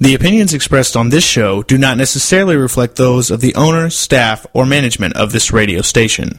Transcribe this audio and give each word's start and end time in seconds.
The 0.00 0.14
opinions 0.14 0.54
expressed 0.54 0.96
on 0.96 1.08
this 1.08 1.24
show 1.24 1.64
do 1.64 1.76
not 1.76 1.96
necessarily 1.96 2.54
reflect 2.54 2.94
those 2.94 3.32
of 3.32 3.40
the 3.40 3.56
owner, 3.56 3.90
staff, 3.90 4.46
or 4.52 4.64
management 4.64 5.16
of 5.16 5.32
this 5.32 5.52
radio 5.52 5.82
station. 5.82 6.38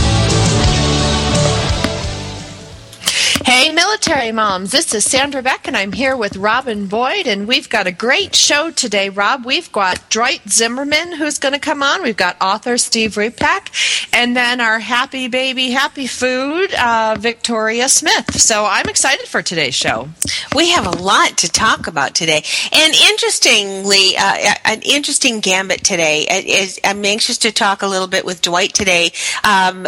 Military 3.91 4.31
moms. 4.31 4.71
This 4.71 4.93
is 4.93 5.03
Sandra 5.03 5.41
Beck, 5.41 5.67
and 5.67 5.75
I'm 5.75 5.91
here 5.91 6.15
with 6.15 6.37
Robin 6.37 6.87
Boyd, 6.87 7.27
and 7.27 7.45
we've 7.45 7.67
got 7.67 7.87
a 7.87 7.91
great 7.91 8.33
show 8.33 8.71
today, 8.71 9.09
Rob. 9.09 9.43
We've 9.43 9.69
got 9.69 10.09
Dwight 10.09 10.49
Zimmerman, 10.49 11.11
who's 11.17 11.37
going 11.37 11.51
to 11.51 11.59
come 11.59 11.83
on. 11.83 12.01
We've 12.01 12.15
got 12.15 12.37
author 12.39 12.77
Steve 12.77 13.15
Repak, 13.15 14.07
and 14.13 14.33
then 14.33 14.61
our 14.61 14.79
happy 14.79 15.27
baby, 15.27 15.71
happy 15.71 16.07
food, 16.07 16.73
uh, 16.75 17.17
Victoria 17.19 17.89
Smith. 17.89 18.39
So 18.39 18.63
I'm 18.65 18.87
excited 18.87 19.27
for 19.27 19.41
today's 19.41 19.75
show. 19.75 20.07
We 20.55 20.69
have 20.69 20.87
a 20.87 20.97
lot 20.97 21.37
to 21.39 21.49
talk 21.49 21.87
about 21.87 22.15
today. 22.15 22.45
And 22.71 22.93
interestingly, 22.95 24.15
uh, 24.17 24.53
an 24.63 24.83
interesting 24.83 25.41
gambit 25.41 25.83
today 25.83 26.79
I'm 26.85 27.03
anxious 27.03 27.39
to 27.39 27.51
talk 27.51 27.81
a 27.81 27.87
little 27.87 28.07
bit 28.07 28.23
with 28.23 28.41
Dwight 28.41 28.73
today. 28.73 29.11
Um, 29.43 29.85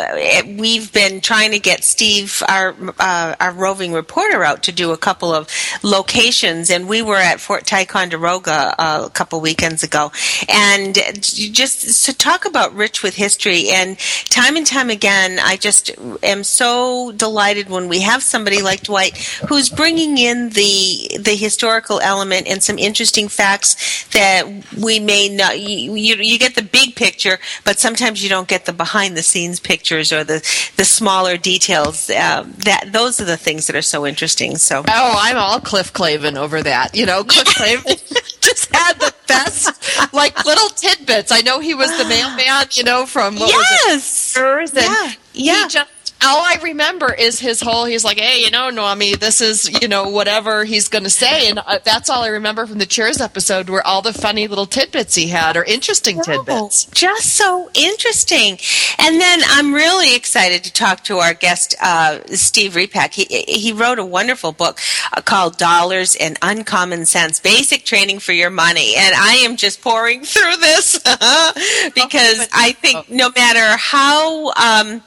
we've 0.57 0.91
been 0.91 1.21
trying 1.21 1.51
to 1.51 1.59
get 1.59 1.85
Steve, 1.85 2.43
our, 2.49 2.75
uh, 2.99 3.35
our 3.39 3.53
roving 3.53 3.92
reporter 3.93 4.43
out 4.43 4.63
to 4.63 4.71
do 4.71 4.91
a 4.91 4.97
couple 4.97 5.33
of 5.33 5.47
locations, 5.83 6.69
and 6.69 6.87
we 6.87 7.01
were 7.01 7.17
at 7.17 7.39
Fort 7.39 7.65
Ticonderoga 7.65 8.75
uh, 8.77 9.03
a 9.05 9.09
couple 9.09 9.39
weekends 9.41 9.83
ago, 9.83 10.11
and 10.47 10.95
just 11.21 12.05
to 12.05 12.17
talk 12.17 12.45
about 12.45 12.73
rich 12.73 13.03
with 13.03 13.15
history. 13.15 13.69
And 13.69 13.97
time 14.29 14.55
and 14.55 14.65
time 14.65 14.89
again, 14.89 15.39
I 15.39 15.57
just 15.57 15.91
am 16.23 16.43
so 16.43 17.11
delighted 17.11 17.69
when 17.69 17.87
we 17.87 18.01
have 18.01 18.23
somebody 18.23 18.61
like 18.61 18.83
Dwight 18.83 19.17
who's 19.47 19.69
bringing 19.69 20.17
in 20.17 20.49
the 20.49 21.17
the 21.19 21.35
historical 21.35 21.99
element 21.99 22.47
and 22.47 22.61
some 22.63 22.77
interesting 22.77 23.27
facts 23.27 24.05
that 24.09 24.45
we 24.81 24.99
may 24.99 25.29
not. 25.29 25.59
You, 25.59 25.95
you, 25.95 26.15
you 26.15 26.39
get 26.39 26.55
the 26.55 26.61
big 26.61 26.95
picture, 26.95 27.39
but 27.63 27.79
sometimes 27.79 28.23
you 28.23 28.29
don't 28.29 28.47
get 28.47 28.65
the 28.65 28.73
behind 28.73 29.15
the 29.15 29.23
scenes 29.23 29.59
pictures 29.59 30.11
or 30.11 30.23
the 30.23 30.39
the 30.77 30.85
smaller 30.85 31.37
details. 31.37 32.09
Uh, 32.09 32.43
that 32.57 32.91
those 32.91 33.19
are 33.19 33.25
the 33.25 33.37
things 33.37 33.67
that 33.67 33.75
are 33.75 33.81
so 33.83 34.05
interesting. 34.05 34.57
So, 34.57 34.83
oh, 34.87 35.19
I'm 35.19 35.37
all 35.37 35.59
Cliff 35.59 35.93
Clavin 35.93 36.37
over 36.37 36.61
that. 36.63 36.95
You 36.95 37.05
know, 37.05 37.23
Cliff 37.23 37.47
Clavin 37.55 38.41
just 38.41 38.73
had 38.75 38.99
the 38.99 39.13
best, 39.27 40.13
like 40.13 40.45
little 40.45 40.69
tidbits. 40.69 41.31
I 41.31 41.41
know 41.41 41.59
he 41.59 41.73
was 41.73 41.89
the 41.97 42.05
mailman, 42.05 42.67
you 42.71 42.83
know, 42.83 43.05
from 43.05 43.35
what 43.35 43.49
yes, 43.49 44.35
was 44.37 44.73
it? 44.73 44.77
And 44.77 44.83
yeah, 44.83 45.13
yeah. 45.33 45.63
He 45.63 45.69
just 45.69 45.89
all 46.25 46.41
I 46.41 46.57
remember 46.63 47.13
is 47.13 47.39
his 47.39 47.61
whole. 47.61 47.85
He's 47.85 48.03
like, 48.03 48.19
"Hey, 48.19 48.41
you 48.43 48.51
know, 48.51 48.69
Noami, 48.71 49.19
this 49.19 49.41
is 49.41 49.69
you 49.81 49.87
know 49.87 50.09
whatever 50.09 50.63
he's 50.65 50.87
going 50.87 51.03
to 51.03 51.09
say," 51.09 51.49
and 51.49 51.59
uh, 51.59 51.79
that's 51.83 52.09
all 52.09 52.23
I 52.23 52.27
remember 52.29 52.65
from 52.65 52.77
the 52.79 52.85
Cheers 52.85 53.21
episode, 53.21 53.69
were 53.69 53.85
all 53.85 54.01
the 54.01 54.13
funny 54.13 54.47
little 54.47 54.65
tidbits 54.65 55.15
he 55.15 55.27
had 55.27 55.57
or 55.57 55.63
interesting 55.63 56.19
Oh, 56.19 56.23
tidbits. 56.23 56.85
just 56.85 57.33
so 57.35 57.69
interesting. 57.73 58.57
And 58.99 59.19
then 59.19 59.41
I'm 59.47 59.73
really 59.73 60.15
excited 60.15 60.63
to 60.65 60.71
talk 60.73 61.03
to 61.05 61.17
our 61.17 61.33
guest, 61.33 61.75
uh, 61.81 62.19
Steve 62.27 62.73
Repak. 62.73 63.13
He, 63.13 63.25
he 63.47 63.73
wrote 63.73 63.99
a 63.99 64.05
wonderful 64.05 64.51
book 64.51 64.79
uh, 65.15 65.21
called 65.21 65.57
Dollars 65.57 66.15
and 66.15 66.37
Uncommon 66.41 67.05
Sense 67.05 67.39
Basic 67.39 67.85
Training 67.85 68.19
for 68.19 68.31
Your 68.33 68.49
Money. 68.49 68.95
And 68.95 69.15
I 69.15 69.33
am 69.43 69.57
just 69.57 69.81
pouring 69.81 70.23
through 70.23 70.57
this 70.57 70.93
because 71.95 72.47
I 72.53 72.75
think 72.79 73.09
no 73.09 73.29
matter 73.35 73.77
how 73.77 74.51
um, 74.53 75.01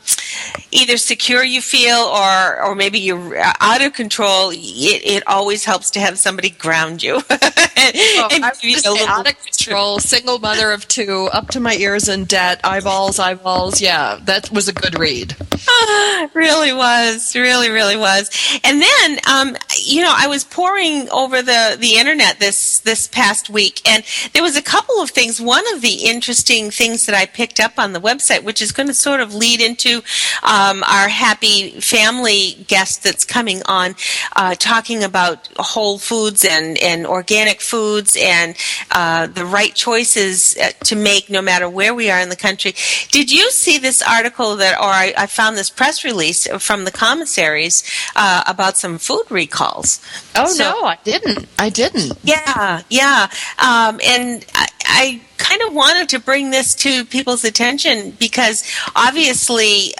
either 0.70 0.97
secure 0.97 1.42
you 1.42 1.60
feel 1.60 1.97
or, 1.97 2.62
or 2.64 2.74
maybe 2.74 2.98
you're 2.98 3.36
out 3.38 3.82
of 3.82 3.92
control, 3.92 4.50
it, 4.50 4.56
it 5.04 5.22
always 5.26 5.64
helps 5.64 5.91
to 5.92 6.00
have 6.00 6.19
somebody 6.19 6.50
ground 6.50 7.02
you. 7.02 7.20
And 7.78 8.44
I'm 8.44 8.52
you 8.62 8.72
just 8.72 8.88
little- 8.88 9.06
out 9.06 9.28
of 9.28 9.38
control, 9.38 9.98
single 10.00 10.38
mother 10.38 10.72
of 10.72 10.88
two, 10.88 11.28
up 11.32 11.48
to 11.50 11.60
my 11.60 11.74
ears 11.74 12.08
in 12.08 12.24
debt, 12.24 12.60
eyeballs, 12.64 13.19
eyeballs. 13.19 13.80
Yeah, 13.80 14.19
that 14.24 14.50
was 14.50 14.66
a 14.66 14.72
good 14.72 14.98
read. 14.98 15.36
really 16.34 16.72
was 16.72 17.34
really 17.34 17.70
really 17.70 17.97
was 17.97 18.30
and 18.62 18.80
then 18.82 19.18
um, 19.28 19.56
you 19.84 20.03
know 20.03 20.12
i 20.16 20.26
was 20.26 20.44
pouring 20.44 21.08
over 21.10 21.42
the 21.42 21.76
the 21.78 21.97
internet 21.97 22.38
this 22.38 22.80
this 22.80 23.08
past 23.08 23.50
week 23.50 23.80
and 23.88 24.04
there 24.32 24.42
was 24.42 24.56
a 24.56 24.62
couple 24.62 25.00
of 25.00 25.10
things 25.10 25.41
one 25.41 25.64
of 25.74 25.80
the 25.82 26.04
interesting 26.04 26.70
things 26.70 27.06
that 27.06 27.14
i 27.14 27.26
picked 27.26 27.58
up 27.58 27.78
on 27.78 27.92
the 27.92 28.00
website 28.00 28.42
which 28.42 28.60
is 28.62 28.72
going 28.72 28.86
to 28.86 28.94
sort 28.94 29.20
of 29.20 29.34
lead 29.34 29.60
into 29.60 30.03
um, 30.42 30.82
our 30.84 31.09
happy 31.09 31.70
family 31.81 32.64
guest 32.69 33.03
that's 33.03 33.25
coming 33.25 33.62
on 33.66 33.94
uh, 34.34 34.54
talking 34.54 35.03
about 35.03 35.48
whole 35.56 35.98
foods 35.98 36.44
and 36.44 36.78
and 36.78 37.06
organic 37.06 37.60
foods 37.60 38.16
and 38.20 38.56
uh, 38.92 39.26
the 39.26 39.44
right 39.44 39.75
choices 39.75 40.56
uh, 40.59 40.70
to 40.84 40.97
make 40.97 41.28
no 41.31 41.42
matter 41.42 41.69
where 41.69 41.94
we 41.94 42.10
are 42.10 42.20
in 42.20 42.28
the 42.28 42.36
country 42.36 42.75
did 43.10 43.31
you 43.31 43.50
see 43.50 43.78
this 43.78 44.03
article 44.03 44.56
that 44.56 44.78
or 44.78 44.84
i, 44.88 45.12
I 45.16 45.26
found 45.26 45.56
this 45.56 45.70
press 45.70 46.04
release 46.04 46.47
from 46.59 46.84
the 46.84 46.91
commissaries 46.91 47.82
uh, 48.15 48.42
about 48.47 48.76
some 48.76 48.98
food 48.98 49.25
recalls. 49.31 50.00
Oh 50.34 50.47
So- 50.47 50.65
no, 50.65 50.84
I 50.84 50.98
didn't. 51.04 51.47
I 51.59 51.70
didn't. 51.70 52.12
Yeah, 52.22 52.82
yeah. 52.91 53.28
Um, 53.59 54.00
and 54.04 54.44
I, 54.86 55.20
kind 55.47 55.62
of 55.62 55.72
wanted 55.74 56.08
to 56.08 56.19
bring 56.19 56.50
this 56.50 56.74
to 56.74 57.04
people's 57.04 57.44
attention 57.44 58.10
because 58.19 58.64
obviously 58.97 59.94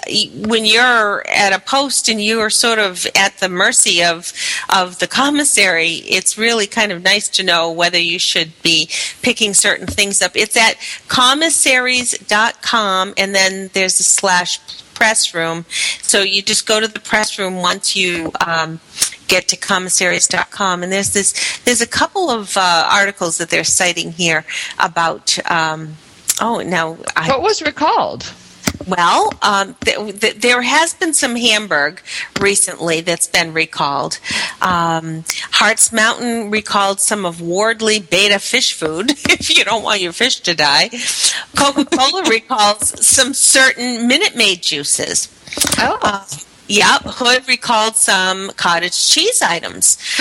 when 0.45 0.65
you're 0.65 1.25
at 1.27 1.53
a 1.53 1.59
post 1.59 2.09
and 2.09 2.21
you 2.21 2.41
are 2.41 2.49
sort 2.49 2.79
of 2.79 3.07
at 3.15 3.37
the 3.37 3.47
mercy 3.47 4.03
of 4.03 4.33
of 4.69 4.99
the 4.99 5.07
commissary, 5.07 6.03
it's 6.05 6.37
really 6.37 6.67
kind 6.67 6.91
of 6.91 7.01
nice 7.01 7.29
to 7.29 7.43
know 7.43 7.71
whether 7.71 7.97
you 7.97 8.19
should 8.19 8.51
be 8.61 8.89
picking 9.21 9.53
certain 9.53 9.87
things 9.87 10.21
up. 10.21 10.33
It's 10.35 10.57
at 10.57 10.75
commissaries.com 11.07 13.13
and 13.17 13.33
then 13.33 13.69
there's 13.73 14.01
a 14.01 14.03
slash 14.03 14.59
press 14.97 15.33
room. 15.33 15.65
So 16.01 16.21
you 16.21 16.41
just 16.41 16.65
go 16.67 16.79
to 16.79 16.87
the 16.87 16.99
press 16.99 17.37
room 17.37 17.57
once 17.57 17.95
you 17.95 18.31
um, 18.45 18.79
get 19.27 19.47
to 19.49 19.57
commissaries.com, 19.57 20.83
and 20.83 20.91
there's 20.91 21.13
this. 21.13 21.59
There's 21.59 21.81
a 21.81 21.87
couple 21.87 22.29
of 22.29 22.57
uh, 22.57 22.89
articles 22.91 23.37
that 23.37 23.49
they're 23.49 23.63
citing 23.63 24.11
here 24.11 24.45
about. 24.79 25.37
Um, 25.49 25.95
oh, 26.41 26.61
now 26.61 26.97
I, 27.15 27.29
What 27.29 27.41
was 27.41 27.61
recalled? 27.61 28.33
Well, 28.85 29.31
um, 29.41 29.75
th- 29.81 30.19
th- 30.19 30.35
there 30.35 30.61
has 30.61 30.93
been 30.93 31.13
some 31.13 31.35
Hamburg 31.35 32.01
recently 32.39 33.01
that's 33.01 33.27
been 33.27 33.53
recalled. 33.53 34.19
Um, 34.61 35.23
Hartz 35.51 35.91
Mountain 35.91 36.51
recalled 36.51 36.99
some 36.99 37.25
of 37.25 37.41
Wardley 37.41 37.99
Beta 37.99 38.39
fish 38.39 38.73
food 38.73 39.11
if 39.29 39.49
you 39.57 39.63
don't 39.65 39.83
want 39.83 40.01
your 40.01 40.13
fish 40.13 40.39
to 40.41 40.53
die. 40.53 40.89
Coca 41.57 41.85
Cola 41.85 42.23
recalls 42.29 43.05
some 43.05 43.33
certain 43.33 44.07
Minute 44.07 44.35
Maid 44.35 44.61
juices. 44.63 45.27
Oh, 45.79 45.97
Uh, 46.01 46.25
yep, 46.67 47.01
Hood 47.03 47.47
recalled 47.47 47.95
some 47.95 48.51
cottage 48.57 49.09
cheese 49.09 49.41
items. 49.41 49.97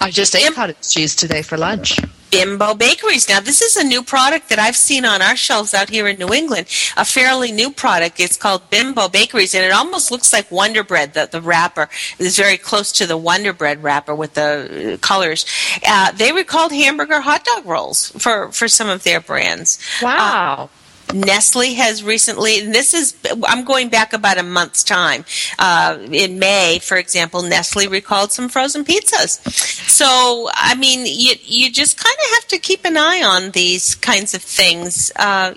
I 0.00 0.10
just 0.10 0.34
ate 0.34 0.52
cottage 0.54 0.76
cheese 0.88 1.14
today 1.14 1.42
for 1.42 1.58
lunch. 1.58 1.98
Bimbo 2.30 2.74
Bakeries. 2.74 3.28
Now, 3.28 3.40
this 3.40 3.60
is 3.60 3.76
a 3.76 3.84
new 3.84 4.02
product 4.02 4.48
that 4.48 4.58
I've 4.58 4.76
seen 4.76 5.04
on 5.04 5.22
our 5.22 5.36
shelves 5.36 5.74
out 5.74 5.90
here 5.90 6.06
in 6.08 6.18
New 6.18 6.32
England. 6.32 6.66
A 6.96 7.04
fairly 7.04 7.52
new 7.52 7.70
product. 7.70 8.20
It's 8.20 8.36
called 8.36 8.70
Bimbo 8.70 9.08
Bakeries, 9.08 9.54
and 9.54 9.64
it 9.64 9.72
almost 9.72 10.10
looks 10.10 10.32
like 10.32 10.50
Wonder 10.50 10.82
Bread. 10.84 11.14
The, 11.14 11.28
the 11.30 11.40
wrapper 11.40 11.88
is 12.18 12.36
very 12.36 12.56
close 12.56 12.92
to 12.92 13.06
the 13.06 13.16
Wonder 13.16 13.52
Bread 13.52 13.82
wrapper 13.82 14.14
with 14.14 14.34
the 14.34 14.94
uh, 14.94 14.96
colors. 14.98 15.44
Uh, 15.86 16.12
they 16.12 16.32
recalled 16.32 16.72
hamburger 16.72 17.20
hot 17.20 17.44
dog 17.44 17.66
rolls 17.66 18.10
for, 18.12 18.50
for 18.52 18.68
some 18.68 18.88
of 18.88 19.02
their 19.02 19.20
brands. 19.20 19.78
Wow. 20.02 20.70
Uh, 20.72 20.79
Nestle 21.14 21.74
has 21.74 22.02
recently, 22.02 22.60
this 22.60 22.94
is, 22.94 23.14
I'm 23.46 23.64
going 23.64 23.88
back 23.88 24.12
about 24.12 24.38
a 24.38 24.42
month's 24.42 24.84
time. 24.84 25.24
Uh, 25.58 25.98
in 26.10 26.38
May, 26.38 26.78
for 26.80 26.96
example, 26.96 27.42
Nestle 27.42 27.88
recalled 27.88 28.32
some 28.32 28.48
frozen 28.48 28.84
pizzas. 28.84 29.40
So, 29.88 30.48
I 30.54 30.74
mean, 30.74 31.00
you, 31.06 31.34
you 31.42 31.70
just 31.72 31.98
kind 31.98 32.16
of 32.24 32.30
have 32.34 32.48
to 32.48 32.58
keep 32.58 32.84
an 32.84 32.96
eye 32.96 33.22
on 33.22 33.50
these 33.50 33.94
kinds 33.94 34.34
of 34.34 34.42
things. 34.42 35.10
Uh, 35.16 35.54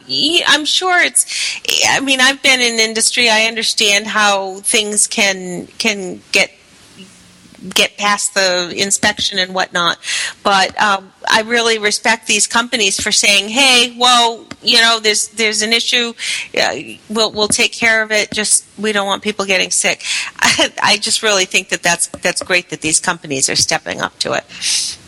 I'm 0.48 0.66
sure 0.66 1.00
it's, 1.02 1.26
I 1.90 2.00
mean, 2.00 2.20
I've 2.22 2.42
been 2.42 2.60
in 2.60 2.80
industry. 2.80 3.30
I 3.30 3.46
understand 3.46 4.08
how 4.08 4.56
things 4.62 5.08
can, 5.08 5.68
can 5.78 6.22
get 6.32 6.52
get 7.70 7.98
past 7.98 8.34
the 8.34 8.74
inspection 8.78 9.40
and 9.40 9.54
whatnot. 9.54 9.98
But 10.44 10.80
um, 10.82 11.12
I 11.30 11.42
really 11.42 11.80
respect 11.80 12.28
these 12.28 12.48
companies 12.48 13.00
for 13.00 13.12
saying, 13.12 13.50
"Hey, 13.50 13.96
well, 13.98 14.46
you 14.62 14.82
know, 14.82 15.00
there's 15.00 15.30
there's 15.30 15.62
an 15.62 15.74
issue. 15.74 16.14
We'll 17.10 17.32
we'll 17.32 17.48
take 17.48 17.74
care 17.74 18.02
of 18.02 18.12
it. 18.12 18.32
Just 18.32 18.66
we 18.78 18.92
don't 18.92 19.08
want 19.08 19.24
people 19.24 19.46
getting 19.46 19.72
sick." 19.72 20.04
I, 20.40 20.74
I 20.84 20.98
just 20.98 21.24
really 21.24 21.46
think 21.46 21.70
that 21.70 21.84
that's 21.84 22.08
that's 22.08 22.42
great 22.42 22.70
that 22.70 22.82
these 22.82 23.00
companies 23.00 23.50
are 23.50 23.56
stepping 23.56 24.02
up 24.02 24.18
to 24.20 24.34
it. 24.34 25.00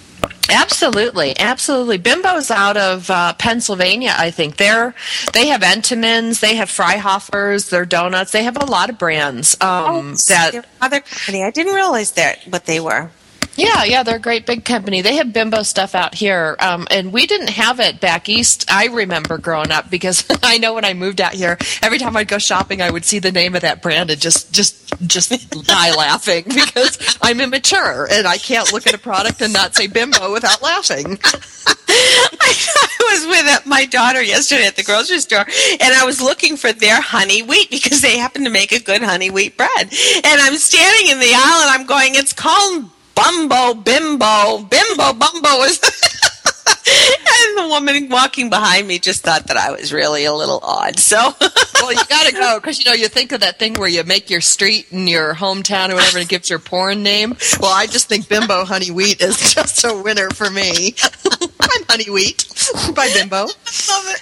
Absolutely, 0.49 1.37
absolutely. 1.39 1.97
Bimbo's 1.97 2.51
out 2.51 2.77
of 2.77 3.09
uh, 3.09 3.33
Pennsylvania, 3.33 4.13
I 4.17 4.31
think. 4.31 4.57
They're 4.57 4.93
they 5.33 5.47
have 5.47 5.61
Entenmann's, 5.61 6.39
they 6.39 6.55
have 6.55 6.69
Freihofer's, 6.69 7.69
their 7.69 7.85
donuts. 7.85 8.31
They 8.31 8.43
have 8.43 8.57
a 8.57 8.65
lot 8.65 8.89
of 8.89 8.97
brands. 8.97 9.55
Um, 9.61 10.13
oh, 10.13 10.15
that 10.29 10.65
other 10.81 11.01
company. 11.01 11.43
I 11.43 11.51
didn't 11.51 11.73
realize 11.73 12.11
that 12.13 12.43
what 12.47 12.65
they 12.65 12.79
were. 12.79 13.09
Yeah, 13.55 13.85
yeah, 13.85 14.03
they're 14.03 14.17
a 14.17 14.19
great 14.19 14.45
big 14.45 14.65
company. 14.65 15.01
They 15.01 15.15
have 15.15 15.31
bimbo 15.31 15.63
stuff 15.63 15.95
out 15.95 16.13
here, 16.13 16.57
um, 16.59 16.87
and 16.91 17.13
we 17.13 17.25
didn't 17.25 17.51
have 17.51 17.79
it 17.79 18.01
back 18.01 18.27
east. 18.27 18.69
I 18.69 18.87
remember 18.87 19.37
growing 19.37 19.71
up 19.71 19.89
because 19.89 20.25
I 20.43 20.57
know 20.57 20.73
when 20.73 20.83
I 20.83 20.93
moved 20.93 21.21
out 21.21 21.33
here, 21.33 21.57
every 21.81 21.97
time 21.97 22.17
I'd 22.17 22.27
go 22.27 22.37
shopping, 22.37 22.81
I 22.81 22.91
would 22.91 23.05
see 23.05 23.19
the 23.19 23.31
name 23.31 23.55
of 23.55 23.61
that 23.61 23.81
brand 23.81 24.09
and 24.09 24.19
just, 24.19 24.51
just, 24.53 24.99
just 25.07 25.49
die 25.67 25.95
laughing 25.95 26.43
because 26.43 27.17
I'm 27.21 27.39
immature 27.39 28.07
and 28.11 28.27
I 28.27 28.37
can't 28.37 28.73
look 28.73 28.87
at 28.87 28.93
a 28.93 28.97
product 28.97 29.41
and 29.41 29.53
not 29.53 29.73
say 29.73 29.87
bimbo 29.87 30.33
without 30.33 30.61
laughing. 30.61 31.17
I 31.87 32.97
was 32.99 33.25
with 33.25 33.65
my 33.65 33.85
daughter 33.85 34.21
yesterday 34.21 34.67
at 34.67 34.75
the 34.75 34.83
grocery 34.83 35.19
store, 35.19 35.45
and 35.79 35.93
I 35.93 36.03
was 36.05 36.21
looking 36.21 36.57
for 36.57 36.73
their 36.73 36.99
honey 36.99 37.41
wheat 37.41 37.71
because 37.71 38.01
they 38.01 38.17
happen 38.17 38.43
to 38.43 38.49
make 38.49 38.71
a 38.73 38.79
good 38.79 39.01
honey 39.01 39.29
wheat 39.29 39.55
bread. 39.55 39.69
And 39.79 40.41
I'm 40.41 40.57
standing 40.57 41.11
in 41.11 41.19
the 41.19 41.31
aisle, 41.33 41.61
and 41.61 41.71
I'm 41.71 41.85
going, 41.85 42.15
"It's 42.15 42.33
called 42.33 42.89
Bumbo, 43.15 43.73
Bimbo, 43.75 44.59
Bimbo, 44.69 45.13
Bumbo 45.13 45.63
is. 45.63 45.79
and 46.87 47.57
the 47.57 47.67
woman 47.67 48.09
walking 48.09 48.49
behind 48.49 48.87
me 48.87 48.99
just 48.99 49.23
thought 49.23 49.47
that 49.47 49.57
I 49.57 49.71
was 49.71 49.91
really 49.91 50.25
a 50.25 50.33
little 50.33 50.59
odd. 50.61 50.99
So, 50.99 51.17
well, 51.75 51.91
you 51.91 52.05
got 52.05 52.27
to 52.27 52.33
go 52.33 52.59
because 52.59 52.79
you 52.79 52.85
know 52.85 52.93
you 52.93 53.07
think 53.07 53.31
of 53.31 53.41
that 53.41 53.59
thing 53.59 53.73
where 53.75 53.89
you 53.89 54.03
make 54.03 54.29
your 54.29 54.41
street 54.41 54.87
in 54.91 55.07
your 55.07 55.33
hometown 55.33 55.89
or 55.89 55.95
whatever 55.95 56.17
and 56.17 56.25
it 56.25 56.29
gives 56.29 56.49
your 56.49 56.59
porn 56.59 57.03
name. 57.03 57.35
Well, 57.59 57.73
I 57.73 57.87
just 57.87 58.07
think 58.07 58.29
Bimbo 58.29 58.65
Honey 58.65 58.91
Wheat 58.91 59.21
is 59.21 59.37
just 59.53 59.83
a 59.83 60.01
winner 60.01 60.29
for 60.29 60.49
me. 60.49 60.95
I'm 61.61 61.83
Honey 61.89 62.09
Wheat 62.09 62.45
by 62.95 63.09
Bimbo. 63.13 63.45
Love 63.45 64.05
it. 64.07 64.21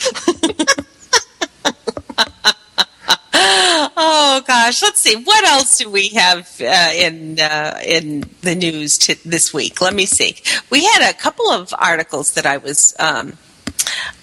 oh 3.34 4.44
gosh, 4.46 4.81
let's 4.81 5.00
see. 5.00 5.16
What 5.16 5.44
else 5.46 5.78
do 5.78 5.90
we 5.90 6.10
have 6.10 6.50
uh, 6.60 6.92
in 6.94 7.40
uh, 7.40 7.80
in 7.86 8.30
the 8.42 8.56
news 8.56 8.98
to, 9.00 9.16
this 9.28 9.54
week? 9.54 9.80
Let 9.81 9.94
me 9.94 10.06
see. 10.06 10.36
We 10.69 10.84
had 10.84 11.10
a 11.10 11.14
couple 11.14 11.50
of 11.50 11.74
articles 11.78 12.34
that 12.34 12.46
I 12.46 12.58
was. 12.58 12.96
Um, 13.00 13.38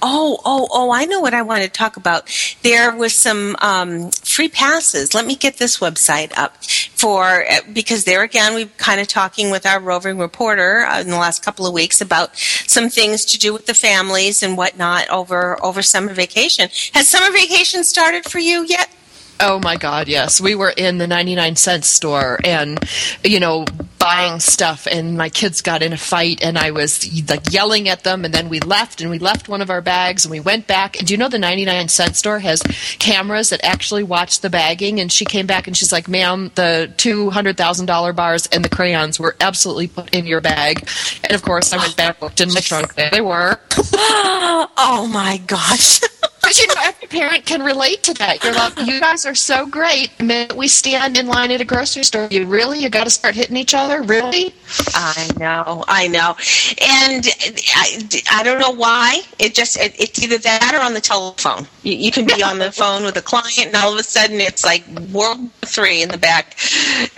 Oh, 0.07 0.39
oh, 0.45 0.69
oh, 0.71 0.93
I 0.93 1.07
know 1.07 1.21
what 1.21 1.33
I 1.33 1.41
want 1.41 1.63
to 1.63 1.69
talk 1.71 1.97
about. 1.97 2.31
There 2.61 2.95
was 2.95 3.15
some 3.15 3.57
um, 3.63 4.11
free 4.11 4.51
passes. 4.51 5.15
Let 5.15 5.25
me 5.25 5.35
get 5.35 5.57
this 5.57 5.79
website 5.79 6.37
up 6.37 6.63
for, 6.63 7.47
uh, 7.51 7.61
because 7.73 8.05
there 8.05 8.23
again, 8.23 8.55
we've 8.55 8.77
kind 8.77 9.01
of 9.01 9.09
talking 9.09 9.51
with 9.51 9.65
our 9.65 9.81
roving 9.81 10.19
reporter 10.19 10.81
uh, 10.81 11.01
in 11.01 11.09
the 11.09 11.17
last 11.17 11.43
couple 11.43 11.67
of 11.67 11.73
weeks 11.73 12.03
about 12.03 12.37
some 12.37 12.91
things 12.91 13.25
to 13.25 13.39
do 13.39 13.55
with 13.55 13.65
the 13.65 13.73
families 13.73 14.43
and 14.43 14.59
whatnot 14.59 15.09
over, 15.09 15.57
over 15.65 15.81
summer 15.81 16.13
vacation. 16.13 16.69
Has 16.93 17.09
summer 17.09 17.33
vacation 17.33 17.83
started 17.83 18.27
for 18.27 18.41
you 18.41 18.63
yet? 18.69 18.91
Oh 19.41 19.59
my 19.59 19.77
God, 19.77 20.09
yes. 20.09 20.41
We 20.41 20.55
were 20.55 20.73
in 20.77 20.99
the 20.99 21.07
99 21.07 21.57
cent 21.57 21.85
store 21.85 22.39
and, 22.45 22.79
you 23.25 23.41
know, 23.41 23.65
buying 23.99 24.39
stuff 24.39 24.87
and 24.87 25.17
my 25.17 25.31
kids 25.31 25.63
got 25.63 25.83
in 25.83 25.93
a 25.93 25.97
fight 25.97 26.43
and 26.43 26.59
I 26.59 26.73
was 26.73 27.11
like 27.29 27.53
yelling 27.53 27.89
at 27.89 28.05
them 28.05 28.25
and 28.25 28.35
then 28.35 28.51
we 28.51 28.61
left 28.61 29.01
and 29.01 29.11
we 29.11 29.19
left 29.19 29.49
one 29.49 29.63
of 29.63 29.71
our 29.71 29.81
bags 29.81 30.25
and 30.25 30.31
we 30.31 30.41
went 30.41 30.67
back. 30.67 30.99
And 30.99 31.09
do 31.09 31.15
you 31.15 31.19
know 31.19 31.29
the 31.29 31.39
99 31.39 31.89
cent 31.89 32.15
store 32.15 32.39
has 32.39 32.63
cameras 32.99 33.49
that 33.51 33.65
actually 33.65 34.03
watch 34.03 34.41
the 34.41 34.51
bagging? 34.51 35.01
And 35.01 35.11
she 35.11 35.25
came 35.25 35.47
back 35.47 35.67
and 35.67 35.77
she's 35.77 35.91
like, 35.91 36.07
ma'am, 36.07 36.53
the 36.55 36.93
$200,000 36.99 38.15
bars 38.17 38.47
and 38.53 38.65
the 38.65 38.69
crayons 38.69 39.19
were 39.19 39.37
absolutely 39.41 39.89
put 39.89 40.15
in 40.15 40.27
your 40.27 40.43
bag. 40.43 40.87
And 41.25 41.33
of 41.33 41.43
course 41.43 41.73
I 41.73 41.79
went 41.79 41.97
back, 41.97 42.21
looked 42.21 42.41
in 42.41 42.53
my 42.53 42.61
trunk. 42.61 42.95
There 42.95 43.11
they 43.11 43.23
were. 43.23 43.59
oh 43.73 45.11
my 45.13 45.39
gosh. 45.47 46.01
But 46.45 46.61
you 46.61 46.67
know, 46.69 46.75
every 46.83 47.09
parent 47.09 47.47
can 47.47 47.63
relate 47.63 48.03
to 48.05 48.15
that. 48.15 48.45
You're 48.45 48.55
like, 48.55 48.79
you 48.87 49.01
guys 49.01 49.25
are 49.25 49.35
so 49.35 49.67
great. 49.67 50.17
The 50.19 50.25
minute 50.25 50.57
we 50.57 50.69
stand 50.69 51.17
in 51.17 51.27
line 51.27 51.51
at 51.51 51.61
a 51.61 51.65
grocery 51.65 52.05
store, 52.05 52.29
you 52.31 52.47
really, 52.47 52.81
you 52.81 52.91
got 52.91 53.05
to 53.05 53.11
start 53.11 53.35
hitting 53.35 53.57
each 53.57 53.75
other? 53.75 54.03
Really? 54.03 54.55
I 54.95 55.31
know, 55.39 55.85
I 55.89 56.07
know. 56.09 56.37
And 56.81 57.27
I, 57.75 58.21
I 58.31 58.43
don't 58.43 58.61
know 58.61 58.73
why. 58.73 59.23
It 59.39 59.55
just, 59.55 59.79
it, 59.79 59.99
it's 59.99 60.23
either 60.23 60.39
that 60.39 60.75
or 60.75 60.81
on 60.81 60.93
the 60.93 61.01
telephone. 61.01 61.67
You, 61.83 61.95
you 61.95 62.13
can 62.13 62.27
be 62.27 62.43
on 62.43 62.59
the 62.59 62.71
phone 62.81 63.05
with 63.05 63.17
a 63.17 63.23
client, 63.23 63.67
and 63.67 63.77
all 63.77 63.93
of 63.93 63.99
a 63.99 64.03
sudden 64.03 64.41
it's 64.41 64.65
like 64.65 64.87
World 65.13 65.41
War 65.41 65.51
Three 65.63 66.03
in 66.03 66.11
the 66.11 66.19
back. 66.19 66.57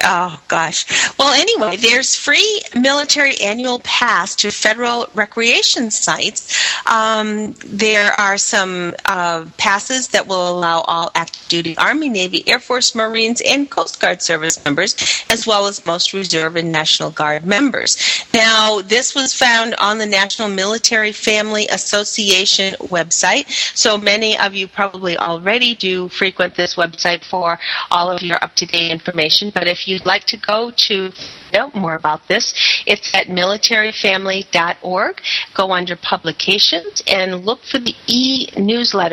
Oh, 0.05 0.41
gosh. 0.49 0.87
Well, 1.19 1.33
anyway, 1.35 1.77
there's 1.77 2.15
free 2.15 2.63
military 2.75 3.37
annual 3.41 3.81
pass 3.81 4.37
to 4.37 4.51
federal 4.51 5.09
recreation 5.15 5.91
sites. 5.91 6.55
Um, 6.87 7.55
there 7.65 8.13
are 8.13 8.39
some. 8.39 8.95
Uh, 9.05 9.16
uh, 9.17 9.47
passes 9.57 10.09
that 10.09 10.27
will 10.27 10.47
allow 10.51 10.83
all 10.83 11.11
active 11.15 11.49
duty 11.49 11.75
Army, 11.79 12.11
Navy, 12.11 12.47
Air 12.47 12.61
Force, 12.61 12.95
Marines, 12.95 13.41
and 13.47 13.71
Coast 13.71 13.99
Guard 13.99 14.21
service 14.21 14.63
members, 14.63 14.95
as 15.31 15.47
well 15.47 15.67
as 15.67 15.87
most 15.87 16.13
Reserve 16.13 16.55
and 16.57 16.71
National 16.71 17.11
Guard 17.11 17.47
members. 17.47 17.97
Now, 18.35 18.83
this 18.83 19.15
was 19.15 19.33
found 19.33 19.75
on 19.77 19.97
the 19.97 20.05
National 20.05 20.49
Military 20.49 21.13
Family 21.13 21.67
Association 21.69 22.75
website, 22.97 23.49
so 23.75 23.97
many 23.97 24.39
of 24.39 24.55
you 24.55 24.69
probably 24.69 25.17
already 25.17 25.75
do 25.75 26.11
frequent 26.11 26.55
this 26.55 26.75
website 26.75 27.25
for 27.25 27.59
all 27.91 28.11
of 28.11 28.21
your 28.21 28.37
up 28.45 28.55
to 28.57 28.67
date 28.67 28.91
information. 28.91 29.51
But 29.55 29.67
if 29.67 29.89
you'd 29.89 30.05
like 30.05 30.25
to 30.27 30.37
go 30.37 30.73
to 30.89 31.11
know 31.55 31.71
more 31.75 31.95
about 31.95 32.29
this, 32.29 32.53
it's 32.87 33.15
at 33.15 33.29
militaryfamily.org. 33.29 35.23
Go 35.55 35.73
under 35.73 35.97
publications 35.97 37.03
and 37.07 37.47
look 37.47 37.63
for 37.63 37.79
the 37.79 37.95
e 38.07 38.49
newsletter 38.59 39.06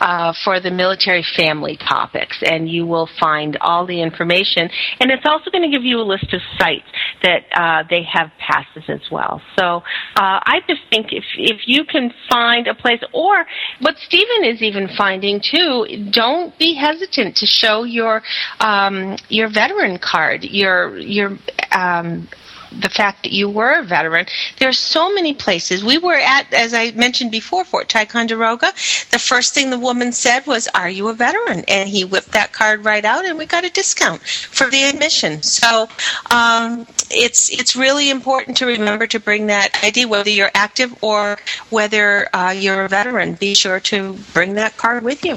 uh, 0.00 0.32
for 0.44 0.60
the 0.60 0.70
military 0.70 1.24
family 1.36 1.76
topics, 1.76 2.38
and 2.42 2.68
you 2.68 2.86
will 2.86 3.08
find 3.18 3.56
all 3.60 3.86
the 3.86 4.00
information. 4.00 4.68
And 5.00 5.10
it's 5.10 5.24
also 5.26 5.50
going 5.50 5.70
to 5.70 5.76
give 5.76 5.84
you 5.84 5.98
a 6.00 6.06
list 6.06 6.32
of 6.32 6.40
sites 6.58 6.86
that 7.22 7.44
uh, 7.54 7.84
they 7.88 8.02
have 8.12 8.30
passes 8.38 8.84
as 8.88 9.00
well. 9.10 9.40
So 9.58 9.82
uh, 10.16 10.40
I 10.44 10.60
just 10.68 10.82
think 10.90 11.12
if 11.12 11.24
if 11.36 11.62
you 11.66 11.84
can 11.84 12.12
find 12.30 12.66
a 12.66 12.74
place, 12.74 13.02
or 13.12 13.44
what 13.80 13.96
Stephen 13.98 14.44
is 14.44 14.62
even 14.62 14.88
finding 14.96 15.40
too, 15.40 16.10
don't 16.10 16.56
be 16.58 16.74
hesitant 16.74 17.36
to 17.36 17.46
show 17.46 17.84
your 17.84 18.22
um, 18.60 19.16
your 19.28 19.48
veteran 19.52 19.98
card, 19.98 20.44
your 20.44 20.98
your 20.98 21.38
um, 21.72 22.28
the 22.72 22.88
fact 22.88 23.22
that 23.22 23.32
you 23.32 23.48
were 23.48 23.78
a 23.78 23.82
veteran. 23.82 24.26
There 24.58 24.68
are 24.68 24.72
so 24.72 25.12
many 25.12 25.34
places. 25.34 25.84
We 25.84 25.98
were 25.98 26.14
at, 26.14 26.52
as 26.52 26.74
I 26.74 26.90
mentioned 26.92 27.30
before, 27.30 27.64
Fort 27.64 27.88
Ticonderoga. 27.88 28.72
The 29.10 29.18
first 29.18 29.54
thing 29.54 29.70
the 29.70 29.78
woman 29.78 30.12
said 30.12 30.46
was, 30.46 30.68
"Are 30.74 30.90
you 30.90 31.08
a 31.08 31.14
veteran?" 31.14 31.64
And 31.68 31.88
he 31.88 32.04
whipped 32.04 32.32
that 32.32 32.52
card 32.52 32.84
right 32.84 33.04
out, 33.04 33.24
and 33.24 33.38
we 33.38 33.46
got 33.46 33.64
a 33.64 33.70
discount 33.70 34.22
for 34.22 34.68
the 34.70 34.84
admission. 34.84 35.42
So 35.42 35.88
um, 36.30 36.86
it's 37.10 37.50
it's 37.50 37.76
really 37.76 38.10
important 38.10 38.56
to 38.58 38.66
remember 38.66 39.06
to 39.08 39.20
bring 39.20 39.46
that 39.46 39.78
ID, 39.82 40.06
whether 40.06 40.30
you're 40.30 40.50
active 40.54 40.94
or 41.02 41.38
whether 41.70 42.28
uh, 42.34 42.50
you're 42.50 42.84
a 42.84 42.88
veteran. 42.88 43.34
Be 43.34 43.54
sure 43.54 43.80
to 43.80 44.14
bring 44.34 44.54
that 44.54 44.76
card 44.76 45.04
with 45.04 45.24
you. 45.24 45.36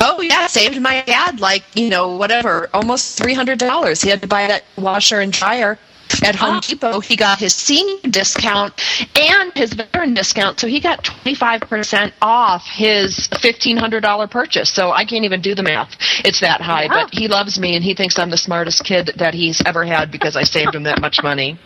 Oh 0.00 0.20
yeah, 0.20 0.46
saved 0.46 0.80
my 0.80 1.02
dad 1.02 1.40
like 1.40 1.64
you 1.74 1.88
know 1.88 2.16
whatever, 2.16 2.68
almost 2.74 3.16
three 3.16 3.34
hundred 3.34 3.58
dollars. 3.58 4.02
He 4.02 4.10
had 4.10 4.22
to 4.22 4.28
buy 4.28 4.46
that 4.46 4.64
washer 4.76 5.20
and 5.20 5.32
dryer 5.32 5.78
at 6.22 6.34
Home 6.34 6.56
oh. 6.56 6.60
Depot. 6.60 7.00
He 7.00 7.16
got 7.16 7.38
his 7.38 7.54
senior 7.54 7.98
discount 8.10 8.74
and 9.16 9.52
his 9.54 9.72
veteran 9.72 10.14
discount, 10.14 10.60
so 10.60 10.66
he 10.66 10.80
got 10.80 11.04
twenty 11.04 11.34
five 11.34 11.60
percent 11.62 12.12
off 12.22 12.64
his 12.66 13.28
fifteen 13.40 13.76
hundred 13.76 14.00
dollar 14.00 14.26
purchase. 14.26 14.70
So 14.70 14.90
I 14.90 15.04
can't 15.04 15.24
even 15.24 15.40
do 15.40 15.54
the 15.54 15.62
math; 15.62 15.94
it's 16.24 16.40
that 16.40 16.60
high. 16.60 16.84
Yeah. 16.84 17.04
But 17.04 17.14
he 17.14 17.28
loves 17.28 17.58
me, 17.58 17.76
and 17.76 17.84
he 17.84 17.94
thinks 17.94 18.18
I'm 18.18 18.30
the 18.30 18.36
smartest 18.36 18.84
kid 18.84 19.12
that 19.16 19.34
he's 19.34 19.62
ever 19.66 19.84
had 19.84 20.10
because 20.10 20.36
I 20.36 20.44
saved 20.44 20.74
him 20.74 20.84
that 20.84 21.00
much 21.00 21.22
money. 21.22 21.58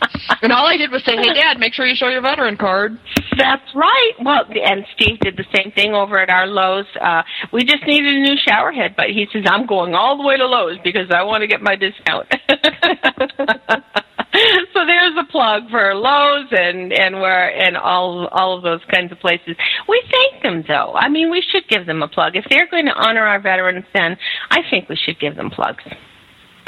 and 0.43 0.53
all 0.53 0.67
I 0.67 0.77
did 0.77 0.91
was 0.91 1.05
say, 1.05 1.17
"Hey, 1.17 1.35
Dad, 1.35 1.59
make 1.59 1.75
sure 1.75 1.87
you 1.87 1.95
show 1.95 2.09
your 2.09 2.23
veteran 2.23 2.57
card." 2.57 2.99
That's 3.37 3.75
right. 3.75 4.13
Well, 4.23 4.45
and 4.51 4.85
Steve 4.95 5.21
did 5.21 5.37
the 5.37 5.45
same 5.55 5.73
thing 5.73 5.95
over 5.95 6.19
at 6.19 6.31
our 6.31 6.47
Lowe's. 6.47 6.87
Uh, 7.01 7.23
we 7.53 7.65
just 7.65 7.87
needed 7.87 8.15
a 8.15 8.21
new 8.21 8.37
shower 8.37 8.73
head, 8.73 8.95
but 8.97 9.11
he 9.11 9.27
says, 9.33 9.45
"I'm 9.47 9.67
going 9.67 9.95
all 9.95 10.17
the 10.17 10.25
way 10.25 10.37
to 10.37 10.47
Lowe's 10.47 10.79
because 10.83 11.11
I 11.11 11.23
want 11.23 11.43
to 11.43 11.47
get 11.47 11.63
my 11.63 11.77
discount." 11.77 12.35
so 14.75 14.85
there's 14.87 15.15
a 15.19 15.31
plug 15.31 15.71
for 15.71 15.95
Lowe's 15.95 16.49
and 16.51 16.93
and 16.93 17.21
where 17.21 17.49
and 17.51 17.77
all 17.77 18.29
all 18.29 18.57
of 18.57 18.63
those 18.63 18.81
kinds 18.93 19.11
of 19.11 19.19
places. 19.21 19.57
We 19.89 20.03
thank 20.11 20.43
them 20.43 20.65
though. 20.69 20.93
I 20.95 21.09
mean, 21.09 21.31
we 21.31 21.43
should 21.51 21.67
give 21.69 21.87
them 21.87 22.03
a 22.03 22.09
plug 22.09 22.37
if 22.37 22.45
they're 22.51 22.69
going 22.69 22.87
to 22.87 22.93
honor 22.93 23.25
our 23.25 23.41
veterans. 23.41 23.85
Then 23.95 24.17
I 24.51 24.61
think 24.71 24.89
we 24.89 24.97
should 24.97 25.19
give 25.19 25.37
them 25.37 25.51
plugs. 25.51 25.83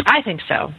I 0.06 0.22
think 0.22 0.40
so. 0.48 0.72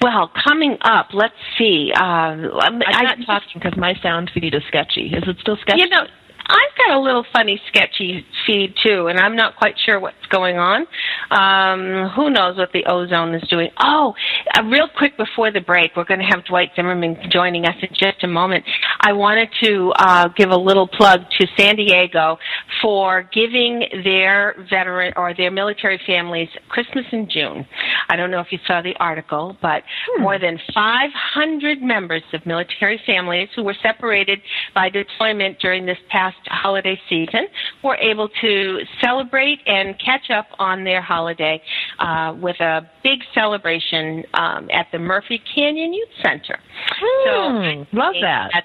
Well, 0.00 0.30
coming 0.46 0.76
up, 0.82 1.08
let's 1.14 1.34
see. 1.56 1.90
Uh, 1.96 2.02
I'm 2.02 2.78
not 2.78 3.16
talking 3.26 3.48
because 3.54 3.76
my 3.76 3.94
sound 4.02 4.30
feed 4.34 4.54
is 4.54 4.62
sketchy. 4.68 5.06
Is 5.06 5.24
it 5.26 5.36
still 5.40 5.56
sketchy? 5.62 5.80
You 5.80 5.88
know, 5.88 6.04
I've 6.46 6.76
got 6.76 6.96
a 6.96 7.00
little 7.00 7.24
funny, 7.32 7.60
sketchy 7.68 8.24
feed 8.46 8.74
too, 8.82 9.06
and 9.06 9.18
I'm 9.18 9.34
not 9.34 9.56
quite 9.56 9.74
sure 9.84 9.98
what's 9.98 10.26
going 10.30 10.58
on. 10.58 10.86
Um, 11.30 12.10
who 12.10 12.30
knows 12.30 12.58
what 12.58 12.70
the 12.72 12.84
ozone 12.86 13.34
is 13.34 13.48
doing? 13.48 13.70
Oh, 13.80 14.14
uh, 14.56 14.62
real 14.64 14.88
quick 14.94 15.16
before 15.16 15.50
the 15.50 15.60
break, 15.60 15.92
we're 15.96 16.04
going 16.04 16.20
to 16.20 16.26
have 16.26 16.44
Dwight 16.44 16.70
Zimmerman 16.76 17.16
joining 17.30 17.64
us 17.64 17.76
in 17.80 17.88
just 17.90 18.22
a 18.24 18.28
moment. 18.28 18.64
I 19.06 19.12
wanted 19.12 19.50
to 19.62 19.92
uh, 19.98 20.28
give 20.28 20.48
a 20.50 20.56
little 20.56 20.88
plug 20.88 21.20
to 21.38 21.46
San 21.58 21.76
Diego 21.76 22.38
for 22.80 23.28
giving 23.34 23.84
their 24.02 24.54
veteran 24.70 25.12
or 25.14 25.34
their 25.34 25.50
military 25.50 26.00
families 26.06 26.48
Christmas 26.70 27.04
in 27.12 27.28
June. 27.28 27.66
I 28.08 28.16
don't 28.16 28.30
know 28.30 28.40
if 28.40 28.46
you 28.50 28.58
saw 28.66 28.80
the 28.80 28.94
article, 28.98 29.58
but 29.60 29.82
hmm. 30.16 30.22
more 30.22 30.38
than 30.38 30.58
500 30.74 31.82
members 31.82 32.22
of 32.32 32.46
military 32.46 32.98
families 33.04 33.50
who 33.54 33.62
were 33.62 33.76
separated 33.82 34.40
by 34.74 34.88
deployment 34.88 35.58
during 35.58 35.84
this 35.84 35.98
past 36.08 36.38
holiday 36.46 36.98
season 37.06 37.46
were 37.82 37.96
able 37.96 38.30
to 38.40 38.78
celebrate 39.02 39.58
and 39.66 39.96
catch 40.02 40.30
up 40.30 40.46
on 40.58 40.82
their 40.82 41.02
holiday 41.02 41.60
uh, 41.98 42.34
with 42.40 42.58
a 42.60 42.80
big 43.02 43.18
celebration 43.34 44.24
um, 44.32 44.70
at 44.72 44.86
the 44.92 44.98
Murphy 44.98 45.42
Canyon 45.54 45.92
Youth 45.92 46.08
Center. 46.22 46.58
Hmm, 46.98 47.82
so 47.82 47.98
love 47.98 48.14
that. 48.22 48.64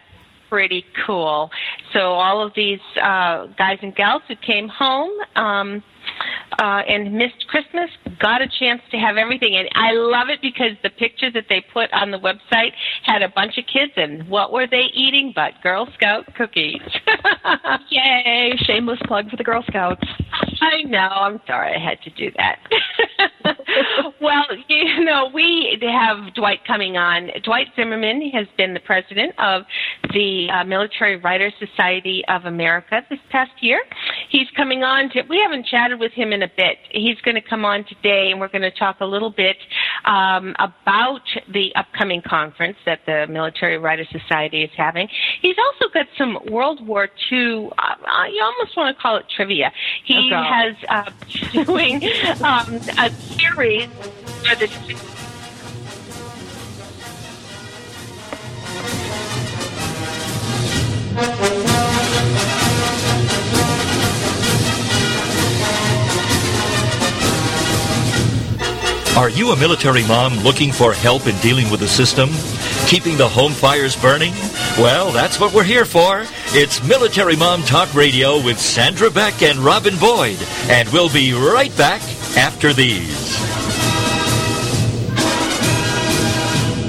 Pretty 0.50 0.84
cool. 1.06 1.52
So 1.94 2.00
all 2.00 2.46
of 2.46 2.54
these 2.56 2.80
uh, 3.02 3.48
guys 3.58 3.78
and 3.82 3.96
gals 3.96 4.24
who 4.28 4.36
came 4.36 4.68
home. 4.68 5.12
Um, 5.36 5.84
uh, 6.60 6.82
and 6.88 7.14
missed 7.14 7.48
Christmas, 7.48 7.90
got 8.20 8.42
a 8.42 8.48
chance 8.60 8.82
to 8.92 8.98
have 8.98 9.18
everything. 9.18 9.56
And 9.56 9.70
I 9.76 9.94
love 9.94 10.30
it 10.30 10.42
because 10.42 10.72
the 10.84 10.90
picture 10.90 11.32
that 11.32 11.46
they 11.50 11.64
put 11.74 11.92
on 11.94 12.12
the 12.12 12.20
website 12.20 12.72
had 13.04 13.22
a 13.22 13.30
bunch 13.30 13.58
of 13.58 13.66
kids, 13.72 13.94
and 13.96 14.28
what 14.30 14.52
were 14.52 14.68
they 14.68 14.86
eating 14.94 15.32
but 15.36 15.54
Girl 15.64 15.88
Scout 15.96 16.26
cookies? 16.36 16.82
Yay! 17.90 18.54
Shameless 18.66 19.00
plug 19.06 19.30
for 19.30 19.38
the 19.38 19.44
Girl 19.44 19.64
Scouts. 19.68 20.06
I 20.62 20.84
know. 20.84 20.98
I'm 20.98 21.40
sorry 21.48 21.76
I 21.76 21.80
had 21.80 22.02
to 22.04 22.10
do 22.12 22.32
that. 22.38 22.60
well, 24.22 24.46
you 24.68 25.04
know, 25.04 25.30
we 25.34 25.78
have 25.82 26.34
Dwight 26.34 26.60
coming 26.66 26.98
on. 26.98 27.30
Dwight 27.44 27.68
Zimmerman 27.76 28.30
has 28.32 28.48
been 28.58 28.74
the 28.74 28.80
president 28.80 29.34
of 29.40 29.64
the 30.14 30.50
uh, 30.52 30.64
Military 30.64 31.18
Writers 31.18 31.54
Society 31.60 32.24
of 32.28 32.46
America 32.46 33.02
this 33.10 33.20
past 33.30 33.52
year. 33.62 33.82
He's 34.30 34.48
coming 34.56 34.84
on 34.84 35.10
to, 35.12 35.22
we 35.30 35.40
haven't 35.42 35.66
chatted 35.66 36.00
with 36.00 36.09
him 36.14 36.34
in 36.34 36.44
a 36.44 36.48
bit. 36.48 36.78
He's 36.92 37.20
going 37.22 37.36
to 37.36 37.42
come 37.42 37.66
on 37.66 37.86
today 37.86 38.32
and 38.32 38.40
we're 38.40 38.48
going 38.48 38.62
to 38.62 38.72
talk 38.72 38.98
a 39.00 39.06
little 39.06 39.30
bit 39.30 39.58
um, 40.06 40.56
about 40.60 41.22
the 41.52 41.74
upcoming 41.76 42.22
conference 42.22 42.78
that 42.86 43.02
the 43.06 43.28
Military 43.30 43.78
Writers 43.78 44.08
Society 44.12 44.64
is 44.64 44.72
having. 44.76 45.08
He's 45.42 45.56
also 45.58 45.92
got 45.94 46.08
some 46.18 46.40
World 46.52 46.86
War 46.86 47.10
II, 47.32 47.70
uh, 47.78 48.24
you 48.32 48.44
almost 48.44 48.76
want 48.78 48.96
to 48.96 49.02
call 49.02 49.18
it 49.18 49.26
trivia. 49.36 49.72
He 50.06 50.32
okay. 50.32 50.44
has 50.44 50.76
uh, 50.90 51.64
doing 51.66 52.04
um, 52.44 52.76
a 52.98 53.12
series 53.12 53.88
for 54.44 54.56
the 54.56 55.19
Are 69.20 69.30
you 69.30 69.52
a 69.52 69.58
military 69.58 70.08
mom 70.08 70.34
looking 70.38 70.72
for 70.72 70.94
help 70.94 71.28
in 71.28 71.38
dealing 71.40 71.70
with 71.70 71.82
the 71.82 71.90
system? 71.90 72.30
Keeping 72.88 73.18
the 73.18 73.28
home 73.28 73.52
fires 73.52 73.94
burning? 73.94 74.32
Well, 74.78 75.12
that's 75.12 75.42
what 75.42 75.54
we're 75.54 75.66
here 75.66 75.84
for. 75.84 76.26
It's 76.54 76.82
Military 76.88 77.36
Mom 77.36 77.62
Talk 77.64 77.94
Radio 77.94 78.42
with 78.42 78.58
Sandra 78.58 79.10
Beck 79.12 79.42
and 79.42 79.60
Robin 79.60 79.98
Boyd. 79.98 80.38
And 80.70 80.88
we'll 80.88 81.12
be 81.12 81.34
right 81.34 81.76
back 81.76 82.02
after 82.38 82.72
these. 82.72 83.36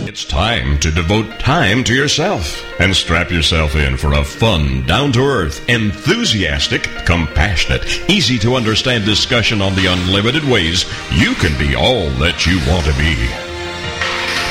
It's 0.09 0.25
time 0.25 0.79
to 0.79 0.93
devote 0.93 1.41
time 1.41 1.83
to 1.83 1.93
yourself 1.93 2.65
and 2.81 2.97
strap 2.97 3.31
yourself 3.31 3.77
in 3.77 3.97
for 3.97 4.15
a 4.15 4.25
fun, 4.25 4.85
down 4.87 5.13
to 5.13 5.21
earth, 5.21 5.69
enthusiastic, 5.69 6.83
compassionate, 7.05 8.11
easy 8.11 8.39
to 8.39 8.55
understand 8.55 9.05
discussion 9.05 9.61
on 9.61 9.75
the 9.75 9.87
unlimited 9.87 10.43
ways 10.45 10.85
you 11.13 11.35
can 11.35 11.57
be 11.59 11.77
all 11.77 12.09
that 12.19 12.47
you 12.47 12.59
want 12.71 12.85
to 12.87 12.93
be. 12.99 13.17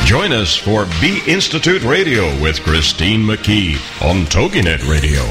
Join 0.05 0.31
us 0.31 0.55
for 0.55 0.85
B 1.01 1.21
Institute 1.27 1.83
Radio 1.83 2.25
with 2.41 2.61
Christine 2.61 3.21
McKee 3.21 3.75
on 4.01 4.25
TogiNet 4.25 4.87
Radio. 4.89 5.21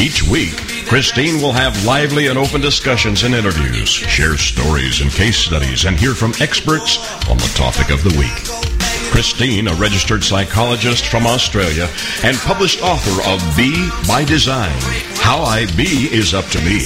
Each 0.00 0.22
week, 0.22 0.56
Christine 0.86 1.40
will 1.40 1.52
have 1.52 1.84
lively 1.84 2.28
and 2.28 2.38
open 2.38 2.60
discussions 2.60 3.24
and 3.24 3.34
interviews, 3.34 3.88
share 3.88 4.36
stories 4.36 5.00
and 5.00 5.10
case 5.10 5.36
studies, 5.36 5.84
and 5.84 5.96
hear 5.96 6.14
from 6.14 6.32
experts 6.40 6.98
on 7.28 7.36
the 7.38 7.52
topic 7.56 7.90
of 7.90 8.04
the 8.04 8.16
week. 8.18 8.65
Christine, 9.10 9.68
a 9.68 9.74
registered 9.74 10.22
psychologist 10.22 11.06
from 11.06 11.26
Australia 11.26 11.88
and 12.22 12.36
published 12.38 12.82
author 12.82 13.28
of 13.30 13.56
Be 13.56 13.88
by 14.06 14.24
Design 14.24 14.76
How 15.16 15.42
I 15.42 15.66
Be 15.76 16.08
is 16.12 16.34
Up 16.34 16.44
to 16.46 16.58
Me, 16.58 16.80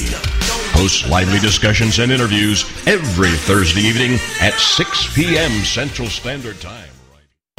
hosts 0.73 1.09
lively 1.09 1.39
discussions 1.39 1.99
and 1.99 2.13
interviews 2.13 2.65
every 2.87 3.31
Thursday 3.31 3.81
evening 3.81 4.19
at 4.41 4.55
6 4.55 5.15
p.m. 5.15 5.51
Central 5.63 6.09
Standard 6.09 6.61
Time. 6.61 6.89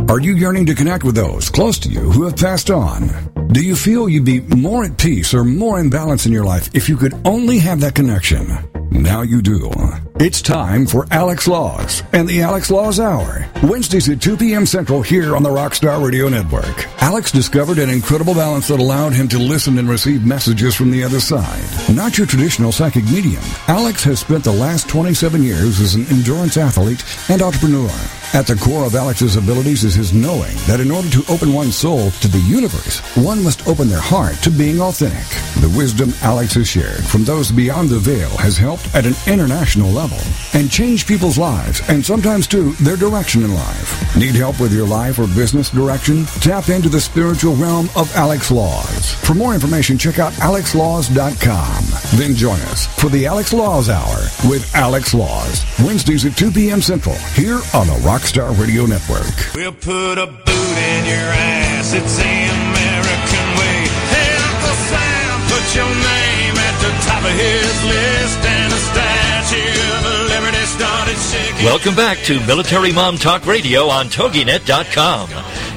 Are 0.10 0.20
you 0.20 0.34
yearning 0.36 0.66
to 0.66 0.76
connect 0.76 1.04
with 1.04 1.16
those 1.16 1.50
close 1.50 1.78
to 1.80 1.90
you 1.90 2.12
who 2.12 2.24
have 2.24 2.36
passed 2.36 2.70
on? 2.70 3.32
Do 3.52 3.62
you 3.62 3.76
feel 3.76 4.10
you'd 4.10 4.26
be 4.26 4.42
more 4.42 4.86
at 4.86 4.98
peace 4.98 5.34
or 5.34 5.44
more 5.44 5.80
in 5.80 5.90
balance 5.90 6.26
in 6.26 6.32
your 6.32 6.46
life 6.46 6.70
if 6.74 6.90
you 6.90 6.98
could 6.98 7.14
only 7.26 7.60
have 7.60 7.82
that 7.82 7.96
connection? 7.96 8.71
Now 8.92 9.22
you 9.22 9.42
do. 9.42 9.72
It's 10.20 10.42
time 10.42 10.86
for 10.86 11.08
Alex 11.12 11.48
Laws 11.48 12.04
and 12.12 12.28
the 12.28 12.42
Alex 12.42 12.70
Laws 12.70 13.00
Hour. 13.00 13.50
Wednesdays 13.64 14.10
at 14.10 14.22
2 14.22 14.36
p.m. 14.36 14.66
Central 14.66 15.02
here 15.02 15.34
on 15.34 15.44
the 15.44 15.50
Rockstar 15.50 16.04
Radio 16.06 16.28
Network. 16.28 16.86
Alex 17.02 17.32
discovered 17.32 17.80
an 17.80 17.90
incredible 17.90 18.34
balance 18.34 18.68
that 18.68 18.82
allowed 18.82 19.14
him 19.14 19.30
to 19.30 19.40
listen 19.40 19.78
and 19.78 19.88
receive 19.88 20.26
messages 20.26 20.76
from 20.76 20.92
the 20.92 21.06
other 21.06 21.22
side. 21.22 21.64
Not 21.96 22.18
your 22.18 22.28
traditional 22.28 22.74
psychic 22.74 23.06
medium, 23.06 23.44
Alex 23.70 24.04
has 24.04 24.20
spent 24.20 24.44
the 24.44 24.52
last 24.52 24.90
27 24.90 25.42
years 25.42 25.80
as 25.80 25.96
an 25.96 26.06
endurance 26.08 26.58
athlete 26.58 27.04
and 27.30 27.42
entrepreneur. 27.42 27.90
At 28.34 28.48
the 28.48 28.56
core 28.56 28.86
of 28.86 28.96
Alex's 28.96 29.36
abilities 29.36 29.84
is 29.84 29.94
his 29.94 30.14
knowing 30.14 30.56
that 30.66 30.80
in 30.80 30.90
order 30.90 31.10
to 31.10 31.26
open 31.28 31.52
one's 31.52 31.76
soul 31.76 32.12
to 32.12 32.30
the 32.30 32.40
universe, 32.40 33.00
one 33.18 33.44
must 33.44 33.68
open 33.68 33.90
their 33.90 34.00
heart 34.00 34.36
to 34.44 34.50
being 34.50 34.80
authentic. 34.80 35.28
The 35.62 35.74
wisdom 35.78 36.14
Alex 36.22 36.54
has 36.54 36.70
shared 36.70 37.04
from 37.04 37.26
those 37.26 37.52
beyond 37.52 37.90
the 37.90 38.00
veil 38.00 38.30
has 38.38 38.58
helped 38.58 38.96
at 38.96 39.06
an 39.06 39.16
international 39.28 39.92
level 39.92 40.18
and 40.54 40.72
changed 40.72 41.10
people's 41.10 41.38
lives 41.38 41.82
and 41.90 42.06
sometimes 42.06 42.48
too 42.48 42.72
their 42.80 42.96
direction 42.96 43.44
in 43.44 43.54
life. 43.54 44.16
Need 44.16 44.36
help 44.36 44.62
with 44.62 44.72
your 44.72 44.88
life 44.88 45.20
or 45.20 45.28
business 45.28 45.70
direction? 45.70 46.26
Tap 46.40 46.70
into 46.70 46.88
the 46.88 47.02
spiritual 47.02 47.56
realm 47.56 47.90
of 47.98 48.16
Alex 48.16 48.50
Laws. 48.50 49.14
For 49.26 49.34
more 49.34 49.54
information, 49.54 49.98
check 49.98 50.20
out 50.20 50.32
alexlaws.com. 50.34 51.84
Then 52.18 52.36
join 52.36 52.62
us 52.72 52.88
for 52.98 53.10
the 53.10 53.26
Alex 53.26 53.52
Laws 53.52 53.90
Hour 53.90 54.20
with 54.50 54.74
Alex 54.74 55.14
Laws, 55.14 55.66
Wednesdays 55.80 56.26
at 56.26 56.38
2 56.38 56.52
p.m. 56.52 56.82
Central, 56.82 57.16
here 57.36 57.60
on 57.74 57.88
the 57.88 58.02
Rockstar 58.22 58.58
Radio 58.60 58.86
Network. 58.86 59.34
We'll 59.56 59.72
put 59.72 60.20
a 60.20 60.28
boot 60.28 60.78
in 60.78 61.06
your 61.06 61.28
ass. 61.34 61.92
It's 61.92 62.18
the 62.18 62.24
American 62.24 63.48
way. 63.58 63.82
Hey, 64.14 64.38
Uncle 64.38 64.78
Sam, 64.94 65.42
put 65.50 65.66
your 65.74 65.90
name 65.90 66.54
at 66.54 66.76
the 66.86 66.92
top 67.02 67.24
of 67.26 67.34
his 67.34 67.84
list, 67.84 68.40
and 68.46 68.74
a 68.74 68.82
statue 68.94 70.06
of 70.06 70.30
liberty 70.30 70.66
started 70.66 71.18
shaking. 71.18 71.66
Welcome 71.66 71.96
back 71.96 72.20
to 72.26 72.40
Military 72.46 72.92
Mom 72.94 73.18
Talk 73.18 73.48
Radio 73.48 73.88
on 73.88 74.06
TogiNet.com. 74.06 75.30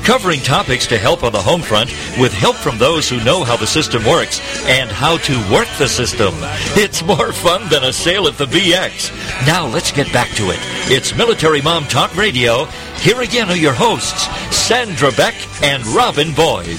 Covering 0.04 0.40
topics 0.40 0.86
to 0.88 0.98
help 0.98 1.24
on 1.24 1.32
the 1.32 1.40
home 1.40 1.62
front 1.62 1.88
with 2.18 2.30
help 2.30 2.56
from 2.56 2.76
those 2.76 3.08
who 3.08 3.24
know 3.24 3.42
how 3.42 3.56
the 3.56 3.66
system 3.66 4.04
works 4.04 4.38
and 4.66 4.90
how 4.90 5.16
to 5.16 5.32
work 5.50 5.66
the 5.78 5.88
system. 5.88 6.34
It's 6.76 7.02
more 7.02 7.32
fun 7.32 7.70
than 7.70 7.84
a 7.84 7.92
sale 7.92 8.26
at 8.26 8.36
the 8.36 8.44
BX. 8.44 9.46
Now 9.46 9.66
let's 9.66 9.90
get 9.92 10.12
back 10.12 10.28
to 10.36 10.50
it. 10.50 10.58
It's 10.92 11.16
Military 11.16 11.62
Mom 11.62 11.84
Talk 11.84 12.14
Radio. 12.16 12.66
Here 12.98 13.22
again 13.22 13.48
are 13.48 13.56
your 13.56 13.72
hosts, 13.72 14.26
Sandra 14.54 15.10
Beck 15.12 15.34
and 15.62 15.86
Robin 15.86 16.34
Boyd. 16.34 16.78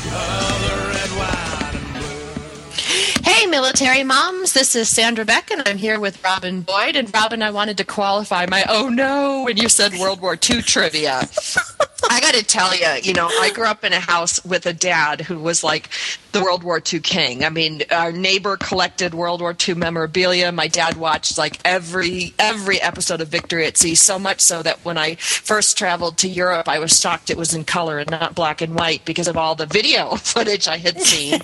Hey, 3.24 3.48
military 3.48 4.04
moms. 4.04 4.54
This 4.54 4.76
is 4.76 4.88
Sandra 4.88 5.26
Beck, 5.26 5.50
and 5.50 5.68
I'm 5.68 5.78
here 5.78 6.00
with 6.00 6.24
Robin 6.24 6.62
Boyd. 6.62 6.96
And 6.96 7.12
Robin, 7.12 7.42
I 7.42 7.50
wanted 7.50 7.78
to 7.78 7.84
qualify 7.86 8.46
my 8.46 8.64
oh 8.70 8.88
no 8.88 9.42
when 9.46 9.58
you 9.58 9.68
said 9.68 9.96
World 9.96 10.22
War 10.22 10.34
II 10.34 10.62
trivia. 10.62 11.28
I 12.10 12.20
got 12.22 12.34
to 12.36 12.44
tell 12.44 12.76
you, 12.76 12.88
you 13.04 13.14
know, 13.14 13.28
I 13.28 13.52
grew 13.54 13.66
up 13.66 13.84
in 13.84 13.94
a 13.94 14.00
house 14.00 14.44
with 14.46 14.66
a 14.66 14.74
dad 14.74 15.22
who 15.22 15.40
was 15.40 15.64
like 15.64 15.90
the 16.32 16.42
World 16.42 16.64
War 16.64 16.82
II 16.82 17.00
king. 17.00 17.44
I 17.46 17.50
mean, 17.50 17.84
our 17.92 18.12
neighbor 18.12 18.58
collected 18.58 19.14
World 19.14 19.42
War 19.42 19.56
II 19.68 19.76
memorabilia. 19.76 20.52
My 20.52 20.68
dad 20.68 20.98
watched 20.98 21.38
like 21.38 21.60
every 21.64 22.34
every 22.38 22.82
episode 22.82 23.22
of 23.22 23.30
Victory 23.30 23.66
at 23.66 23.78
Sea, 23.78 23.96
so 23.96 24.20
much 24.20 24.42
so 24.42 24.62
that 24.62 24.84
when 24.84 24.98
I 24.98 25.16
first 25.16 25.78
traveled 25.78 26.18
to 26.20 26.28
Europe, 26.28 26.68
I 26.68 26.80
was 26.80 27.00
shocked 27.00 27.30
it 27.30 27.38
was 27.38 27.54
in 27.54 27.64
color 27.64 28.00
and 28.00 28.12
not 28.12 28.36
black 28.36 28.62
and 28.62 28.76
white 28.76 29.06
because 29.06 29.28
of 29.28 29.38
all 29.38 29.56
the 29.56 29.66
video 29.66 30.16
footage 30.16 30.68
I 30.68 30.78
had 30.78 31.02
seen. 31.02 31.40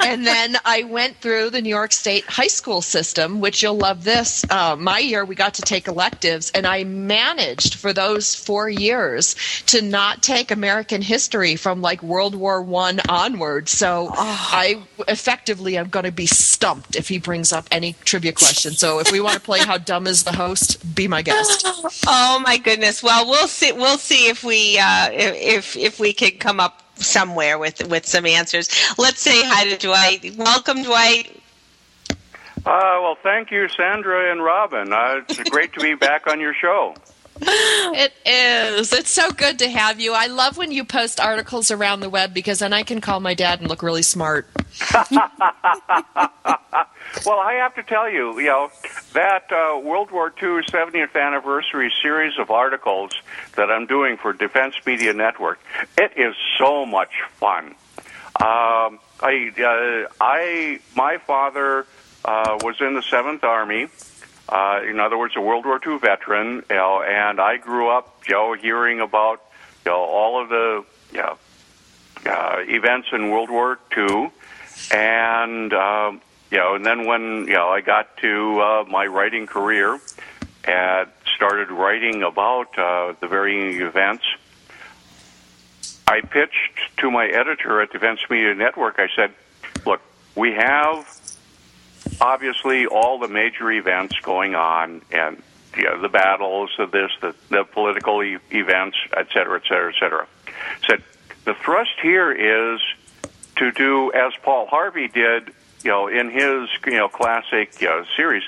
and 0.00 0.26
then 0.26 0.56
I 0.64 0.82
went 0.84 1.16
through 1.16 1.50
the 1.50 1.62
New 1.62 1.68
York 1.68 1.92
State 1.92 2.24
high 2.24 2.46
school 2.46 2.82
system, 2.82 3.40
which 3.40 3.62
you'll 3.62 3.76
love 3.76 4.04
this. 4.04 4.44
Uh, 4.50 4.76
my 4.76 4.98
year, 4.98 5.24
we 5.24 5.34
got 5.34 5.54
to 5.54 5.62
take 5.62 5.88
electives, 5.88 6.50
and 6.50 6.66
I 6.66 6.84
managed 6.84 7.76
for 7.76 7.92
those 7.92 8.34
four 8.34 8.68
years 8.68 9.34
to 9.66 9.79
not 9.82 10.22
take 10.22 10.50
American 10.50 11.02
history 11.02 11.56
from 11.56 11.80
like 11.80 12.02
World 12.02 12.34
War 12.34 12.62
One 12.62 13.00
onward. 13.08 13.68
So 13.68 14.10
I 14.12 14.82
effectively 15.08 15.76
am 15.76 15.88
going 15.88 16.04
to 16.04 16.12
be 16.12 16.26
stumped 16.26 16.96
if 16.96 17.08
he 17.08 17.18
brings 17.18 17.52
up 17.52 17.66
any 17.70 17.94
trivia 18.04 18.32
question. 18.32 18.72
So 18.72 18.98
if 18.98 19.10
we 19.12 19.20
want 19.20 19.34
to 19.34 19.40
play 19.40 19.60
How 19.60 19.78
Dumb 19.78 20.06
is 20.06 20.24
the 20.24 20.32
Host, 20.32 20.94
be 20.94 21.08
my 21.08 21.22
guest. 21.22 21.66
Oh 22.06 22.40
my 22.44 22.56
goodness! 22.56 23.02
Well, 23.02 23.26
we'll 23.26 23.48
see. 23.48 23.72
We'll 23.72 23.98
see 23.98 24.28
if 24.28 24.42
we 24.42 24.78
uh, 24.78 25.10
if 25.12 25.76
if 25.76 26.00
we 26.00 26.12
can 26.12 26.32
come 26.32 26.60
up 26.60 26.82
somewhere 26.96 27.58
with 27.58 27.86
with 27.88 28.06
some 28.06 28.26
answers. 28.26 28.68
Let's 28.98 29.20
say 29.20 29.42
hi 29.44 29.68
to 29.68 29.76
Dwight. 29.76 30.36
Welcome, 30.36 30.82
Dwight. 30.82 31.40
Uh, 32.58 32.98
well, 33.02 33.16
thank 33.22 33.50
you, 33.50 33.68
Sandra 33.68 34.30
and 34.30 34.42
Robin. 34.42 34.92
Uh, 34.92 35.22
it's 35.28 35.48
great 35.50 35.72
to 35.72 35.80
be 35.80 35.94
back 35.94 36.26
on 36.26 36.40
your 36.40 36.52
show. 36.52 36.94
It 37.42 38.12
is. 38.24 38.92
It's 38.92 39.10
so 39.10 39.30
good 39.30 39.58
to 39.58 39.68
have 39.68 40.00
you. 40.00 40.12
I 40.14 40.26
love 40.26 40.56
when 40.56 40.70
you 40.72 40.84
post 40.84 41.18
articles 41.20 41.70
around 41.70 42.00
the 42.00 42.08
web 42.10 42.32
because 42.32 42.60
then 42.60 42.72
I 42.72 42.82
can 42.82 43.00
call 43.00 43.20
my 43.20 43.34
dad 43.34 43.60
and 43.60 43.68
look 43.68 43.82
really 43.82 44.02
smart. 44.02 44.48
Well, 47.26 47.38
I 47.38 47.54
have 47.54 47.74
to 47.74 47.82
tell 47.82 48.08
you, 48.08 48.38
you 48.38 48.46
know, 48.46 48.70
that 49.14 49.50
uh, 49.50 49.78
World 49.80 50.10
War 50.10 50.28
II 50.28 50.62
70th 50.62 51.20
anniversary 51.20 51.92
series 52.00 52.38
of 52.38 52.50
articles 52.50 53.10
that 53.56 53.70
I'm 53.70 53.86
doing 53.86 54.16
for 54.16 54.32
Defense 54.32 54.74
Media 54.86 55.12
Network, 55.12 55.58
it 55.98 56.12
is 56.16 56.34
so 56.58 56.86
much 56.86 57.10
fun. 57.34 57.74
Um, 58.36 59.00
I, 59.20 59.52
uh, 59.58 60.12
I, 60.20 60.80
my 60.94 61.18
father 61.18 61.84
uh, 62.24 62.58
was 62.62 62.80
in 62.80 62.94
the 62.94 63.02
Seventh 63.02 63.44
Army. 63.44 63.88
Uh, 64.50 64.80
in 64.84 64.98
other 64.98 65.16
words, 65.16 65.34
a 65.36 65.40
World 65.40 65.64
War 65.64 65.80
II 65.84 65.98
veteran, 65.98 66.64
you 66.68 66.76
know, 66.76 67.02
and 67.02 67.40
I 67.40 67.56
grew 67.56 67.88
up, 67.88 68.22
you 68.26 68.34
know, 68.34 68.52
hearing 68.54 69.00
about, 69.00 69.40
you 69.86 69.92
know, 69.92 69.98
all 69.98 70.42
of 70.42 70.48
the, 70.48 70.84
you 71.12 71.18
know, 71.18 71.38
uh, 72.26 72.56
events 72.66 73.08
in 73.12 73.30
World 73.30 73.50
War 73.50 73.78
II, 73.96 74.30
and 74.90 75.72
um, 75.72 76.20
you 76.50 76.58
know, 76.58 76.74
and 76.74 76.84
then 76.84 77.06
when 77.06 77.46
you 77.46 77.54
know 77.54 77.68
I 77.68 77.80
got 77.80 78.16
to 78.18 78.60
uh, 78.60 78.84
my 78.88 79.06
writing 79.06 79.46
career 79.46 79.98
and 80.64 81.08
started 81.34 81.70
writing 81.70 82.22
about 82.22 82.78
uh, 82.78 83.14
the 83.20 83.28
varying 83.28 83.80
events, 83.80 84.24
I 86.06 86.20
pitched 86.20 86.98
to 86.98 87.10
my 87.10 87.26
editor 87.26 87.80
at 87.80 87.92
Defense 87.92 88.20
Media 88.28 88.54
Network. 88.54 88.98
I 88.98 89.08
said, 89.14 89.32
"Look, 89.86 90.02
we 90.34 90.52
have 90.54 91.19
obviously 92.20 92.86
all 92.86 93.18
the 93.18 93.28
major 93.28 93.70
events 93.70 94.18
going 94.20 94.54
on, 94.54 95.02
and 95.10 95.42
you 95.76 95.84
know, 95.84 96.00
the 96.00 96.08
battles 96.08 96.70
of 96.78 96.90
this, 96.90 97.10
the, 97.20 97.34
the 97.48 97.64
political 97.64 98.22
e- 98.22 98.38
events, 98.50 98.96
et 99.16 99.28
cetera, 99.32 99.56
et 99.56 99.68
cetera, 99.68 99.92
et 99.94 99.98
cetera." 99.98 100.26
Said 100.86 101.02
the 101.44 101.54
thrust 101.54 101.92
here 102.02 102.32
is 102.32 102.80
to 103.56 103.70
do 103.72 104.10
as 104.12 104.32
Paul 104.42 104.66
Harvey 104.66 105.08
did, 105.08 105.52
you 105.84 105.90
know, 105.90 106.08
in 106.08 106.30
his 106.30 106.68
you 106.86 106.98
know 106.98 107.08
classic 107.08 107.80
you 107.80 107.88
know, 107.88 108.04
series, 108.16 108.42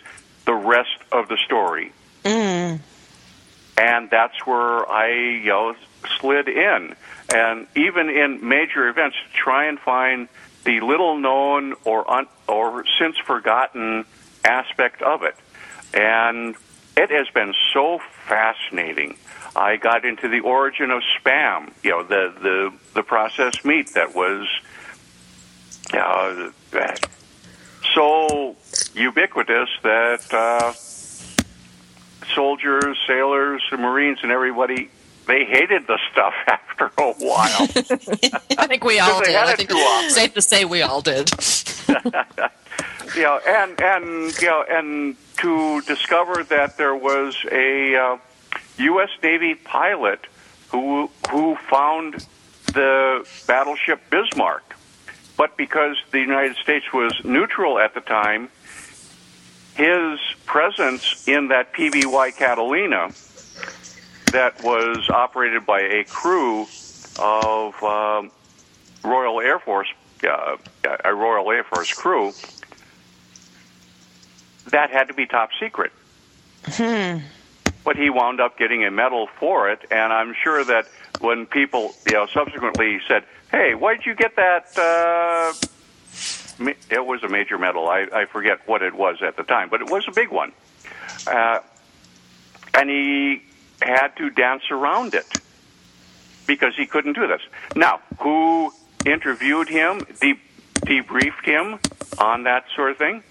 the 0.46 0.54
rest 0.54 0.98
of 1.12 1.28
the 1.28 1.36
story, 1.36 1.92
Mm. 2.24 2.80
and 3.78 4.10
that's 4.10 4.46
where 4.46 4.90
I 4.90 5.08
you 5.12 5.48
know 5.48 5.74
slid 6.20 6.48
in, 6.48 6.96
and 7.32 7.66
even 7.76 8.10
in 8.10 8.46
major 8.48 8.88
events, 8.88 9.16
try 9.32 9.66
and 9.66 9.78
find 9.78 10.28
the 10.64 10.80
little 10.80 11.18
known 11.18 11.74
or 11.84 12.08
un, 12.10 12.26
or 12.48 12.84
since 12.98 13.16
forgotten 13.18 14.04
aspect 14.44 15.02
of 15.02 15.22
it, 15.22 15.36
and 15.94 16.54
it 16.96 17.10
has 17.10 17.28
been 17.30 17.54
so 17.72 18.00
fascinating. 18.26 19.16
I 19.54 19.76
got 19.76 20.04
into 20.04 20.28
the 20.28 20.40
origin 20.40 20.90
of 20.90 21.02
spam, 21.18 21.72
you 21.82 21.90
know, 21.90 22.02
the 22.02 22.32
the 22.40 22.72
the 22.94 23.02
processed 23.02 23.64
meat 23.64 23.94
that 23.94 24.14
was 24.14 24.46
uh, 25.92 26.50
so 27.94 28.56
ubiquitous 28.94 29.68
that 29.82 30.32
uh, 30.32 30.72
soldiers, 32.34 32.96
sailors, 33.06 33.62
Marines, 33.72 34.18
and 34.22 34.32
everybody 34.32 34.90
they 35.26 35.44
hated 35.44 35.86
the 35.86 35.98
stuff 36.10 36.34
after 36.46 36.90
a 36.98 37.12
while. 37.12 37.68
I 38.58 38.66
think 38.66 38.84
we 38.84 38.98
all 38.98 39.22
did. 39.22 39.34
I 39.34 39.54
think 39.54 39.70
safe 40.10 40.34
to 40.34 40.42
say 40.42 40.64
we 40.64 40.82
all 40.82 41.00
did. 41.00 41.30
you 43.14 43.22
know, 43.22 43.40
and 43.46 43.80
and 43.80 44.40
you 44.40 44.48
know, 44.48 44.64
and 44.68 45.16
to 45.38 45.80
discover 45.82 46.44
that 46.44 46.76
there 46.76 46.94
was 46.94 47.36
a 47.50 47.96
uh, 47.96 48.16
U.S. 48.78 49.10
Navy 49.22 49.54
pilot 49.54 50.20
who 50.70 51.10
who 51.30 51.56
found 51.70 52.26
the 52.66 53.26
battleship 53.46 54.00
Bismarck, 54.10 54.74
but 55.36 55.56
because 55.56 55.96
the 56.10 56.20
United 56.20 56.56
States 56.56 56.92
was 56.92 57.12
neutral 57.24 57.78
at 57.78 57.94
the 57.94 58.00
time, 58.00 58.48
his 59.74 60.20
presence 60.46 61.26
in 61.26 61.48
that 61.48 61.72
PBY 61.72 62.36
Catalina 62.36 63.10
that 64.32 64.62
was 64.62 65.08
operated 65.08 65.64
by 65.64 65.80
a 65.80 66.04
crew 66.04 66.66
of 67.18 67.82
um, 67.82 68.30
Royal 69.04 69.40
Air 69.40 69.58
Force, 69.58 69.88
uh, 70.24 70.56
a 71.04 71.14
Royal 71.14 71.50
Air 71.50 71.64
Force 71.64 71.92
crew, 71.92 72.32
that 74.70 74.90
had 74.90 75.08
to 75.08 75.14
be 75.14 75.26
top 75.26 75.50
secret. 75.60 75.92
Hmm. 76.64 77.18
But 77.84 77.96
he 77.96 78.10
wound 78.10 78.40
up 78.40 78.58
getting 78.58 78.84
a 78.84 78.90
medal 78.90 79.28
for 79.38 79.70
it, 79.70 79.80
and 79.90 80.12
I'm 80.12 80.34
sure 80.34 80.64
that 80.64 80.86
when 81.20 81.46
people, 81.46 81.94
you 82.06 82.14
know, 82.14 82.26
subsequently 82.26 83.00
said, 83.08 83.24
"Hey, 83.50 83.74
why 83.74 83.96
did 83.96 84.06
you 84.06 84.14
get 84.14 84.36
that?" 84.36 84.78
Uh, 84.78 85.52
it 86.90 87.04
was 87.04 87.24
a 87.24 87.28
major 87.28 87.58
medal. 87.58 87.88
I, 87.88 88.06
I 88.12 88.24
forget 88.26 88.60
what 88.66 88.82
it 88.82 88.94
was 88.94 89.20
at 89.20 89.36
the 89.36 89.42
time, 89.42 89.68
but 89.68 89.80
it 89.80 89.90
was 89.90 90.06
a 90.06 90.12
big 90.12 90.30
one. 90.30 90.52
Uh, 91.26 91.58
and 92.74 92.88
he 92.88 93.42
had 93.82 94.16
to 94.16 94.30
dance 94.30 94.64
around 94.70 95.14
it 95.14 95.26
because 96.46 96.74
he 96.76 96.86
couldn't 96.86 97.14
do 97.14 97.26
this. 97.26 97.42
Now, 97.76 98.00
who 98.20 98.72
interviewed 99.04 99.68
him, 99.68 100.00
de- 100.20 100.40
debriefed 100.80 101.44
him 101.44 101.78
on 102.18 102.44
that 102.44 102.64
sort 102.74 102.90
of 102.92 102.98
thing? 102.98 103.22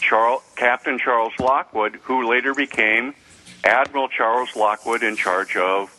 Charles, 0.00 0.42
Captain 0.56 0.98
Charles 0.98 1.32
Lockwood, 1.38 1.96
who 2.02 2.28
later 2.28 2.54
became 2.54 3.14
Admiral 3.64 4.08
Charles 4.08 4.54
Lockwood 4.54 5.02
in 5.02 5.16
charge 5.16 5.56
of 5.56 5.90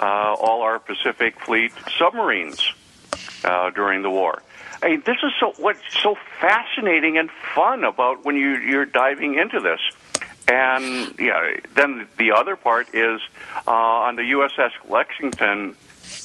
uh, 0.00 0.04
all 0.04 0.62
our 0.62 0.78
Pacific 0.78 1.38
Fleet 1.40 1.72
submarines 1.98 2.72
uh, 3.44 3.70
during 3.70 4.02
the 4.02 4.10
war. 4.10 4.42
I 4.82 4.90
mean, 4.90 5.02
this 5.04 5.18
is 5.22 5.32
so 5.38 5.52
what's 5.58 5.80
so 6.02 6.16
fascinating 6.40 7.18
and 7.18 7.30
fun 7.54 7.84
about 7.84 8.24
when 8.24 8.36
you 8.36 8.56
you're 8.56 8.86
diving 8.86 9.38
into 9.38 9.60
this. 9.60 9.80
And 10.50 11.14
yeah, 11.16 11.58
then 11.76 12.08
the 12.18 12.32
other 12.32 12.56
part 12.56 12.92
is 12.92 13.20
uh, 13.68 13.70
on 13.70 14.16
the 14.16 14.22
USS 14.22 14.72
Lexington 14.88 15.76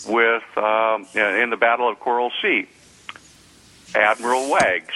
with 0.07 0.43
um, 0.57 1.05
in 1.13 1.51
the 1.51 1.57
Battle 1.57 1.87
of 1.87 1.99
Coral 1.99 2.31
Sea, 2.41 2.67
Admiral 3.93 4.49
Wags, 4.49 4.95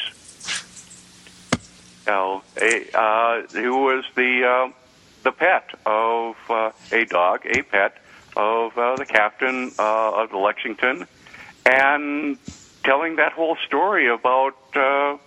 uh, 2.08 2.40
a, 2.60 2.98
uh, 2.98 3.42
who 3.52 3.78
was 3.84 4.04
the 4.16 4.46
uh, 4.48 4.72
the 5.22 5.32
pet 5.32 5.78
of 5.86 6.36
uh, 6.50 6.72
a 6.92 7.06
dog, 7.06 7.46
a 7.46 7.62
pet 7.62 7.98
of 8.36 8.76
uh, 8.80 8.96
the 8.96 9.06
captain 9.06 9.72
uh, 9.78 10.24
of 10.24 10.32
the 10.32 10.38
Lexington, 10.38 11.06
and 11.68 12.40
telling 12.84 13.18
that 13.18 13.34
whole 13.34 13.58
story 13.68 14.10
about 14.10 14.58
uh, 14.76 15.18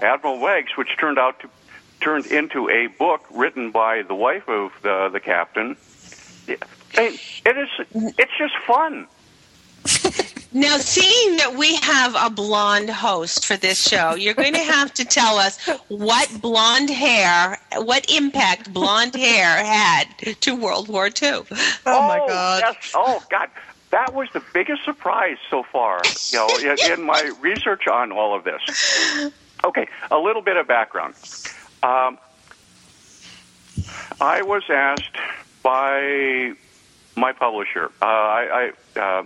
Admiral 0.00 0.40
Wags, 0.40 0.78
which 0.78 0.96
turned 0.98 1.18
out 1.18 1.40
to 1.40 1.50
turned 2.04 2.26
into 2.26 2.68
a 2.68 2.86
book 2.98 3.24
written 3.30 3.70
by 3.70 4.02
the 4.02 4.14
wife 4.14 4.48
of 4.48 4.72
the 4.82 5.08
the 5.10 5.20
captain. 5.20 5.76
It 6.46 6.62
is 7.56 7.68
it's 8.18 8.36
just 8.38 8.54
fun. 8.66 9.06
Now, 10.56 10.76
seeing 10.76 11.36
that 11.38 11.56
we 11.56 11.74
have 11.78 12.14
a 12.16 12.30
blonde 12.30 12.88
host 12.88 13.44
for 13.44 13.56
this 13.56 13.88
show, 13.88 14.14
you're 14.14 14.34
going 14.34 14.52
to 14.52 14.62
have 14.62 14.94
to 14.94 15.04
tell 15.04 15.36
us 15.36 15.58
what 15.88 16.30
blonde 16.40 16.90
hair, 16.90 17.58
what 17.78 18.08
impact 18.08 18.72
blonde 18.72 19.16
hair 19.16 19.64
had 19.64 20.04
to 20.42 20.54
World 20.54 20.88
War 20.88 21.06
II. 21.06 21.42
Oh, 21.86 22.06
my 22.06 22.20
oh, 22.22 22.28
God. 22.28 22.62
Yes. 22.64 22.92
Oh 22.94 23.20
God. 23.30 23.50
That 23.90 24.14
was 24.14 24.28
the 24.32 24.44
biggest 24.52 24.84
surprise 24.84 25.38
so 25.50 25.64
far, 25.64 26.00
you 26.30 26.38
know, 26.38 26.48
in, 26.58 26.92
in 26.92 27.04
my 27.04 27.32
research 27.40 27.88
on 27.88 28.12
all 28.12 28.36
of 28.36 28.44
this. 28.44 29.32
Okay, 29.64 29.88
a 30.10 30.18
little 30.18 30.42
bit 30.42 30.56
of 30.56 30.68
background. 30.68 31.14
Um, 31.84 32.18
I 34.18 34.40
was 34.40 34.62
asked 34.70 35.16
by 35.62 36.54
my 37.14 37.32
publisher. 37.32 37.90
Uh, 38.00 38.06
I, 38.06 38.72
I 38.96 39.00
uh, 39.00 39.22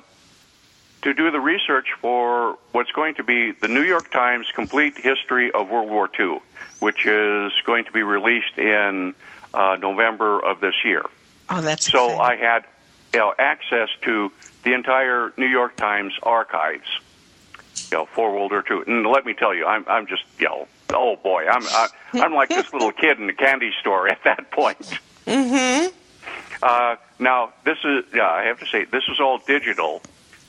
to 1.02 1.14
do 1.14 1.30
the 1.30 1.38
research 1.38 1.86
for 2.00 2.58
what's 2.72 2.90
going 2.90 3.14
to 3.14 3.22
be 3.22 3.52
the 3.52 3.68
New 3.68 3.84
York 3.84 4.10
Times 4.10 4.48
Complete 4.52 4.98
History 4.98 5.52
of 5.52 5.70
World 5.70 5.88
War 5.88 6.10
II, 6.18 6.40
which 6.80 7.06
is 7.06 7.52
going 7.64 7.84
to 7.84 7.92
be 7.92 8.02
released 8.02 8.58
in 8.58 9.14
uh, 9.54 9.76
November 9.80 10.44
of 10.44 10.60
this 10.60 10.74
year. 10.84 11.04
Oh, 11.50 11.60
that's 11.60 11.88
So 11.90 12.10
exciting. 12.10 12.44
I 12.44 12.50
had 12.52 12.64
you 13.14 13.20
know, 13.20 13.34
access 13.38 13.88
to 14.02 14.32
the 14.64 14.74
entire 14.74 15.32
New 15.36 15.46
York 15.46 15.76
Times 15.76 16.12
archives, 16.24 16.88
you 17.90 17.98
know, 17.98 18.06
for 18.06 18.32
World 18.32 18.50
War 18.50 18.64
II. 18.70 18.82
And 18.86 19.06
let 19.06 19.24
me 19.24 19.34
tell 19.34 19.54
you, 19.54 19.66
I'm 19.66 19.84
I'm 19.88 20.06
just 20.06 20.24
you 20.38 20.46
know, 20.46 20.68
oh 20.92 21.16
boy, 21.16 21.46
I'm 21.46 21.62
I, 21.64 21.88
I'm 22.14 22.34
like 22.34 22.48
this 22.48 22.72
little 22.72 22.92
kid 22.92 23.18
in 23.18 23.26
the 23.26 23.32
candy 23.32 23.72
store 23.80 24.08
at 24.08 24.22
that 24.24 24.50
point. 24.50 24.98
Mm-hmm. 25.26 25.94
Uh, 26.62 26.96
now 27.18 27.52
this 27.64 27.78
is 27.84 28.04
yeah, 28.14 28.28
I 28.28 28.44
have 28.44 28.58
to 28.60 28.66
say 28.66 28.84
this 28.84 29.04
is 29.08 29.20
all 29.20 29.38
digital. 29.38 30.02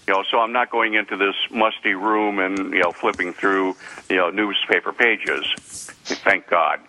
You 0.07 0.15
know, 0.15 0.23
so 0.23 0.39
I'm 0.39 0.51
not 0.51 0.71
going 0.71 0.95
into 0.95 1.15
this 1.17 1.35
musty 1.51 1.93
room 1.93 2.39
and 2.39 2.73
you 2.73 2.81
know 2.81 2.91
flipping 2.91 3.33
through 3.33 3.75
you 4.09 4.15
know 4.15 4.29
newspaper 4.29 4.91
pages. 4.91 5.45
Thank 6.03 6.47
God. 6.47 6.79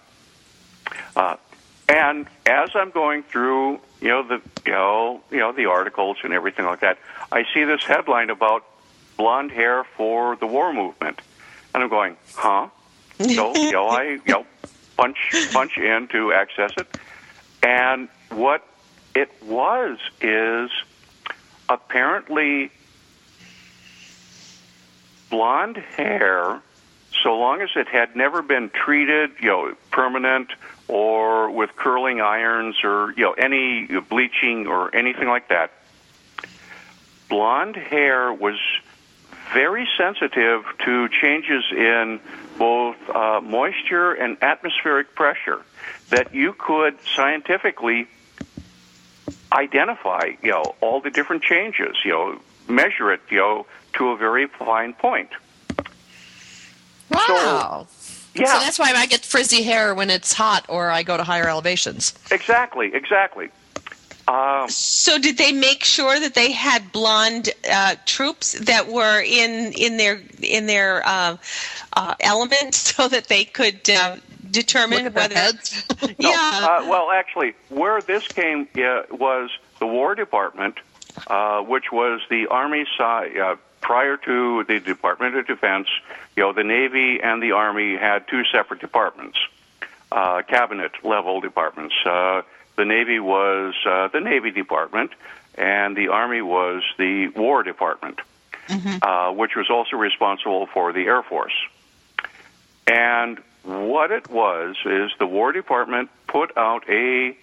Uh, 1.15 1.37
and 1.89 2.27
as 2.47 2.71
I'm 2.75 2.91
going 2.91 3.23
through, 3.25 3.81
you 4.01 4.09
know 4.09 4.23
the 4.23 4.41
you 4.65 4.73
know 4.73 5.21
you 5.31 5.39
know 5.39 5.53
the 5.53 5.67
articles 5.67 6.19
and 6.23 6.33
everything 6.33 6.65
like 6.65 6.81
that, 6.81 6.99
I 7.31 7.45
see 7.53 7.65
this 7.65 7.83
headline 7.85 8.31
about 8.31 8.65
blonde 9.21 9.51
hair 9.51 9.85
for 9.99 10.35
the 10.37 10.47
war 10.47 10.73
movement, 10.73 11.21
and 11.75 11.83
I'm 11.83 11.91
going, 11.91 12.17
huh? 12.37 12.69
So 13.19 13.55
you 13.55 13.73
know 13.73 13.87
I 13.89 14.19
you 14.25 14.33
know 14.33 14.47
punch 14.97 15.19
punch 15.53 15.77
in 15.77 16.09
to 16.09 16.33
access 16.33 16.73
it, 16.79 16.99
and 17.63 18.09
what 18.31 18.67
it 19.15 19.31
was 19.43 19.99
is 20.23 20.71
apparently 21.69 22.73
blonde 25.29 25.77
hair, 25.77 26.63
so 27.23 27.39
long 27.39 27.61
as 27.61 27.69
it 27.77 27.89
had 27.89 28.17
never 28.17 28.41
been 28.41 28.71
treated, 28.71 29.33
you 29.39 29.49
know, 29.49 29.75
permanent 29.91 30.49
or 30.89 31.51
with 31.51 31.77
curling 31.77 32.23
irons 32.23 32.77
or 32.83 33.13
you 33.19 33.25
know 33.25 33.33
any 33.33 33.85
bleaching 34.09 34.67
or 34.67 34.97
anything 34.97 35.29
like 35.29 35.49
that. 35.49 35.73
Blonde 37.29 37.77
hair 37.77 38.33
was 38.33 38.57
very 39.53 39.89
sensitive 39.97 40.65
to 40.85 41.09
changes 41.09 41.65
in 41.71 42.21
both 42.59 42.97
uh, 43.11 43.41
moisture 43.41 44.13
and 44.13 44.37
atmospheric 44.43 45.15
pressure 45.15 45.63
that 46.11 46.35
you 46.35 46.53
could 46.53 46.97
scientifically 47.15 48.07
identify, 49.53 50.33
you 50.43 50.51
know, 50.51 50.75
all 50.81 51.01
the 51.01 51.11
different 51.11 51.43
changes, 51.43 51.97
you 52.05 52.11
know, 52.13 52.41
measure 52.69 53.13
it, 53.13 53.21
you 53.31 53.39
know, 53.39 53.67
to 53.95 54.11
a 54.11 54.17
very 54.17 54.47
fine 54.47 54.93
point. 54.93 55.31
Wow. 57.11 57.87
Yeah, 58.35 58.45
So 58.47 58.61
that's 58.61 58.79
why 58.79 58.93
I 58.95 59.07
get 59.07 59.25
frizzy 59.25 59.63
hair 59.63 59.93
when 59.95 60.09
it's 60.11 60.33
hot 60.33 60.65
or 60.69 60.91
I 60.91 61.03
go 61.03 61.17
to 61.17 61.25
higher 61.25 61.49
elevations. 61.49 62.15
exactly, 62.31 62.95
exactly. 62.95 63.49
Um, 64.29 64.69
So, 64.69 65.19
did 65.19 65.39
they 65.39 65.53
make 65.53 65.85
sure 65.85 66.21
that 66.21 66.35
they 66.35 66.53
had 66.53 66.93
blonde 66.93 67.51
uh, 67.71 67.97
troops 68.07 68.53
that 68.61 68.89
were 68.89 69.21
in 69.21 69.73
in 69.73 69.97
their 69.97 70.21
in 70.43 70.67
their 70.67 71.03
uh, 71.07 71.37
uh, 71.95 72.15
element, 72.21 72.75
so 72.91 73.09
that 73.09 73.29
they 73.29 73.45
could 73.45 73.89
uh, 73.91 74.17
determine 74.51 75.05
Look 75.05 75.07
at 75.07 75.15
their 75.15 75.23
whether? 75.23 75.35
heads. 75.35 75.85
No, 76.19 76.31
yeah. 76.31 76.81
uh, 76.83 76.87
well, 76.89 77.11
actually, 77.11 77.55
where 77.69 78.01
this 78.03 78.27
came 78.29 78.69
uh, 78.77 79.03
was 79.11 79.51
the 79.79 79.87
War 79.87 80.15
Department, 80.15 80.77
uh, 81.27 81.61
which 81.63 81.91
was 81.93 82.21
the 82.31 82.47
Army 82.49 82.87
side. 82.97 83.37
Uh, 83.37 83.57
prior 83.81 84.17
to 84.19 84.63
the 84.65 84.79
Department 84.79 85.35
of 85.37 85.47
Defense, 85.47 85.89
you 86.37 86.43
know, 86.43 86.53
the 86.53 86.65
Navy 86.65 87.21
and 87.23 87.43
the 87.43 87.53
Army 87.53 87.97
had 87.97 88.29
two 88.29 88.45
separate 88.45 88.81
departments, 88.81 89.39
uh, 90.13 90.43
cabinet 90.43 90.93
level 91.03 91.41
departments. 91.41 91.95
The 92.81 92.87
Navy 92.87 93.21
was 93.21 93.75
uh, 93.85 94.09
the 94.09 94.21
Navy 94.21 94.51
Department, 94.51 95.11
and 95.55 95.95
the 95.95 96.09
Army 96.09 96.41
was 96.41 96.83
the 96.97 97.29
War 97.29 97.63
Department, 97.63 98.23
uh, 99.03 99.33
which 99.33 99.55
was 99.55 99.69
also 99.69 99.99
responsible 99.99 100.65
for 100.65 100.91
the 100.95 101.01
Air 101.01 101.23
Force. 101.23 101.53
And 102.87 103.39
what 103.65 104.11
it 104.11 104.31
was 104.31 104.77
is 104.87 105.11
the 105.19 105.27
War 105.27 105.53
Department 105.53 106.09
put 106.27 106.57
out 106.57 106.89
a 106.89 107.37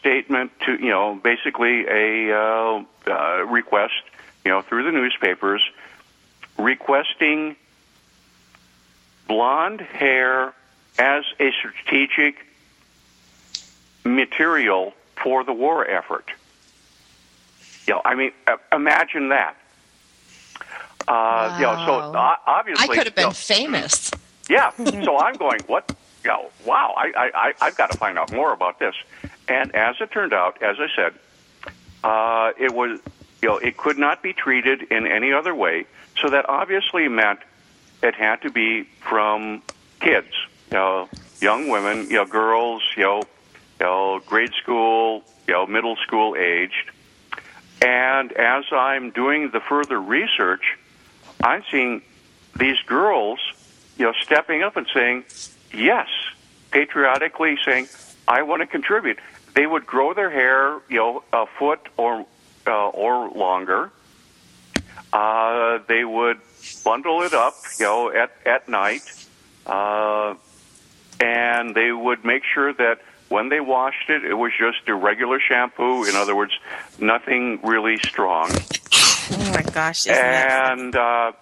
statement 0.00 0.50
to, 0.66 0.72
you 0.72 0.90
know, 0.90 1.14
basically 1.14 1.86
a 1.86 2.36
uh, 2.36 2.82
uh, 3.06 3.44
request, 3.46 4.02
you 4.44 4.50
know, 4.50 4.62
through 4.62 4.82
the 4.82 4.90
newspapers, 4.90 5.62
requesting 6.58 7.54
blonde 9.28 9.80
hair 9.80 10.52
as 10.98 11.22
a 11.38 11.52
strategic 11.52 12.49
material 14.04 14.94
for 15.22 15.44
the 15.44 15.52
war 15.52 15.86
effort. 15.88 16.30
You 17.86 17.94
know, 17.94 18.02
I 18.04 18.14
mean, 18.14 18.32
uh, 18.46 18.56
imagine 18.72 19.28
that. 19.30 19.56
Uh, 21.08 21.52
You 21.56 21.62
know, 21.64 21.76
so 21.84 21.92
Wow. 21.98 22.12
uh, 22.14 22.36
obviously, 22.46 22.84
I 22.84 22.86
could 22.96 23.06
have 23.06 23.16
you 23.16 23.22
know, 23.22 23.28
been 23.30 23.34
famous. 23.34 24.10
yeah. 24.48 24.70
So 25.04 25.18
I'm 25.18 25.34
going, 25.36 25.60
what? 25.66 25.94
You 26.24 26.30
know, 26.30 26.50
wow, 26.66 26.94
I, 26.96 27.12
I, 27.16 27.30
I, 27.34 27.54
I've 27.62 27.76
got 27.76 27.90
to 27.92 27.98
find 27.98 28.18
out 28.18 28.30
more 28.32 28.52
about 28.52 28.78
this. 28.78 28.94
And 29.48 29.74
as 29.74 29.96
it 30.00 30.10
turned 30.10 30.32
out, 30.34 30.62
as 30.62 30.76
I 30.78 30.88
said, 30.94 31.14
uh, 32.04 32.52
it 32.58 32.72
was, 32.74 33.00
you 33.42 33.48
know, 33.48 33.56
it 33.56 33.76
could 33.78 33.98
not 33.98 34.22
be 34.22 34.32
treated 34.34 34.82
in 34.92 35.06
any 35.06 35.32
other 35.32 35.54
way. 35.54 35.86
So 36.20 36.28
that 36.28 36.46
obviously 36.48 37.08
meant 37.08 37.40
it 38.02 38.14
had 38.14 38.42
to 38.42 38.50
be 38.50 38.82
from 39.00 39.62
kids, 40.00 40.28
you 40.70 40.76
know, 40.76 41.08
young 41.40 41.68
women, 41.68 42.02
you 42.10 42.16
know, 42.16 42.26
girls, 42.26 42.82
you 42.96 43.02
know, 43.04 43.22
you 43.80 43.86
know, 43.86 44.20
grade 44.26 44.52
school, 44.62 45.24
you 45.48 45.54
know, 45.54 45.66
middle 45.66 45.96
school 45.96 46.36
aged. 46.36 46.90
And 47.82 48.30
as 48.32 48.64
I'm 48.70 49.10
doing 49.10 49.50
the 49.50 49.60
further 49.60 49.98
research, 49.98 50.76
I'm 51.42 51.64
seeing 51.70 52.02
these 52.58 52.78
girls, 52.86 53.40
you 53.96 54.04
know, 54.04 54.12
stepping 54.22 54.62
up 54.62 54.76
and 54.76 54.86
saying, 54.92 55.24
yes, 55.72 56.08
patriotically 56.70 57.58
saying, 57.64 57.88
I 58.28 58.42
want 58.42 58.60
to 58.60 58.66
contribute. 58.66 59.18
they 59.54 59.66
would 59.66 59.86
grow 59.86 60.14
their 60.14 60.30
hair, 60.30 60.80
you 60.88 60.96
know, 60.96 61.22
a 61.32 61.46
foot 61.58 61.80
or 61.96 62.26
uh, 62.66 62.88
or 62.88 63.30
longer. 63.30 63.90
Uh, 65.12 65.78
they 65.88 66.04
would 66.04 66.38
bundle 66.84 67.22
it 67.22 67.34
up, 67.34 67.54
you 67.78 67.84
know, 67.86 68.10
at 68.10 68.30
at 68.46 68.68
night, 68.68 69.02
uh, 69.66 70.34
and 71.20 71.74
they 71.74 71.90
would 71.90 72.24
make 72.24 72.42
sure 72.44 72.72
that 72.72 73.00
when 73.30 73.48
they 73.48 73.60
washed 73.60 74.10
it, 74.10 74.24
it 74.24 74.34
was 74.34 74.52
just 74.58 74.88
a 74.88 74.94
regular 74.94 75.40
shampoo. 75.40 76.04
In 76.04 76.16
other 76.16 76.36
words, 76.36 76.52
nothing 76.98 77.60
really 77.62 77.96
strong. 77.98 78.50
Oh 79.32 79.52
my 79.54 79.62
gosh! 79.62 80.06
And 80.08 80.94
uh, 80.94 81.32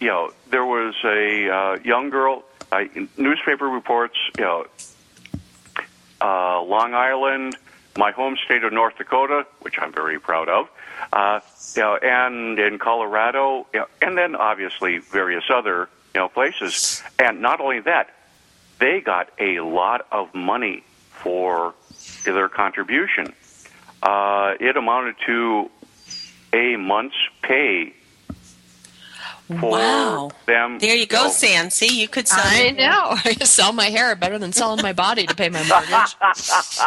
you 0.00 0.08
know, 0.08 0.32
there 0.50 0.64
was 0.64 0.94
a 1.04 1.48
uh, 1.48 1.78
young 1.84 2.10
girl. 2.10 2.42
Uh, 2.72 2.84
newspaper 3.16 3.66
reports, 3.66 4.16
you 4.36 4.42
know, 4.42 4.66
uh, 6.20 6.60
Long 6.62 6.94
Island, 6.94 7.56
my 7.96 8.10
home 8.10 8.36
state 8.44 8.64
of 8.64 8.72
North 8.72 8.96
Dakota, 8.96 9.46
which 9.60 9.78
I'm 9.78 9.92
very 9.92 10.18
proud 10.18 10.48
of, 10.48 10.68
uh, 11.12 11.40
you 11.76 11.82
know, 11.82 11.96
and 11.96 12.58
in 12.58 12.78
Colorado, 12.78 13.66
you 13.72 13.80
know, 13.80 13.86
and 14.02 14.18
then 14.18 14.34
obviously 14.34 14.98
various 14.98 15.44
other 15.50 15.88
you 16.14 16.20
know 16.20 16.28
places. 16.28 17.02
And 17.18 17.42
not 17.42 17.60
only 17.60 17.80
that, 17.80 18.08
they 18.78 19.00
got 19.00 19.28
a 19.38 19.60
lot 19.60 20.06
of 20.10 20.34
money 20.34 20.82
for 21.24 21.74
their 22.24 22.48
contribution. 22.48 23.32
Uh, 24.02 24.54
it 24.60 24.76
amounted 24.76 25.16
to 25.26 25.70
a 26.52 26.76
month's 26.76 27.16
pay 27.42 27.92
for 29.60 29.70
Wow. 29.72 30.30
them. 30.46 30.78
There 30.78 30.94
you 30.94 31.06
go, 31.06 31.24
know, 31.24 31.30
Sam. 31.30 31.68
See, 31.70 32.00
you 32.00 32.08
could 32.08 32.26
sell. 32.28 32.40
I 32.42 32.70
know. 32.70 33.10
I 33.24 33.32
sell 33.44 33.72
my 33.72 33.86
hair 33.86 34.14
better 34.16 34.38
than 34.38 34.52
selling 34.52 34.82
my 34.82 34.92
body 34.92 35.26
to 35.26 35.34
pay 35.34 35.48
my 35.50 35.62
mortgage. 35.68 36.16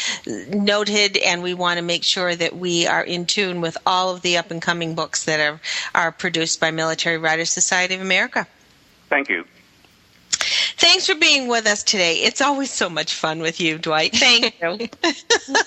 noted, 0.49 1.17
and 1.17 1.43
we 1.43 1.53
want 1.53 1.77
to 1.77 1.83
make 1.83 2.03
sure 2.03 2.35
that 2.35 2.57
we 2.57 2.87
are 2.87 3.03
in 3.03 3.27
tune 3.27 3.61
with 3.61 3.77
all 3.85 4.15
of 4.15 4.23
the 4.23 4.37
up 4.37 4.49
and 4.49 4.63
coming 4.63 4.95
books 4.95 5.25
that 5.25 5.39
are, 5.39 5.61
are 5.93 6.11
produced 6.11 6.59
by 6.59 6.71
Military 6.71 7.19
Writers 7.19 7.51
Society 7.51 7.93
of 7.93 8.01
America. 8.01 8.47
Thank 9.09 9.29
you. 9.29 9.45
Thanks 10.77 11.05
for 11.05 11.15
being 11.15 11.47
with 11.47 11.67
us 11.67 11.83
today. 11.83 12.15
It's 12.15 12.41
always 12.41 12.71
so 12.71 12.89
much 12.89 13.13
fun 13.13 13.39
with 13.39 13.61
you, 13.61 13.77
Dwight. 13.77 14.15
Thank 14.15 14.59
you. 14.61 14.89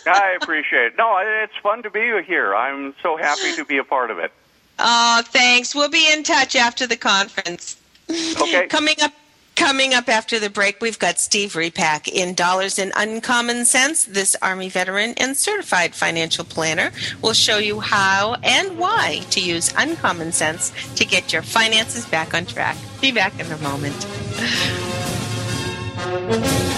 I 0.06 0.36
appreciate 0.42 0.86
it. 0.86 0.98
No, 0.98 1.16
it's 1.18 1.56
fun 1.62 1.84
to 1.84 1.90
be 1.90 2.00
here. 2.26 2.56
I'm 2.56 2.94
so 3.02 3.16
happy 3.16 3.54
to 3.54 3.64
be 3.64 3.78
a 3.78 3.84
part 3.84 4.10
of 4.10 4.18
it. 4.18 4.32
Oh, 4.78 5.22
thanks. 5.24 5.74
We'll 5.74 5.88
be 5.88 6.10
in 6.12 6.22
touch 6.22 6.56
after 6.56 6.86
the 6.86 6.96
conference. 6.96 7.76
Okay. 8.10 8.66
Coming 8.70 8.96
up 9.02 9.12
coming 9.58 9.92
up 9.92 10.08
after 10.08 10.38
the 10.38 10.48
break, 10.48 10.80
we've 10.80 11.00
got 11.00 11.18
Steve 11.18 11.54
Repak 11.54 12.06
in 12.06 12.32
Dollars 12.34 12.78
in 12.78 12.92
Uncommon 12.94 13.64
Sense. 13.64 14.04
This 14.04 14.36
Army 14.40 14.68
veteran 14.68 15.14
and 15.16 15.36
certified 15.36 15.96
financial 15.96 16.44
planner 16.44 16.92
will 17.22 17.32
show 17.32 17.58
you 17.58 17.80
how 17.80 18.36
and 18.44 18.78
why 18.78 19.22
to 19.30 19.40
use 19.40 19.74
uncommon 19.76 20.30
sense 20.30 20.72
to 20.94 21.04
get 21.04 21.32
your 21.32 21.42
finances 21.42 22.06
back 22.06 22.34
on 22.34 22.46
track. 22.46 22.76
Be 23.00 23.10
back 23.10 23.38
in 23.40 23.50
a 23.50 23.58
moment. 23.58 24.06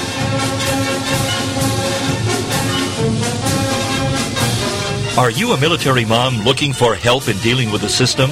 Are 5.18 5.30
you 5.30 5.52
a 5.52 5.60
military 5.60 6.04
mom 6.04 6.38
looking 6.44 6.72
for 6.72 6.94
help 6.94 7.28
in 7.28 7.36
dealing 7.38 7.72
with 7.72 7.82
the 7.82 7.88
system? 7.88 8.30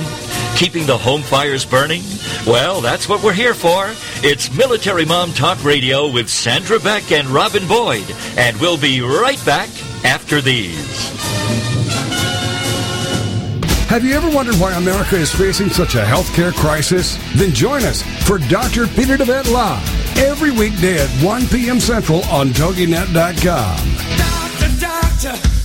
Keeping 0.55 0.87
the 0.87 0.97
home 0.97 1.23
fires 1.23 1.67
burning? 1.67 2.03
Well, 2.47 2.81
that's 2.81 3.09
what 3.09 3.23
we're 3.23 3.33
here 3.33 3.53
for. 3.53 3.93
It's 4.23 4.55
Military 4.57 5.05
Mom 5.05 5.33
Talk 5.33 5.62
Radio 5.64 6.11
with 6.11 6.29
Sandra 6.29 6.79
Beck 6.79 7.11
and 7.11 7.27
Robin 7.29 7.67
Boyd. 7.67 8.05
And 8.37 8.57
we'll 8.61 8.79
be 8.79 9.01
right 9.01 9.45
back 9.45 9.69
after 10.05 10.41
these. 10.41 11.09
Have 13.88 14.05
you 14.05 14.14
ever 14.14 14.31
wondered 14.31 14.55
why 14.55 14.73
America 14.75 15.17
is 15.17 15.35
facing 15.35 15.71
such 15.71 15.97
a 15.97 16.03
healthcare 16.03 16.55
crisis? 16.55 17.19
Then 17.35 17.53
join 17.53 17.83
us 17.83 18.03
for 18.25 18.38
Dr. 18.38 18.87
Peter 18.87 19.17
DeVette 19.17 19.51
Live 19.51 20.19
every 20.19 20.53
weekday 20.53 20.99
at 21.03 21.11
1 21.25 21.47
p.m. 21.49 21.81
Central 21.81 22.23
on 22.27 22.49
TogiNet.com. 22.51 23.14
Doctor, 24.17 24.81
doctor, 24.81 25.58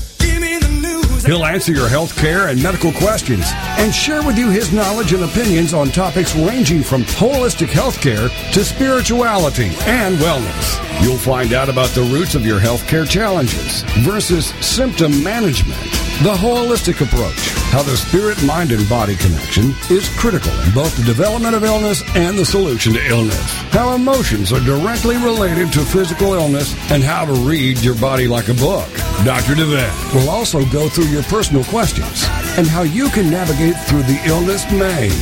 He'll 1.26 1.46
answer 1.46 1.72
your 1.72 1.88
health 1.88 2.18
care 2.18 2.50
and 2.50 2.62
medical 2.62 2.92
questions 2.92 3.46
and 3.54 3.94
share 3.94 4.22
with 4.24 4.38
you 4.38 4.50
his 4.50 4.74
knowledge 4.74 5.14
and 5.14 5.24
opinions 5.24 5.74
on 5.74 5.88
topics 5.90 6.36
ranging 6.36 6.84
from 6.84 7.04
holistic 7.04 7.68
healthcare 7.68 8.30
to 8.52 8.66
spirituality 8.66 9.72
and 9.86 10.18
wellness. 10.18 11.02
You'll 11.02 11.18
find 11.18 11.54
out 11.54 11.70
about 11.70 11.90
the 11.90 12.04
roots 12.04 12.36
of 12.36 12.46
your 12.46 12.60
healthcare 12.60 13.10
challenges 13.10 13.84
versus 14.04 14.48
symptom 14.66 15.24
management. 15.24 15.80
The 16.22 16.36
holistic 16.36 17.02
approach, 17.02 17.50
how 17.72 17.82
the 17.82 17.98
spirit, 17.98 18.42
mind, 18.44 18.72
and 18.72 18.88
body 18.88 19.16
connection 19.16 19.74
is 19.90 20.08
critical 20.16 20.52
in 20.62 20.72
both 20.72 20.96
the 20.96 21.04
development 21.04 21.56
of 21.56 21.64
illness 21.64 22.04
and 22.16 22.38
the 22.38 22.46
solution 22.46 22.94
to 22.94 23.06
illness. 23.08 23.52
How 23.72 23.96
emotions 23.96 24.54
are 24.54 24.60
directly 24.60 25.18
related 25.18 25.74
to 25.74 25.80
physical 25.80 26.34
illness 26.34 26.76
and 26.92 27.04
how 27.04 27.26
to 27.26 27.34
read 27.34 27.80
your 27.80 27.96
body 27.96 28.28
like 28.28 28.48
a 28.48 28.54
book. 28.54 28.88
Dr. 29.26 29.56
DeVette 29.56 30.14
will 30.14 30.30
also 30.30 30.64
go 30.66 30.88
through 30.88 31.06
your 31.14 31.24
personal 31.24 31.64
questions 31.66 32.26
and 32.58 32.66
how 32.66 32.82
you 32.82 33.08
can 33.10 33.30
navigate 33.30 33.78
through 33.86 34.02
the 34.04 34.20
illness 34.26 34.70
maze. 34.72 35.14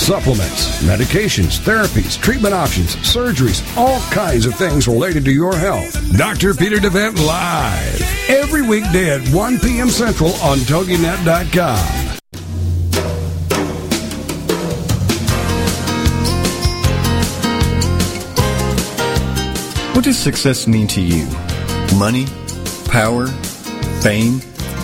Supplements, 0.00 0.82
medications, 0.82 1.58
therapies, 1.60 2.20
treatment 2.20 2.54
options, 2.54 2.96
surgeries, 2.96 3.62
all 3.76 4.00
kinds 4.10 4.46
of 4.46 4.54
things 4.54 4.88
related 4.88 5.24
to 5.26 5.30
your 5.30 5.54
health. 5.54 5.92
Dr. 6.16 6.54
Peter 6.54 6.76
DeVette 6.76 7.18
Live. 7.26 8.00
Every 8.28 8.62
weekday 8.62 9.10
at 9.10 9.28
1 9.28 9.58
p.m. 9.60 9.90
Central 9.90 10.32
on 10.36 10.58
TogiNet.com. 10.58 12.14
What 19.94 20.04
does 20.04 20.18
success 20.18 20.66
mean 20.66 20.86
to 20.88 21.00
you? 21.00 21.26
Money? 21.96 22.26
Power? 22.88 23.26
Fame? 24.02 24.40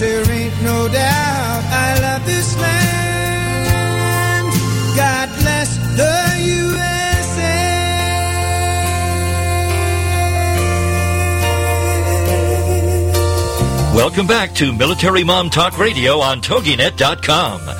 There 0.00 0.30
ain't 0.30 0.62
no 0.62 0.88
doubt 0.88 1.62
I 1.72 2.00
love 2.00 2.24
this 2.24 2.56
land. 2.56 3.70
God 4.96 5.28
bless 5.40 5.76
the 5.94 6.38
USA. 6.56 7.60
Welcome 13.94 14.26
back 14.26 14.54
to 14.54 14.72
Military 14.72 15.22
Mom 15.22 15.50
Talk 15.50 15.78
Radio 15.78 16.20
on 16.20 16.40
TogiNet.com. 16.40 17.79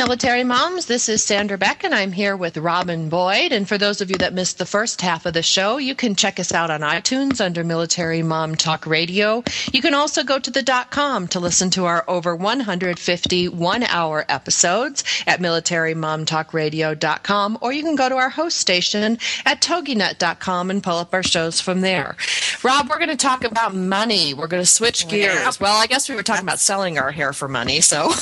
Military 0.00 0.44
moms, 0.44 0.86
this 0.86 1.10
is 1.10 1.22
Sandra 1.22 1.58
Beck, 1.58 1.84
and 1.84 1.94
I'm 1.94 2.10
here 2.10 2.34
with 2.34 2.56
Robin 2.56 3.10
Boyd. 3.10 3.52
And 3.52 3.68
for 3.68 3.76
those 3.76 4.00
of 4.00 4.08
you 4.08 4.16
that 4.16 4.32
missed 4.32 4.56
the 4.56 4.64
first 4.64 5.02
half 5.02 5.26
of 5.26 5.34
the 5.34 5.42
show, 5.42 5.76
you 5.76 5.94
can 5.94 6.14
check 6.14 6.40
us 6.40 6.54
out 6.54 6.70
on 6.70 6.80
iTunes 6.80 7.38
under 7.38 7.62
Military 7.62 8.22
Mom 8.22 8.54
Talk 8.54 8.86
Radio. 8.86 9.44
You 9.74 9.82
can 9.82 9.92
also 9.92 10.24
go 10.24 10.38
to 10.38 10.50
the 10.50 10.62
dot 10.62 10.90
com 10.90 11.28
to 11.28 11.38
listen 11.38 11.68
to 11.72 11.84
our 11.84 12.02
over 12.08 12.34
150 12.34 13.48
one 13.48 13.82
hour 13.82 14.24
episodes 14.30 15.04
at 15.26 15.40
militarymomtalkradio.com, 15.40 17.58
or 17.60 17.70
you 17.70 17.82
can 17.82 17.96
go 17.96 18.08
to 18.08 18.16
our 18.16 18.30
host 18.30 18.56
station 18.56 19.18
at 19.44 19.60
toginet.com 19.60 20.70
and 20.70 20.82
pull 20.82 20.96
up 20.96 21.12
our 21.12 21.22
shows 21.22 21.60
from 21.60 21.82
there. 21.82 22.16
Rob, 22.62 22.88
we're 22.88 22.96
going 22.96 23.10
to 23.10 23.16
talk 23.16 23.44
about 23.44 23.74
money. 23.74 24.32
We're 24.32 24.46
going 24.46 24.62
to 24.62 24.66
switch 24.66 25.04
oh, 25.04 25.10
gears. 25.10 25.60
Well, 25.60 25.76
I 25.76 25.86
guess 25.86 26.08
we 26.08 26.14
were 26.14 26.22
talking 26.22 26.46
about 26.46 26.58
selling 26.58 26.96
our 26.96 27.10
hair 27.10 27.34
for 27.34 27.48
money, 27.48 27.82
so. 27.82 28.12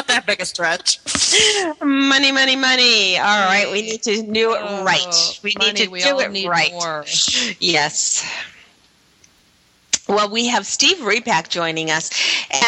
not 0.00 0.06
that 0.08 0.26
big 0.26 0.40
a 0.40 0.46
stretch. 0.46 0.98
Money, 1.82 2.32
money, 2.32 2.56
money. 2.56 3.18
All 3.18 3.46
right, 3.46 3.68
we 3.70 3.82
need 3.82 4.02
to 4.04 4.22
do 4.22 4.54
it 4.54 4.60
Oh, 4.62 4.84
right. 4.84 5.40
We 5.44 5.54
money, 5.58 5.72
need 5.72 5.84
to 5.84 5.88
we 5.90 6.00
do 6.00 6.18
it 6.20 6.48
right. 6.48 6.72
more. 6.72 7.04
Yes. 7.60 8.24
Well, 10.10 10.28
we 10.28 10.48
have 10.48 10.66
Steve 10.66 10.96
Repak 10.96 11.50
joining 11.50 11.88
us, 11.88 12.10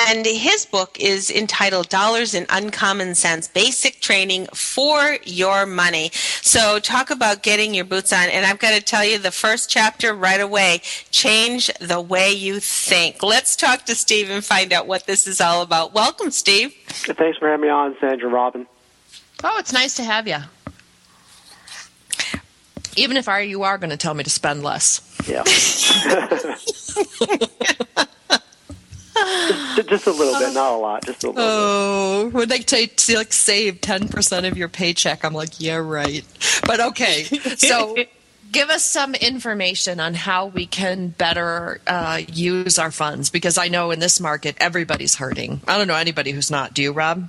and 0.06 0.24
his 0.24 0.64
book 0.64 0.96
is 1.00 1.28
entitled 1.28 1.88
Dollars 1.88 2.34
and 2.34 2.46
Uncommon 2.48 3.16
Sense 3.16 3.48
Basic 3.48 4.00
Training 4.00 4.46
for 4.54 5.18
Your 5.24 5.66
Money. 5.66 6.12
So, 6.12 6.78
talk 6.78 7.10
about 7.10 7.42
getting 7.42 7.74
your 7.74 7.84
boots 7.84 8.12
on. 8.12 8.28
And 8.28 8.46
I've 8.46 8.60
got 8.60 8.76
to 8.76 8.80
tell 8.80 9.04
you, 9.04 9.18
the 9.18 9.32
first 9.32 9.68
chapter 9.68 10.14
right 10.14 10.40
away 10.40 10.82
change 11.10 11.68
the 11.80 12.00
way 12.00 12.30
you 12.30 12.60
think. 12.60 13.24
Let's 13.24 13.56
talk 13.56 13.86
to 13.86 13.96
Steve 13.96 14.30
and 14.30 14.44
find 14.44 14.72
out 14.72 14.86
what 14.86 15.08
this 15.08 15.26
is 15.26 15.40
all 15.40 15.62
about. 15.62 15.92
Welcome, 15.92 16.30
Steve. 16.30 16.72
Thanks 16.86 17.38
for 17.38 17.48
having 17.48 17.62
me 17.62 17.68
on, 17.68 17.96
Sandra 17.98 18.28
Robin. 18.28 18.68
Oh, 19.42 19.58
it's 19.58 19.72
nice 19.72 19.96
to 19.96 20.04
have 20.04 20.28
you. 20.28 20.38
Even 22.94 23.16
if 23.16 23.28
I, 23.28 23.40
you 23.40 23.64
are 23.64 23.78
going 23.78 23.90
to 23.90 23.96
tell 23.96 24.14
me 24.14 24.22
to 24.22 24.30
spend 24.30 24.62
less. 24.62 25.11
Yeah. 25.26 25.42
just, 25.44 26.96
just 29.88 30.06
a 30.06 30.10
little 30.10 30.38
bit, 30.38 30.54
not 30.54 30.72
a 30.72 30.76
lot, 30.76 31.04
just 31.04 31.24
a 31.24 31.28
little 31.28 31.44
Oh, 31.44 32.28
when 32.32 32.48
they 32.48 32.58
take 32.58 32.96
to 32.96 33.16
like 33.16 33.32
save 33.32 33.80
ten 33.80 34.08
percent 34.08 34.46
of 34.46 34.56
your 34.56 34.68
paycheck, 34.68 35.24
I'm 35.24 35.34
like, 35.34 35.60
yeah, 35.60 35.76
right. 35.76 36.24
But 36.66 36.80
okay, 36.80 37.24
so 37.24 37.96
give 38.52 38.70
us 38.70 38.84
some 38.84 39.14
information 39.14 40.00
on 40.00 40.14
how 40.14 40.46
we 40.46 40.66
can 40.66 41.08
better 41.08 41.80
uh, 41.86 42.20
use 42.32 42.78
our 42.78 42.90
funds 42.90 43.30
because 43.30 43.58
I 43.58 43.68
know 43.68 43.90
in 43.90 43.98
this 43.98 44.20
market 44.20 44.56
everybody's 44.60 45.16
hurting. 45.16 45.60
I 45.66 45.78
don't 45.78 45.88
know 45.88 45.96
anybody 45.96 46.32
who's 46.32 46.50
not. 46.50 46.74
Do 46.74 46.82
you, 46.82 46.92
Rob? 46.92 47.28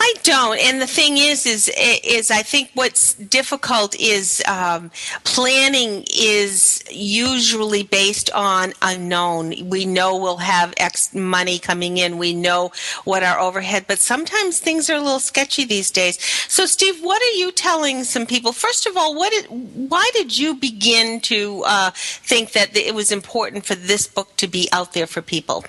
I 0.00 0.14
don't, 0.22 0.58
and 0.58 0.80
the 0.80 0.86
thing 0.86 1.16
is, 1.16 1.46
is, 1.46 1.70
is 1.76 2.30
I 2.30 2.42
think 2.42 2.70
what's 2.74 3.14
difficult 3.14 3.94
is 3.98 4.42
um, 4.46 4.90
planning 5.24 6.04
is 6.14 6.82
usually 6.90 7.82
based 7.82 8.30
on 8.32 8.72
unknown. 8.82 9.68
We 9.68 9.84
know 9.84 10.16
we'll 10.16 10.38
have 10.38 10.74
X 10.76 11.14
money 11.14 11.58
coming 11.58 11.98
in. 11.98 12.18
We 12.18 12.34
know 12.34 12.72
what 13.04 13.22
our 13.22 13.38
overhead, 13.38 13.86
but 13.88 13.98
sometimes 13.98 14.58
things 14.58 14.90
are 14.90 14.96
a 14.96 15.00
little 15.00 15.20
sketchy 15.20 15.64
these 15.64 15.90
days. 15.90 16.18
So, 16.48 16.66
Steve, 16.66 17.02
what 17.02 17.22
are 17.22 17.36
you 17.38 17.52
telling 17.52 18.04
some 18.04 18.26
people? 18.26 18.52
First 18.52 18.86
of 18.86 18.96
all, 18.96 19.14
what 19.14 19.32
why 19.48 20.08
did 20.14 20.38
you 20.38 20.54
begin 20.54 21.20
to 21.22 21.62
uh, 21.66 21.90
think 21.94 22.52
that 22.52 22.76
it 22.76 22.94
was 22.94 23.10
important 23.10 23.64
for 23.64 23.74
this 23.74 24.06
book 24.06 24.36
to 24.36 24.48
be 24.48 24.68
out 24.72 24.92
there 24.92 25.06
for 25.06 25.22
people? 25.22 25.64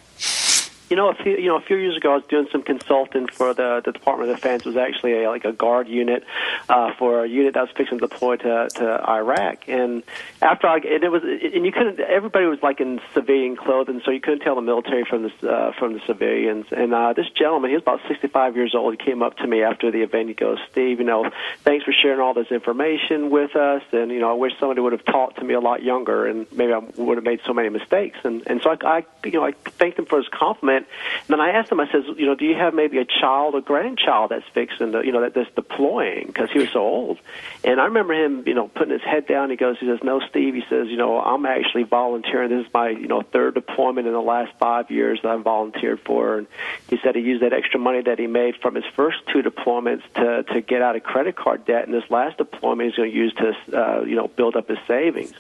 You 0.93 0.97
know, 0.97 1.10
a 1.10 1.15
few 1.15 1.36
you 1.38 1.47
know 1.47 1.56
a 1.56 1.62
few 1.62 1.77
years 1.77 1.97
ago, 1.97 2.12
I 2.12 2.15
was 2.17 2.25
doing 2.25 2.47
some 2.51 2.62
consulting 2.62 3.25
for 3.25 3.51
the 3.56 3.82
the 3.84 3.91
Department 3.91 4.29
of 4.29 4.36
Defense. 4.36 4.62
It 4.62 4.67
was 4.67 4.77
actually 4.77 5.23
a, 5.23 5.27
like 5.27 5.43
a 5.43 5.51
guard 5.51 5.88
unit 5.88 6.23
uh, 6.69 6.93
for 6.99 7.25
a 7.25 7.27
unit 7.27 7.56
that 7.56 7.62
was 7.62 7.71
fixing 7.75 7.97
to 7.97 8.08
deploy 8.08 8.36
to 8.36 8.69
to 8.75 9.10
Iraq. 9.10 9.67
And 9.67 10.03
after 10.39 10.67
I 10.67 10.75
and 10.75 11.03
it 11.03 11.12
was 11.12 11.23
and 11.23 11.65
you 11.65 11.71
couldn't 11.71 11.99
everybody 11.99 12.45
was 12.45 12.62
like 12.62 12.79
in 12.79 13.01
civilian 13.15 13.56
clothing, 13.56 14.03
so 14.06 14.12
you 14.12 14.19
couldn't 14.19 14.41
tell 14.41 14.53
the 14.53 14.62
military 14.62 15.03
from 15.03 15.23
the 15.23 15.51
uh, 15.51 15.71
from 15.71 15.93
the 15.93 15.99
civilians. 16.06 16.67
And 16.69 16.93
uh, 16.93 17.13
this 17.13 17.27
gentleman, 17.32 17.71
he 17.71 17.75
was 17.75 17.82
about 17.82 18.01
65 18.08 18.56
years 18.56 18.75
old. 18.75 18.93
He 18.93 19.03
came 19.03 19.23
up 19.23 19.38
to 19.38 19.47
me 19.47 19.63
after 19.63 19.89
the 19.89 20.03
event. 20.03 20.27
He 20.27 20.36
goes, 20.36 20.60
"Steve, 20.69 20.99
you 20.99 21.06
know, 21.06 21.32
thanks 21.63 21.86
for 21.86 21.91
sharing 21.91 22.19
all 22.19 22.36
this 22.36 22.51
information 22.51 23.32
with 23.32 23.56
us. 23.56 23.82
And 23.93 24.12
you 24.12 24.19
know, 24.19 24.29
I 24.29 24.36
wish 24.36 24.53
somebody 24.60 24.82
would 24.82 24.91
have 24.91 25.06
talked 25.06 25.39
to 25.39 25.43
me 25.43 25.56
a 25.56 25.60
lot 25.60 25.82
younger, 25.82 26.27
and 26.27 26.45
maybe 26.51 26.71
I 26.71 26.77
would 26.77 27.17
have 27.17 27.25
made 27.25 27.41
so 27.47 27.51
many 27.51 27.69
mistakes." 27.69 28.19
And 28.23 28.43
and 28.45 28.62
so 28.62 28.69
I, 28.69 28.97
I 28.97 29.06
you 29.25 29.32
know 29.32 29.45
I 29.45 29.53
thanked 29.53 29.97
him 29.97 30.06
for 30.06 30.19
his 30.19 30.27
compliment. 30.27 30.83
And 30.86 31.30
then 31.30 31.39
I 31.39 31.52
asked 31.52 31.72
him, 31.72 31.80
I 31.80 31.91
says, 31.91 32.04
you 32.17 32.26
know, 32.26 32.36
do 32.36 32.46
you 32.46 32.56
have 32.56 32.74
maybe 32.74 32.98
a 32.98 33.06
child 33.06 33.56
or 33.56 33.62
grandchild 33.62 34.32
that's 34.32 34.46
fixing 34.54 34.91
the, 34.91 35.02
you 35.02 35.12
know, 35.12 35.22
that, 35.22 35.34
that's 35.34 35.54
deploying 35.56 36.28
because 36.28 36.50
he 36.52 36.60
was 36.60 36.69
so 36.69 36.80
old. 36.80 37.19
And 37.63 37.80
I 37.80 37.86
remember 37.86 38.13
him, 38.13 38.43
you 38.46 38.54
know, 38.54 38.67
putting 38.67 38.93
his 38.93 39.02
head 39.02 39.28
down. 39.28 39.50
He 39.50 39.56
goes, 39.56 39.78
he 39.80 39.88
says, 39.88 40.00
no, 40.04 40.19
Steve. 40.30 40.54
He 40.54 40.63
says, 40.69 40.88
you 40.88 40.98
know, 40.98 41.19
I'm 41.19 41.46
actually 41.46 41.84
volunteering. 41.84 42.50
This 42.50 42.65
is 42.65 42.74
my, 42.74 42.89
you 42.89 43.08
know, 43.08 43.22
third 43.22 43.56
deployment 43.56 44.08
in 44.08 44.13
the 44.13 44.22
last 44.22 44.52
five 44.60 44.91
years 44.91 45.19
that 45.24 45.32
I've 45.32 45.43
volunteered 45.43 46.00
for. 46.02 46.38
And 46.38 46.48
he 46.89 46.98
said 47.04 47.15
he 47.15 47.22
used 47.22 47.43
that 47.43 47.54
extra 47.54 47.80
money 47.80 48.02
that 48.02 48.19
he 48.19 48.28
made 48.28 48.56
from 48.62 48.76
his 48.76 48.86
first 48.96 49.17
two 49.32 49.41
deployments 49.41 50.04
to 50.15 50.43
to 50.54 50.62
get 50.62 50.82
out 50.82 50.96
of 50.96 51.04
credit 51.04 51.36
card 51.36 51.65
debt. 51.65 51.86
And 51.86 51.93
this 51.93 52.10
last 52.10 52.38
deployment 52.38 52.89
he's 52.89 52.98
going 52.98 53.12
to 53.12 53.15
use 53.15 53.34
to, 53.36 53.54
uh, 53.78 54.04
you 54.04 54.15
know, 54.15 54.28
build 54.28 54.56
up 54.56 54.67
his 54.67 54.80
savings. 54.88 55.34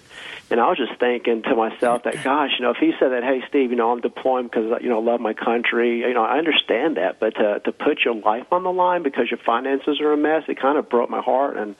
And 0.49 0.59
I 0.59 0.67
was 0.69 0.77
just 0.77 0.99
thinking 0.99 1.41
to 1.43 1.55
myself 1.55 2.03
that, 2.03 2.23
gosh, 2.23 2.51
you 2.59 2.65
know, 2.65 2.71
if 2.71 2.77
he 2.77 2.93
said 2.99 3.11
that, 3.11 3.23
hey, 3.23 3.41
Steve, 3.47 3.71
you 3.71 3.75
know, 3.75 3.91
I'm 3.91 4.01
deploying 4.01 4.45
because 4.45 4.81
you 4.81 4.89
know 4.89 4.99
I 4.99 5.03
love 5.03 5.19
my 5.19 5.32
country, 5.33 5.99
you 5.99 6.13
know, 6.13 6.23
I 6.23 6.37
understand 6.37 6.97
that, 6.97 7.19
but 7.19 7.35
to 7.35 7.59
to 7.61 7.71
put 7.71 8.03
your 8.03 8.15
life 8.15 8.51
on 8.51 8.63
the 8.63 8.71
line 8.71 9.03
because 9.03 9.29
your 9.29 9.39
finances 9.39 9.99
are 10.01 10.13
a 10.13 10.17
mess, 10.17 10.43
it 10.47 10.59
kind 10.59 10.77
of 10.77 10.89
broke 10.89 11.09
my 11.09 11.21
heart. 11.21 11.57
And 11.57 11.75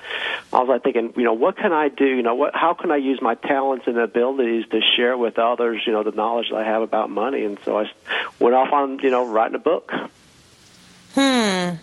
I 0.52 0.60
was 0.60 0.70
like 0.70 0.84
thinking, 0.84 1.14
you 1.16 1.24
know, 1.24 1.34
what 1.34 1.58
can 1.58 1.74
I 1.74 1.90
do? 1.90 2.06
You 2.06 2.24
know, 2.24 2.36
what 2.36 2.56
how 2.56 2.74
can 2.74 2.92
I 2.92 2.98
use 2.98 3.22
my 3.22 3.36
talents 3.36 3.88
and 3.88 3.98
abilities 3.98 4.66
to 4.72 4.82
share 4.96 5.18
with 5.18 5.40
others, 5.40 5.82
you 5.86 5.94
know, 5.94 6.04
the 6.04 6.12
knowledge 6.12 6.50
that 6.50 6.58
I 6.58 6.66
have 6.66 6.82
about 6.82 7.10
money? 7.10 7.44
And 7.46 7.58
so 7.66 7.80
I 7.80 7.92
went 8.40 8.56
off 8.56 8.72
on, 8.74 9.00
you 9.00 9.10
know, 9.10 9.26
writing 9.28 9.56
a 9.56 9.60
book. 9.60 9.92
Hmm. 11.14 11.76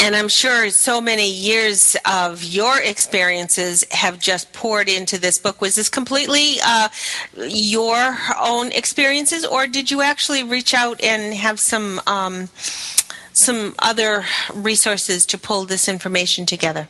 And 0.00 0.14
I'm 0.14 0.28
sure 0.28 0.70
so 0.70 1.00
many 1.00 1.28
years 1.28 1.96
of 2.04 2.44
your 2.44 2.80
experiences 2.80 3.84
have 3.90 4.20
just 4.20 4.52
poured 4.52 4.88
into 4.88 5.18
this 5.18 5.38
book. 5.38 5.60
Was 5.60 5.74
this 5.74 5.88
completely 5.88 6.56
uh, 6.64 6.88
your 7.36 8.16
own 8.40 8.70
experiences, 8.72 9.44
or 9.44 9.66
did 9.66 9.90
you 9.90 10.00
actually 10.00 10.44
reach 10.44 10.72
out 10.72 11.02
and 11.02 11.34
have 11.34 11.58
some 11.58 12.00
um, 12.06 12.48
some 13.32 13.74
other 13.78 14.24
resources 14.54 15.26
to 15.26 15.38
pull 15.38 15.64
this 15.64 15.88
information 15.88 16.46
together? 16.46 16.88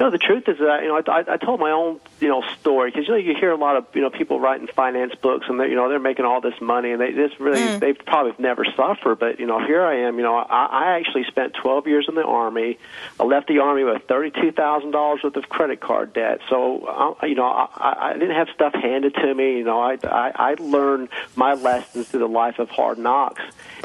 No, 0.00 0.08
the 0.08 0.16
truth 0.16 0.48
is 0.48 0.56
that 0.58 0.82
you 0.82 0.88
know 0.88 1.02
I, 1.06 1.34
I 1.34 1.36
told 1.36 1.60
my 1.60 1.70
own 1.70 2.00
you 2.20 2.28
know 2.28 2.42
story 2.58 2.90
because 2.90 3.06
you 3.06 3.12
know 3.12 3.18
you 3.18 3.34
hear 3.38 3.50
a 3.50 3.56
lot 3.56 3.76
of 3.76 3.84
you 3.92 4.00
know 4.00 4.08
people 4.08 4.40
writing 4.40 4.66
finance 4.66 5.14
books 5.14 5.44
and 5.46 5.60
they 5.60 5.68
you 5.68 5.74
know 5.74 5.90
they're 5.90 5.98
making 5.98 6.24
all 6.24 6.40
this 6.40 6.58
money 6.58 6.90
and 6.90 7.02
they 7.02 7.12
just 7.12 7.38
really 7.38 7.60
mm. 7.60 7.80
they 7.80 7.92
probably 7.92 8.32
never 8.38 8.64
suffer 8.64 9.14
but 9.14 9.38
you 9.38 9.44
know 9.44 9.62
here 9.62 9.82
I 9.82 10.06
am 10.06 10.16
you 10.16 10.22
know 10.22 10.36
I, 10.36 10.64
I 10.64 10.96
actually 10.98 11.24
spent 11.24 11.52
12 11.52 11.86
years 11.86 12.06
in 12.08 12.14
the 12.14 12.24
army 12.24 12.78
I 13.20 13.24
left 13.24 13.48
the 13.48 13.58
army 13.58 13.84
with 13.84 14.02
thirty 14.08 14.30
two 14.30 14.52
thousand 14.52 14.92
dollars 14.92 15.22
worth 15.22 15.36
of 15.36 15.50
credit 15.50 15.80
card 15.80 16.14
debt 16.14 16.40
so 16.48 17.16
I, 17.20 17.26
you 17.26 17.34
know 17.34 17.44
I, 17.44 18.10
I 18.10 18.12
didn't 18.14 18.36
have 18.36 18.48
stuff 18.54 18.72
handed 18.72 19.14
to 19.16 19.34
me 19.34 19.58
you 19.58 19.64
know 19.64 19.82
I, 19.82 19.98
I 20.02 20.32
I 20.34 20.54
learned 20.58 21.10
my 21.36 21.52
lessons 21.52 22.08
through 22.08 22.20
the 22.20 22.26
life 22.26 22.58
of 22.58 22.70
hard 22.70 22.96
knocks 22.96 23.42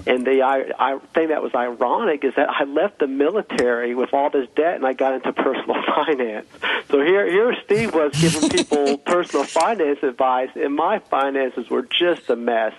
and 0.08 0.26
the 0.26 0.44
I, 0.44 0.72
I 0.80 0.98
thing 1.14 1.28
that 1.28 1.44
was 1.44 1.54
ironic 1.54 2.24
is 2.24 2.36
that 2.36 2.50
I 2.50 2.64
left 2.64 3.00
the 3.00 3.08
military 3.08 3.96
with 3.96 4.14
all 4.14 4.30
this 4.30 4.48
debt 4.56 4.76
and 4.76 4.86
I 4.86 4.94
got 4.94 5.14
into 5.14 5.34
personal 5.34 5.76
finance. 5.86 6.05
So 6.90 7.02
here, 7.02 7.30
here 7.30 7.56
Steve 7.66 7.94
was 7.94 8.12
giving 8.20 8.50
people 8.50 8.98
personal 9.06 9.46
finance 9.46 10.04
advice, 10.04 10.50
and 10.56 10.76
my 10.76 11.00
finances 11.00 11.70
were 11.70 11.82
just 11.82 12.30
a 12.30 12.36
mess. 12.36 12.74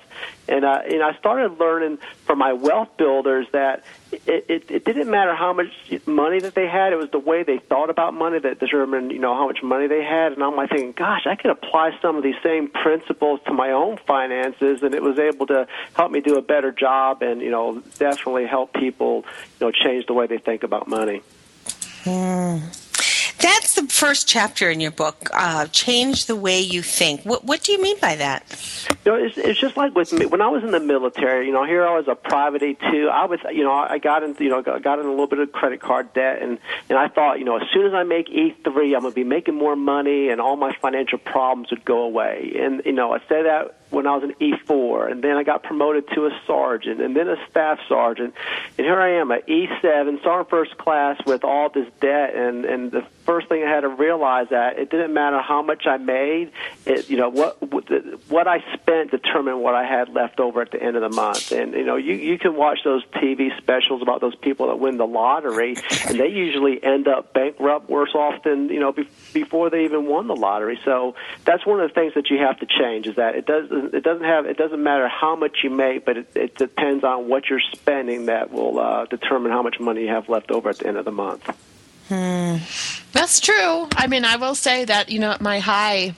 And 0.48 0.64
uh, 0.64 0.82
and 0.86 1.02
I 1.02 1.14
started 1.18 1.58
learning 1.58 1.98
from 2.24 2.38
my 2.38 2.52
wealth 2.52 2.96
builders 2.96 3.46
that 3.52 3.82
it, 4.12 4.46
it, 4.48 4.70
it 4.70 4.84
didn't 4.84 5.10
matter 5.10 5.34
how 5.34 5.52
much 5.52 5.66
money 6.06 6.38
that 6.40 6.54
they 6.54 6.68
had; 6.68 6.92
it 6.92 6.96
was 6.96 7.10
the 7.10 7.18
way 7.18 7.42
they 7.42 7.58
thought 7.58 7.90
about 7.90 8.14
money 8.14 8.38
that 8.38 8.60
determined, 8.60 9.10
you 9.10 9.18
know, 9.18 9.34
how 9.34 9.46
much 9.46 9.62
money 9.62 9.88
they 9.88 10.04
had. 10.04 10.32
And 10.32 10.42
I'm 10.42 10.54
like 10.54 10.70
thinking, 10.70 10.92
gosh, 10.92 11.26
I 11.26 11.34
could 11.34 11.50
apply 11.50 11.98
some 12.00 12.16
of 12.16 12.22
these 12.22 12.40
same 12.44 12.68
principles 12.68 13.40
to 13.46 13.52
my 13.52 13.72
own 13.72 13.98
finances, 14.06 14.82
and 14.82 14.94
it 14.94 15.02
was 15.02 15.18
able 15.18 15.46
to 15.48 15.66
help 15.94 16.12
me 16.12 16.20
do 16.20 16.36
a 16.36 16.42
better 16.42 16.70
job, 16.70 17.22
and 17.22 17.40
you 17.40 17.50
know, 17.50 17.82
definitely 17.98 18.46
help 18.46 18.72
people, 18.72 19.24
you 19.58 19.66
know, 19.66 19.72
change 19.72 20.06
the 20.06 20.14
way 20.14 20.28
they 20.28 20.38
think 20.38 20.62
about 20.62 20.86
money. 20.86 21.22
Mm. 22.04 22.85
That's 23.38 23.74
the 23.74 23.86
first 23.88 24.26
chapter 24.26 24.70
in 24.70 24.80
your 24.80 24.90
book. 24.90 25.28
Uh, 25.32 25.66
change 25.66 26.26
the 26.26 26.36
way 26.36 26.60
you 26.60 26.82
think. 26.82 27.22
What 27.22 27.44
What 27.44 27.62
do 27.62 27.72
you 27.72 27.82
mean 27.82 27.98
by 28.00 28.16
that? 28.16 28.44
You 29.04 29.12
know, 29.12 29.24
it's, 29.24 29.36
it's 29.36 29.60
just 29.60 29.76
like 29.76 29.94
with 29.94 30.12
me 30.12 30.26
when 30.26 30.40
I 30.40 30.48
was 30.48 30.64
in 30.64 30.70
the 30.70 30.80
military. 30.80 31.46
You 31.46 31.52
know, 31.52 31.64
here 31.64 31.86
I 31.86 31.96
was 31.96 32.08
a 32.08 32.14
private 32.14 32.62
E 32.62 32.76
two. 32.90 33.08
I 33.08 33.26
was, 33.26 33.40
you 33.52 33.64
know, 33.64 33.72
I 33.72 33.98
got 33.98 34.22
into, 34.22 34.44
you 34.44 34.50
know, 34.50 34.62
got 34.62 34.98
in 34.98 35.06
a 35.06 35.10
little 35.10 35.26
bit 35.26 35.38
of 35.38 35.52
credit 35.52 35.80
card 35.80 36.12
debt, 36.14 36.42
and 36.42 36.58
and 36.88 36.98
I 36.98 37.08
thought, 37.08 37.38
you 37.38 37.44
know, 37.44 37.56
as 37.56 37.68
soon 37.72 37.86
as 37.86 37.94
I 37.94 38.04
make 38.04 38.28
E 38.30 38.54
three, 38.64 38.94
I'm 38.94 39.02
going 39.02 39.12
to 39.12 39.14
be 39.14 39.24
making 39.24 39.54
more 39.54 39.76
money, 39.76 40.30
and 40.30 40.40
all 40.40 40.56
my 40.56 40.74
financial 40.80 41.18
problems 41.18 41.70
would 41.70 41.84
go 41.84 42.02
away. 42.02 42.54
And 42.58 42.82
you 42.84 42.92
know, 42.92 43.12
I 43.12 43.18
said 43.28 43.44
that 43.44 43.76
when 43.90 44.06
I 44.06 44.16
was 44.16 44.24
an 44.24 44.34
E4, 44.40 45.10
and 45.10 45.22
then 45.22 45.36
I 45.36 45.42
got 45.42 45.62
promoted 45.62 46.08
to 46.14 46.26
a 46.26 46.40
sergeant, 46.46 47.00
and 47.00 47.16
then 47.16 47.28
a 47.28 47.36
staff 47.50 47.78
sergeant, 47.88 48.34
and 48.78 48.86
here 48.86 49.00
I 49.00 49.20
am, 49.20 49.30
an 49.30 49.42
E7, 49.48 50.22
sergeant 50.22 50.50
first 50.50 50.76
class 50.78 51.20
with 51.26 51.44
all 51.44 51.68
this 51.68 51.88
debt, 52.00 52.34
and 52.34 52.64
and 52.64 52.90
the 52.90 53.02
first 53.24 53.48
thing 53.48 53.62
I 53.62 53.68
had 53.68 53.80
to 53.80 53.88
realize 53.88 54.48
that 54.50 54.78
it 54.78 54.90
didn't 54.90 55.12
matter 55.12 55.40
how 55.40 55.62
much 55.62 55.86
I 55.86 55.96
made, 55.96 56.52
it 56.84 57.08
you 57.10 57.16
know 57.16 57.28
what 57.28 57.58
what 58.28 58.48
I 58.48 58.64
spent 58.74 59.10
determined 59.10 59.60
what 59.60 59.74
I 59.74 59.84
had 59.84 60.08
left 60.10 60.40
over 60.40 60.62
at 60.62 60.70
the 60.70 60.82
end 60.82 60.96
of 60.96 61.02
the 61.02 61.14
month, 61.14 61.52
and 61.52 61.72
you 61.72 61.84
know 61.84 61.96
you 61.96 62.14
you 62.14 62.38
can 62.38 62.56
watch 62.56 62.78
those 62.84 63.04
TV 63.06 63.56
specials 63.58 64.02
about 64.02 64.20
those 64.20 64.36
people 64.36 64.68
that 64.68 64.78
win 64.78 64.96
the 64.96 65.06
lottery, 65.06 65.76
and 66.06 66.18
they 66.18 66.28
usually 66.28 66.82
end 66.82 67.08
up 67.08 67.32
bankrupt, 67.32 67.88
worse 67.88 68.14
off 68.14 68.42
than 68.42 68.68
you 68.68 68.80
know 68.80 68.92
be, 68.92 69.08
before 69.32 69.70
they 69.70 69.84
even 69.84 70.06
won 70.06 70.26
the 70.26 70.36
lottery. 70.36 70.78
So 70.84 71.14
that's 71.44 71.66
one 71.66 71.80
of 71.80 71.88
the 71.88 71.94
things 71.94 72.14
that 72.14 72.30
you 72.30 72.38
have 72.38 72.58
to 72.60 72.66
change 72.66 73.06
is 73.06 73.16
that 73.16 73.34
it 73.34 73.46
does 73.46 73.68
it 73.76 74.02
doesn't 74.02 74.24
have 74.24 74.46
it 74.46 74.56
doesn't 74.56 74.82
matter 74.82 75.08
how 75.08 75.36
much 75.36 75.58
you 75.62 75.70
make, 75.70 76.04
but 76.04 76.16
it, 76.16 76.30
it 76.34 76.54
depends 76.56 77.04
on 77.04 77.28
what 77.28 77.48
you're 77.48 77.60
spending 77.72 78.26
that 78.26 78.52
will 78.52 78.78
uh, 78.78 79.06
determine 79.06 79.52
how 79.52 79.62
much 79.62 79.78
money 79.80 80.02
you 80.02 80.08
have 80.08 80.28
left 80.28 80.50
over 80.50 80.70
at 80.70 80.78
the 80.78 80.86
end 80.86 80.96
of 80.96 81.04
the 81.04 81.12
month. 81.12 81.44
Hmm. 82.08 82.56
That's 83.12 83.40
true. 83.40 83.88
I 83.96 84.06
mean, 84.06 84.24
I 84.24 84.36
will 84.36 84.54
say 84.54 84.84
that 84.84 85.10
you 85.10 85.18
know 85.18 85.32
at 85.32 85.40
my 85.40 85.58
high 85.58 86.14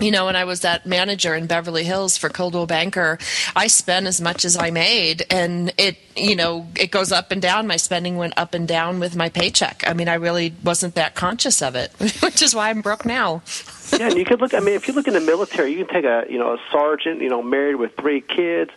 you 0.00 0.10
know, 0.10 0.24
when 0.24 0.36
I 0.36 0.44
was 0.44 0.60
that 0.60 0.84
manager 0.84 1.34
in 1.34 1.46
Beverly 1.46 1.84
Hills 1.84 2.16
for 2.16 2.28
Coldwell 2.28 2.66
Banker, 2.66 3.18
I 3.54 3.68
spent 3.68 4.06
as 4.06 4.20
much 4.20 4.44
as 4.44 4.56
I 4.56 4.70
made, 4.70 5.24
and 5.30 5.72
it, 5.78 5.96
you 6.16 6.34
know, 6.34 6.66
it 6.74 6.90
goes 6.90 7.12
up 7.12 7.30
and 7.30 7.40
down. 7.40 7.66
My 7.66 7.76
spending 7.76 8.16
went 8.16 8.34
up 8.36 8.52
and 8.54 8.66
down 8.66 8.98
with 8.98 9.14
my 9.14 9.28
paycheck. 9.28 9.84
I 9.86 9.92
mean, 9.92 10.08
I 10.08 10.14
really 10.14 10.54
wasn't 10.64 10.96
that 10.96 11.14
conscious 11.14 11.62
of 11.62 11.76
it, 11.76 11.92
which 12.20 12.42
is 12.42 12.54
why 12.54 12.70
I'm 12.70 12.80
broke 12.80 13.06
now. 13.06 13.42
Yeah, 13.98 14.08
and 14.08 14.16
you 14.16 14.24
could 14.24 14.40
look. 14.40 14.54
I 14.54 14.60
mean, 14.60 14.74
if 14.74 14.88
you 14.88 14.94
look 14.94 15.06
in 15.06 15.14
the 15.14 15.20
military, 15.20 15.72
you 15.72 15.84
can 15.84 15.94
take 15.94 16.04
a, 16.04 16.24
you 16.28 16.38
know, 16.38 16.54
a 16.54 16.58
sergeant, 16.70 17.20
you 17.20 17.28
know, 17.28 17.42
married 17.42 17.76
with 17.76 17.96
three 17.96 18.20
kids 18.20 18.70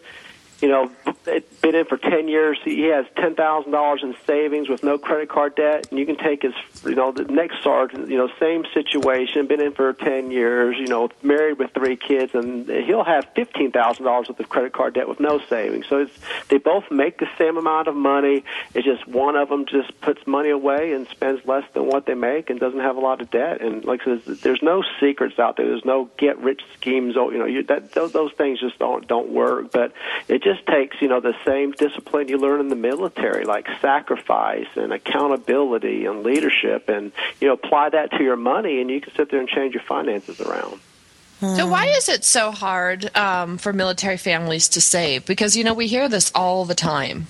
you 0.62 0.70
know, 0.70 0.92
been 1.26 1.76
in 1.76 1.86
for 1.86 1.98
10 1.98 2.28
years. 2.28 2.58
He 2.64 2.84
has 2.86 3.06
$10,000 3.18 4.04
in 4.04 4.16
savings 4.26 4.70
with 4.70 4.84
no 4.84 4.98
credit 4.98 5.30
card 5.30 5.56
debt. 5.56 5.88
And 5.90 6.00
you 6.00 6.06
can 6.06 6.16
take 6.16 6.44
his, 6.44 6.54
you 6.84 6.96
know, 6.96 7.12
the 7.12 7.24
next 7.24 7.64
sergeant, 7.64 8.10
you 8.10 8.18
know, 8.18 8.30
same 8.40 8.66
situation, 8.74 9.48
been 9.48 9.62
in 9.62 9.74
for 9.74 9.92
10 9.94 10.32
years, 10.32 10.78
you 10.78 10.88
know, 10.88 11.10
married 11.24 11.60
with 11.60 11.72
three 11.74 11.96
kids, 11.96 12.34
and 12.34 12.68
he'll 12.68 13.04
have 13.04 13.28
$15,000 13.36 14.00
worth 14.06 14.40
of 14.40 14.50
credit 14.50 14.74
card 14.74 14.94
debt 14.94 15.08
with 15.08 15.20
no 15.20 15.40
savings. 15.50 15.88
So 15.88 16.00
it's, 16.00 16.14
they 16.50 16.58
both 16.58 16.90
make 16.90 17.20
the 17.20 17.30
same 17.38 17.58
amount 17.58 17.88
of 17.88 17.96
money. 17.96 18.44
It's 18.74 18.86
just 18.86 19.08
one 19.08 19.36
of 19.36 19.50
them 19.50 19.66
just 19.66 20.00
puts 20.02 20.26
money 20.26 20.50
away 20.50 20.94
and 20.94 21.08
spends 21.08 21.46
less 21.46 21.66
than 21.74 21.86
what 21.88 22.06
they 22.06 22.14
make 22.14 22.50
and 22.50 22.60
doesn't 22.60 22.80
have 22.80 22.96
a 22.96 23.02
lot 23.02 23.22
of 23.22 23.30
debt. 23.30 23.62
And 23.62 23.84
like 23.84 24.02
I 24.02 24.20
said, 24.20 24.38
there's 24.38 24.62
no 24.62 24.84
secrets 25.00 25.40
out 25.40 25.58
there. 25.58 25.68
There's 25.68 25.86
no 25.86 26.10
get 26.18 26.38
rich 26.40 26.62
schemes. 26.76 27.16
Oh, 27.18 27.32
you 27.32 27.40
know, 27.40 27.46
you, 27.46 27.64
that, 27.64 27.92
those, 27.92 28.14
those 28.14 28.32
things 28.34 28.60
just 28.60 28.80
don't, 28.80 29.06
don't 29.08 29.30
work. 29.32 29.72
But 29.72 29.92
it 30.28 30.44
just 30.46 30.66
takes 30.68 31.02
you 31.02 31.08
know 31.08 31.20
the 31.20 31.36
same 31.44 31.72
discipline 31.72 32.30
you 32.30 32.38
learn 32.38 32.62
in 32.62 32.70
the 32.70 32.76
military, 32.76 33.44
like 33.46 33.68
sacrifice 33.82 34.68
and 34.76 34.94
accountability 34.94 36.06
and 36.06 36.24
leadership, 36.24 36.88
and 36.88 37.12
you 37.42 37.48
know 37.48 37.56
apply 37.56 37.90
that 37.90 38.12
to 38.12 38.24
your 38.24 38.38
money, 38.38 38.80
and 38.80 38.90
you 38.90 39.02
can 39.02 39.14
sit 39.16 39.32
there 39.32 39.40
and 39.40 39.50
change 39.50 39.74
your 39.74 39.84
finances 39.84 40.40
around. 40.40 40.80
So 41.42 41.68
why 41.68 41.88
is 41.88 42.08
it 42.08 42.24
so 42.24 42.52
hard 42.52 43.16
um, 43.16 43.58
for 43.58 43.74
military 43.74 44.18
families 44.18 44.70
to 44.70 44.82
save? 44.82 45.26
Because 45.26 45.58
you 45.58 45.64
know 45.64 45.74
we 45.74 45.88
hear 45.88 46.08
this 46.08 46.32
all 46.34 46.64
the 46.64 46.76
time. 46.76 47.28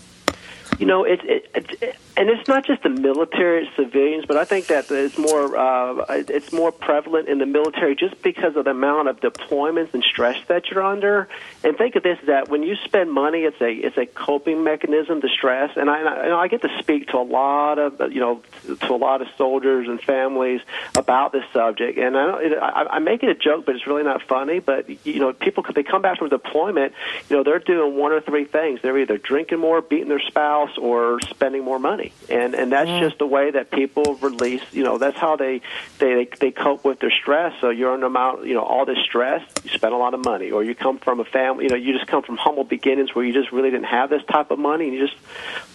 You 0.77 0.85
know, 0.85 1.05
it, 1.05 1.21
it, 1.23 1.49
it 1.55 1.95
and 2.17 2.29
it's 2.29 2.47
not 2.47 2.65
just 2.65 2.81
the 2.83 2.89
military, 2.89 3.69
civilians, 3.75 4.25
but 4.25 4.37
I 4.37 4.45
think 4.45 4.67
that 4.67 4.89
it's 4.89 5.17
more 5.17 5.57
uh, 5.57 6.05
it's 6.09 6.53
more 6.53 6.71
prevalent 6.71 7.27
in 7.27 7.39
the 7.39 7.45
military 7.45 7.95
just 7.95 8.21
because 8.21 8.55
of 8.55 8.63
the 8.65 8.71
amount 8.71 9.09
of 9.09 9.19
deployments 9.19 9.93
and 9.93 10.01
stress 10.01 10.37
that 10.47 10.69
you're 10.69 10.83
under. 10.83 11.27
And 11.63 11.77
think 11.77 11.95
of 11.97 12.03
this: 12.03 12.17
that 12.27 12.47
when 12.47 12.63
you 12.63 12.77
spend 12.85 13.11
money, 13.11 13.39
it's 13.39 13.59
a 13.59 13.69
it's 13.69 13.97
a 13.97 14.05
coping 14.05 14.63
mechanism 14.63 15.19
to 15.21 15.27
stress. 15.27 15.75
And 15.75 15.89
I, 15.89 15.99
and 16.23 16.33
I 16.33 16.47
get 16.47 16.61
to 16.61 16.69
speak 16.79 17.09
to 17.09 17.17
a 17.17 17.23
lot 17.23 17.79
of 17.79 17.99
you 18.13 18.21
know 18.21 18.41
to 18.65 18.93
a 18.93 18.95
lot 18.95 19.21
of 19.21 19.27
soldiers 19.37 19.89
and 19.89 20.01
families 20.01 20.61
about 20.95 21.33
this 21.33 21.43
subject. 21.51 21.97
And 21.97 22.15
I, 22.15 22.41
it, 22.41 22.57
I, 22.57 22.87
I 22.91 22.99
make 22.99 23.23
it 23.23 23.29
a 23.29 23.35
joke, 23.35 23.65
but 23.65 23.75
it's 23.75 23.87
really 23.87 24.03
not 24.03 24.21
funny. 24.21 24.59
But 24.59 25.05
you 25.05 25.19
know, 25.19 25.33
people 25.33 25.65
they 25.73 25.83
come 25.83 26.01
back 26.01 26.19
from 26.19 26.29
deployment, 26.29 26.93
you 27.29 27.35
know, 27.35 27.43
they're 27.43 27.59
doing 27.59 27.97
one 27.97 28.13
or 28.13 28.21
three 28.21 28.45
things: 28.45 28.79
they're 28.81 28.97
either 28.97 29.17
drinking 29.17 29.59
more, 29.59 29.81
beating 29.81 30.07
their 30.07 30.21
spouse, 30.21 30.77
or 30.77 31.19
spending 31.29 31.65
more 31.65 31.77
money 31.77 32.04
money, 32.05 32.13
and 32.29 32.55
and 32.55 32.71
that's 32.71 32.89
mm. 32.89 32.99
just 32.99 33.19
the 33.19 33.25
way 33.25 33.51
that 33.51 33.71
people 33.71 34.15
release. 34.21 34.61
You 34.71 34.83
know, 34.83 34.97
that's 34.97 35.17
how 35.17 35.35
they 35.35 35.61
they 35.99 36.27
they 36.39 36.51
cope 36.51 36.83
with 36.83 36.99
their 36.99 37.11
stress. 37.11 37.53
So 37.61 37.69
you're 37.69 37.93
under 37.93 38.07
amount, 38.07 38.45
you 38.45 38.53
know, 38.53 38.63
all 38.63 38.85
this 38.85 38.99
stress, 38.99 39.41
you 39.63 39.69
spend 39.71 39.93
a 39.93 39.97
lot 39.97 40.13
of 40.13 40.23
money, 40.23 40.51
or 40.51 40.63
you 40.63 40.75
come 40.75 40.99
from 40.99 41.19
a 41.19 41.25
family, 41.25 41.65
you 41.65 41.69
know, 41.69 41.75
you 41.75 41.93
just 41.93 42.07
come 42.07 42.23
from 42.23 42.37
humble 42.37 42.63
beginnings 42.63 43.13
where 43.13 43.25
you 43.25 43.33
just 43.33 43.51
really 43.51 43.71
didn't 43.71 43.85
have 43.87 44.09
this 44.09 44.23
type 44.25 44.51
of 44.51 44.59
money, 44.59 44.85
and 44.85 44.93
you 44.93 45.07
just 45.07 45.17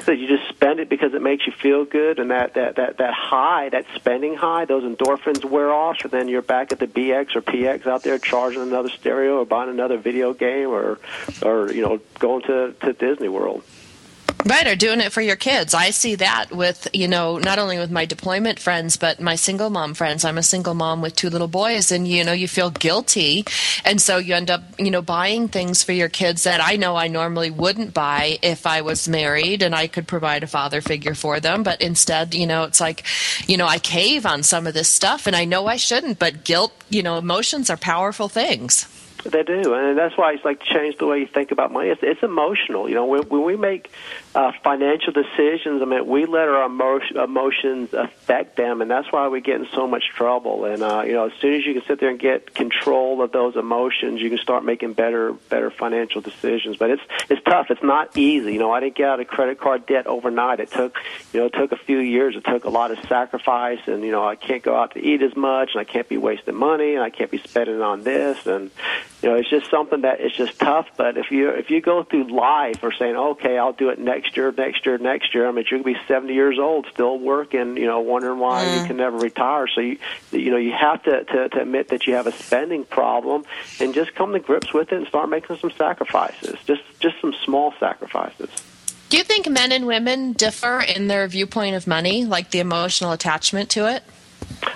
so 0.04 0.12
you 0.12 0.26
just 0.26 0.48
spend 0.48 0.80
it 0.80 0.88
because 0.88 1.14
it 1.14 1.22
makes 1.22 1.46
you 1.46 1.52
feel 1.52 1.84
good, 1.84 2.18
and 2.18 2.30
that 2.30 2.54
that 2.54 2.76
that 2.76 2.98
that 2.98 3.14
high, 3.14 3.68
that 3.70 3.86
spending 3.94 4.34
high, 4.34 4.64
those 4.64 4.84
endorphins 4.84 5.44
wear 5.44 5.72
off, 5.72 5.98
and 6.02 6.10
then 6.10 6.28
you're 6.28 6.42
back 6.42 6.72
at 6.72 6.78
the 6.78 6.86
BX 6.86 7.36
or 7.36 7.42
PX 7.42 7.86
out 7.86 8.02
there 8.02 8.18
charging 8.18 8.62
another 8.62 8.88
stereo 8.88 9.38
or 9.38 9.44
buying 9.44 9.70
another 9.70 9.98
video 9.98 10.32
game 10.32 10.68
or 10.68 10.98
or 11.42 11.72
you 11.72 11.82
know 11.82 12.00
going 12.18 12.42
to 12.42 12.74
to 12.80 12.92
Disney 12.92 13.28
World. 13.28 13.62
Right, 14.46 14.66
or 14.66 14.74
doing 14.74 15.00
it 15.00 15.12
for 15.12 15.20
your 15.20 15.36
kids. 15.36 15.74
I 15.74 15.90
see 15.90 16.14
that 16.16 16.50
with, 16.50 16.88
you 16.92 17.08
know, 17.08 17.38
not 17.38 17.58
only 17.58 17.78
with 17.78 17.90
my 17.90 18.04
deployment 18.04 18.58
friends, 18.58 18.96
but 18.96 19.20
my 19.20 19.36
single 19.36 19.70
mom 19.70 19.94
friends. 19.94 20.24
I'm 20.24 20.38
a 20.38 20.42
single 20.42 20.74
mom 20.74 21.02
with 21.02 21.14
two 21.14 21.30
little 21.30 21.48
boys, 21.48 21.92
and, 21.92 22.08
you 22.08 22.24
know, 22.24 22.32
you 22.32 22.48
feel 22.48 22.70
guilty. 22.70 23.44
And 23.84 24.00
so 24.00 24.18
you 24.18 24.34
end 24.34 24.50
up, 24.50 24.62
you 24.78 24.90
know, 24.90 25.02
buying 25.02 25.48
things 25.48 25.82
for 25.82 25.92
your 25.92 26.08
kids 26.08 26.44
that 26.44 26.60
I 26.62 26.76
know 26.76 26.96
I 26.96 27.08
normally 27.08 27.50
wouldn't 27.50 27.94
buy 27.94 28.38
if 28.42 28.66
I 28.66 28.80
was 28.80 29.08
married 29.08 29.62
and 29.62 29.74
I 29.74 29.86
could 29.86 30.08
provide 30.08 30.42
a 30.42 30.48
father 30.48 30.80
figure 30.80 31.14
for 31.14 31.38
them. 31.38 31.62
But 31.62 31.80
instead, 31.80 32.34
you 32.34 32.46
know, 32.46 32.64
it's 32.64 32.80
like, 32.80 33.04
you 33.46 33.56
know, 33.56 33.66
I 33.66 33.78
cave 33.78 34.26
on 34.26 34.42
some 34.42 34.66
of 34.66 34.74
this 34.74 34.88
stuff, 34.88 35.26
and 35.26 35.36
I 35.36 35.44
know 35.44 35.66
I 35.66 35.76
shouldn't, 35.76 36.18
but 36.18 36.44
guilt, 36.44 36.72
you 36.88 37.02
know, 37.02 37.18
emotions 37.18 37.70
are 37.70 37.76
powerful 37.76 38.28
things. 38.28 38.88
They 39.22 39.42
do, 39.42 39.74
and 39.74 39.98
that's 39.98 40.16
why 40.16 40.32
it's 40.32 40.44
like 40.46 40.62
change 40.62 40.96
the 40.96 41.06
way 41.06 41.18
you 41.18 41.26
think 41.26 41.50
about 41.50 41.70
money. 41.70 41.90
It's, 41.90 42.00
it's 42.02 42.22
emotional. 42.22 42.88
You 42.88 42.94
know, 42.94 43.04
when, 43.04 43.28
when 43.28 43.44
we 43.44 43.54
make 43.54 43.90
uh, 44.34 44.52
financial 44.62 45.12
decisions, 45.12 45.82
I 45.82 45.86
mean, 45.86 46.06
we 46.06 46.24
let 46.24 46.48
our 46.48 46.64
emotion, 46.64 47.16
emotions 47.16 47.92
affect 47.92 48.56
them, 48.56 48.80
and 48.80 48.88
that's 48.88 49.10
why 49.10 49.26
we 49.26 49.40
get 49.40 49.60
in 49.60 49.66
so 49.74 49.88
much 49.88 50.04
trouble. 50.14 50.66
And 50.66 50.82
uh, 50.82 51.02
you 51.04 51.12
know, 51.12 51.26
as 51.26 51.32
soon 51.40 51.54
as 51.54 51.66
you 51.66 51.74
can 51.74 51.82
sit 51.84 51.98
there 51.98 52.10
and 52.10 52.18
get 52.18 52.54
control 52.54 53.22
of 53.22 53.32
those 53.32 53.56
emotions, 53.56 54.20
you 54.20 54.28
can 54.28 54.38
start 54.38 54.64
making 54.64 54.92
better, 54.92 55.32
better 55.32 55.70
financial 55.70 56.20
decisions. 56.20 56.76
But 56.76 56.90
it's 56.90 57.02
it's 57.28 57.42
tough. 57.42 57.70
It's 57.70 57.82
not 57.82 58.16
easy. 58.16 58.52
You 58.52 58.60
know, 58.60 58.70
I 58.70 58.78
didn't 58.78 58.96
get 58.96 59.08
out 59.08 59.20
of 59.20 59.26
credit 59.26 59.58
card 59.58 59.86
debt 59.86 60.06
overnight. 60.06 60.60
It 60.60 60.70
took, 60.70 60.96
you 61.32 61.40
know, 61.40 61.46
it 61.46 61.54
took 61.54 61.72
a 61.72 61.78
few 61.78 61.98
years. 61.98 62.36
It 62.36 62.44
took 62.44 62.64
a 62.64 62.70
lot 62.70 62.92
of 62.92 62.98
sacrifice, 63.08 63.80
and 63.86 64.04
you 64.04 64.12
know, 64.12 64.24
I 64.24 64.36
can't 64.36 64.62
go 64.62 64.76
out 64.76 64.94
to 64.94 65.00
eat 65.00 65.22
as 65.22 65.34
much, 65.34 65.70
and 65.74 65.80
I 65.80 65.84
can't 65.84 66.08
be 66.08 66.18
wasting 66.18 66.54
money, 66.54 66.94
and 66.94 67.02
I 67.02 67.10
can't 67.10 67.32
be 67.32 67.38
spending 67.38 67.82
on 67.82 68.04
this, 68.04 68.46
and 68.46 68.70
you 69.22 69.28
know, 69.28 69.34
it's 69.34 69.50
just 69.50 69.70
something 69.70 70.00
that 70.02 70.20
it's 70.20 70.34
just 70.36 70.58
tough. 70.58 70.88
But 70.96 71.18
if 71.18 71.30
you 71.30 71.50
if 71.50 71.70
you 71.70 71.80
go 71.80 72.02
through 72.02 72.28
life 72.34 72.82
or 72.82 72.92
saying, 72.92 73.16
okay, 73.16 73.58
I'll 73.58 73.72
do 73.72 73.90
it 73.90 73.98
next 73.98 74.36
year, 74.36 74.52
next 74.56 74.86
year, 74.86 74.96
next 74.98 75.34
year, 75.34 75.46
I 75.46 75.52
mean, 75.52 75.64
you're 75.70 75.80
gonna 75.80 75.94
be 75.94 76.00
70 76.08 76.32
years 76.32 76.58
old 76.58 76.86
still 76.92 77.18
working, 77.18 77.76
you 77.76 77.86
know, 77.86 78.00
wondering 78.00 78.38
why 78.38 78.64
Mm. 78.64 78.80
you 78.80 78.86
can 78.86 78.96
never 78.96 79.18
retire. 79.18 79.66
So 79.68 79.80
you 79.80 79.98
you 80.32 80.50
know 80.50 80.56
you 80.56 80.72
have 80.72 81.02
to, 81.02 81.24
to 81.24 81.48
to 81.50 81.60
admit 81.60 81.88
that 81.88 82.06
you 82.06 82.14
have 82.14 82.26
a 82.26 82.32
spending 82.32 82.84
problem 82.84 83.44
and 83.78 83.92
just 83.92 84.14
come 84.14 84.32
to 84.32 84.38
grips 84.38 84.72
with 84.72 84.92
it 84.92 84.96
and 84.96 85.06
start 85.06 85.28
making 85.28 85.56
some 85.58 85.70
sacrifices. 85.72 86.56
Just 86.66 86.82
just 87.00 87.20
some 87.20 87.34
small 87.44 87.74
sacrifices. 87.78 88.48
Do 89.10 89.16
you 89.16 89.24
think 89.24 89.48
men 89.48 89.72
and 89.72 89.86
women 89.86 90.34
differ 90.34 90.80
in 90.80 91.08
their 91.08 91.26
viewpoint 91.26 91.74
of 91.74 91.86
money, 91.86 92.24
like 92.24 92.52
the 92.52 92.60
emotional 92.60 93.10
attachment 93.10 93.68
to 93.70 93.92
it? 93.92 94.04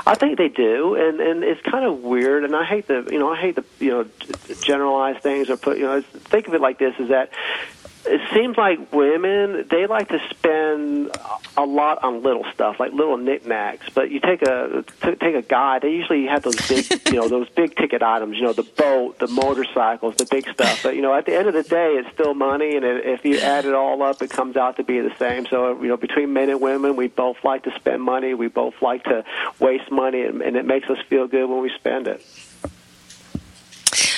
I 0.06 0.14
think 0.16 0.36
they 0.36 0.48
do, 0.48 0.94
and 0.96 1.18
and 1.20 1.42
it's 1.42 1.62
kind 1.62 1.84
of 1.84 2.00
weird. 2.02 2.44
And 2.44 2.54
I 2.54 2.64
hate 2.64 2.86
the 2.86 3.08
you 3.10 3.18
know 3.18 3.32
I 3.32 3.36
hate 3.36 3.56
the 3.56 3.64
you 3.80 3.90
know 3.90 4.06
generalize 4.60 5.16
things 5.22 5.48
or 5.48 5.56
put 5.56 5.78
you 5.78 5.84
know 5.84 6.02
think 6.02 6.46
of 6.46 6.54
it 6.54 6.60
like 6.60 6.78
this: 6.78 6.94
is 6.98 7.08
that 7.08 7.30
it 8.06 8.20
seems 8.34 8.56
like 8.56 8.92
women 8.92 9.66
they 9.70 9.86
like 9.86 10.08
to 10.08 10.20
spend 10.30 11.10
a 11.56 11.64
lot 11.64 12.02
on 12.04 12.22
little 12.22 12.44
stuff 12.52 12.78
like 12.78 12.92
little 12.92 13.16
knickknacks. 13.16 13.88
But 13.94 14.10
you 14.10 14.20
take 14.20 14.42
a 14.42 14.84
t- 15.02 15.14
take 15.16 15.34
a 15.34 15.42
guy 15.42 15.78
they 15.78 15.90
usually 15.90 16.26
have 16.26 16.42
those 16.42 16.56
big 16.68 16.84
you 17.12 17.20
know 17.20 17.28
those 17.28 17.48
big 17.50 17.74
ticket 17.76 18.02
items 18.02 18.36
you 18.36 18.42
know 18.42 18.52
the 18.52 18.62
boat 18.62 19.18
the 19.18 19.26
motorcycles 19.28 20.16
the 20.16 20.26
big 20.30 20.46
stuff. 20.48 20.82
But 20.82 20.96
you 20.96 21.02
know 21.02 21.14
at 21.14 21.24
the 21.26 21.34
end 21.36 21.48
of 21.48 21.54
the 21.54 21.62
day 21.62 21.92
it's 21.94 22.10
still 22.12 22.34
money 22.34 22.76
and 22.76 22.84
it- 22.84 23.06
if 23.06 23.24
you 23.24 23.38
add 23.38 23.64
it 23.64 23.74
all 23.74 24.02
up 24.02 24.20
it 24.22 24.30
comes 24.30 24.56
out 24.56 24.76
to 24.76 24.84
be 24.84 25.00
the 25.00 25.14
same. 25.18 25.46
So 25.46 25.80
you 25.80 25.88
know 25.88 25.96
between 25.96 26.32
men 26.32 26.50
and 26.50 26.60
women 26.60 26.96
we 26.96 27.08
both 27.08 27.38
like 27.44 27.62
to 27.64 27.74
spend 27.76 28.02
money 28.02 28.34
we 28.34 28.48
both 28.48 28.74
like 28.82 29.04
to 29.04 29.24
waste 29.60 29.90
money 29.90 30.22
and, 30.22 30.42
and 30.42 30.56
it 30.56 30.66
makes 30.66 30.90
us 30.90 30.98
feel 31.08 31.26
good 31.26 31.48
when 31.48 31.62
we 31.62 31.70
spend 31.70 32.06
it. 32.08 32.24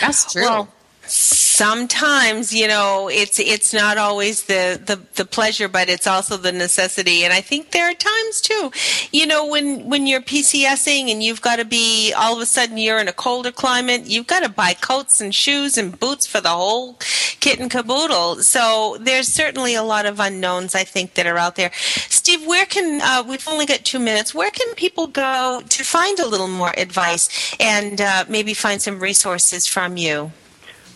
That's 0.00 0.32
true. 0.32 0.42
Well, 0.42 0.68
sometimes 1.08 2.52
you 2.52 2.68
know 2.68 3.08
it's 3.08 3.38
it's 3.38 3.72
not 3.72 3.96
always 3.96 4.44
the, 4.44 4.80
the 4.84 5.00
the 5.14 5.24
pleasure 5.24 5.68
but 5.68 5.88
it's 5.88 6.06
also 6.06 6.36
the 6.36 6.52
necessity. 6.52 7.24
And 7.24 7.32
i 7.32 7.40
think 7.40 7.70
there 7.70 7.90
are 7.90 7.94
times 7.94 8.40
too 8.40 8.70
you 9.12 9.26
know 9.26 9.46
when 9.46 9.86
when 9.88 10.06
you're 10.06 10.20
pcsing 10.20 11.10
and 11.10 11.22
you've 11.22 11.42
got 11.42 11.56
to 11.56 11.64
be 11.64 12.12
all 12.16 12.34
of 12.34 12.42
a 12.42 12.46
sudden 12.46 12.78
you're 12.78 12.98
in 12.98 13.08
a 13.08 13.12
colder 13.12 13.52
climate 13.52 14.06
you've 14.06 14.26
got 14.26 14.42
to 14.42 14.48
buy 14.48 14.74
coats 14.74 15.20
and 15.20 15.34
shoes 15.34 15.78
and 15.78 15.98
boots 15.98 16.26
for 16.26 16.40
the 16.40 16.48
whole 16.48 16.98
kit 17.40 17.60
and 17.60 17.70
caboodle. 17.70 18.36
So 18.36 18.96
there's 19.00 19.28
certainly 19.28 19.74
a 19.74 19.82
lot 19.82 20.06
of 20.06 20.18
unknowns 20.20 20.74
i 20.74 20.84
think 20.84 21.14
that 21.14 21.26
are 21.26 21.38
out 21.38 21.56
there. 21.56 21.70
Steve 21.74 22.46
where 22.46 22.66
can 22.66 23.00
uh, 23.02 23.22
we've 23.26 23.46
only 23.48 23.66
got 23.66 23.84
two 23.84 23.98
minutes. 23.98 24.34
Where 24.34 24.50
can 24.50 24.74
people 24.74 25.06
go 25.06 25.62
to 25.68 25.84
find 25.84 26.18
a 26.18 26.26
little 26.26 26.48
more 26.48 26.72
advice 26.76 27.54
and 27.60 28.00
uh, 28.00 28.24
maybe 28.28 28.52
find 28.54 28.82
some 28.82 29.00
resources 29.00 29.66
from 29.66 29.96
you 29.96 30.32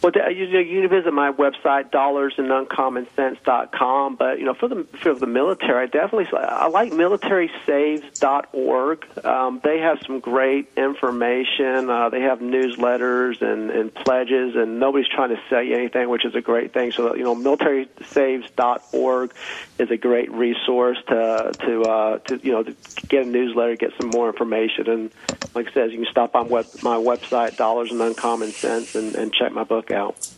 Well, 0.03 0.13
you, 0.33 0.47
you 0.47 0.81
can 0.81 0.89
visit 0.89 1.13
my 1.13 1.31
website, 1.31 1.91
dollarsanduncommon.sense.com. 1.91 4.17
But 4.17 4.39
you 4.39 4.47
know, 4.47 4.55
for 4.55 4.69
the 4.69 4.85
for 5.03 5.13
the 5.15 5.27
military, 5.27 5.83
I 5.83 5.87
definitely 5.87 6.29
I 6.39 6.69
like 6.69 6.93
militarysaves.org. 6.93 9.27
Um, 9.27 9.61
they 9.63 9.81
have 9.81 9.99
some 10.07 10.21
great 10.21 10.71
information. 10.77 11.91
Uh, 11.91 12.09
they 12.09 12.23
have 12.23 12.39
newsletters 12.39 13.43
and, 13.43 13.71
and 13.71 13.95
pledges, 13.95 14.57
and 14.57 14.81
nobody's 14.81 15.09
trying 15.09 15.29
to 15.31 15.41
sell 15.51 15.63
you 15.63 15.77
anything, 15.77 16.09
which 16.09 16.25
is 16.25 16.35
a 16.35 16.41
great 16.41 16.73
thing. 16.73 16.93
So 16.93 17.15
you 17.15 17.25
know, 17.25 17.37
militarysaves.org 17.37 19.35
is 19.79 19.91
a 19.91 19.99
great 19.99 20.33
resource 20.33 20.97
to 21.09 21.53
to 21.59 21.83
uh, 21.83 22.19
to 22.21 22.41
you 22.43 22.53
know 22.53 22.63
to 22.63 22.75
get 23.07 23.27
a 23.27 23.29
newsletter, 23.29 23.77
get 23.77 23.93
some 24.01 24.09
more 24.09 24.31
information, 24.31 24.89
and 24.89 25.11
like 25.55 25.69
I 25.69 25.73
said, 25.73 25.93
you 25.93 25.99
can 25.99 26.11
stop 26.11 26.35
on 26.35 26.49
web, 26.49 26.67
my 26.83 26.97
website, 26.97 27.57
Dollars 27.57 27.91
and 27.91 28.01
Uncommon 28.01 28.53
Sense, 28.53 28.95
and, 28.95 29.15
and 29.15 29.33
check 29.33 29.53
my 29.53 29.65
book 29.65 29.90
out. 29.93 30.29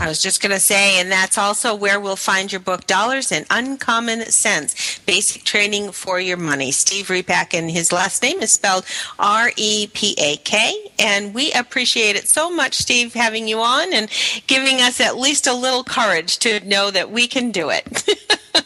I 0.00 0.06
was 0.06 0.22
just 0.22 0.40
going 0.40 0.52
to 0.52 0.60
say, 0.60 1.00
and 1.00 1.10
that's 1.10 1.36
also 1.36 1.74
where 1.74 1.98
we'll 1.98 2.14
find 2.14 2.52
your 2.52 2.60
book, 2.60 2.86
Dollars 2.86 3.32
and 3.32 3.44
Uncommon 3.50 4.20
Sense 4.26 5.00
Basic 5.00 5.42
Training 5.42 5.90
for 5.90 6.20
Your 6.20 6.36
Money. 6.36 6.70
Steve 6.70 7.08
Repak, 7.08 7.52
and 7.52 7.68
his 7.68 7.90
last 7.92 8.22
name 8.22 8.38
is 8.40 8.52
spelled 8.52 8.84
R 9.18 9.50
E 9.56 9.88
P 9.92 10.14
A 10.18 10.36
K. 10.36 10.92
And 11.00 11.34
we 11.34 11.50
appreciate 11.52 12.14
it 12.14 12.28
so 12.28 12.48
much, 12.48 12.74
Steve, 12.74 13.14
having 13.14 13.48
you 13.48 13.58
on 13.60 13.92
and 13.92 14.08
giving 14.46 14.76
us 14.80 15.00
at 15.00 15.16
least 15.16 15.48
a 15.48 15.54
little 15.54 15.82
courage 15.82 16.38
to 16.38 16.60
know 16.60 16.92
that 16.92 17.10
we 17.10 17.26
can 17.26 17.50
do 17.50 17.68
it. 17.70 17.84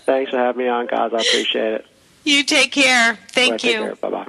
Thanks 0.04 0.32
for 0.32 0.36
having 0.36 0.64
me 0.64 0.68
on, 0.68 0.86
guys. 0.86 1.12
I 1.14 1.18
appreciate 1.18 1.72
it. 1.74 1.86
you 2.24 2.42
take 2.44 2.72
care. 2.72 3.18
Thank 3.28 3.52
Right, 3.52 3.64
you. 3.64 3.96
Bye-bye. 4.02 4.28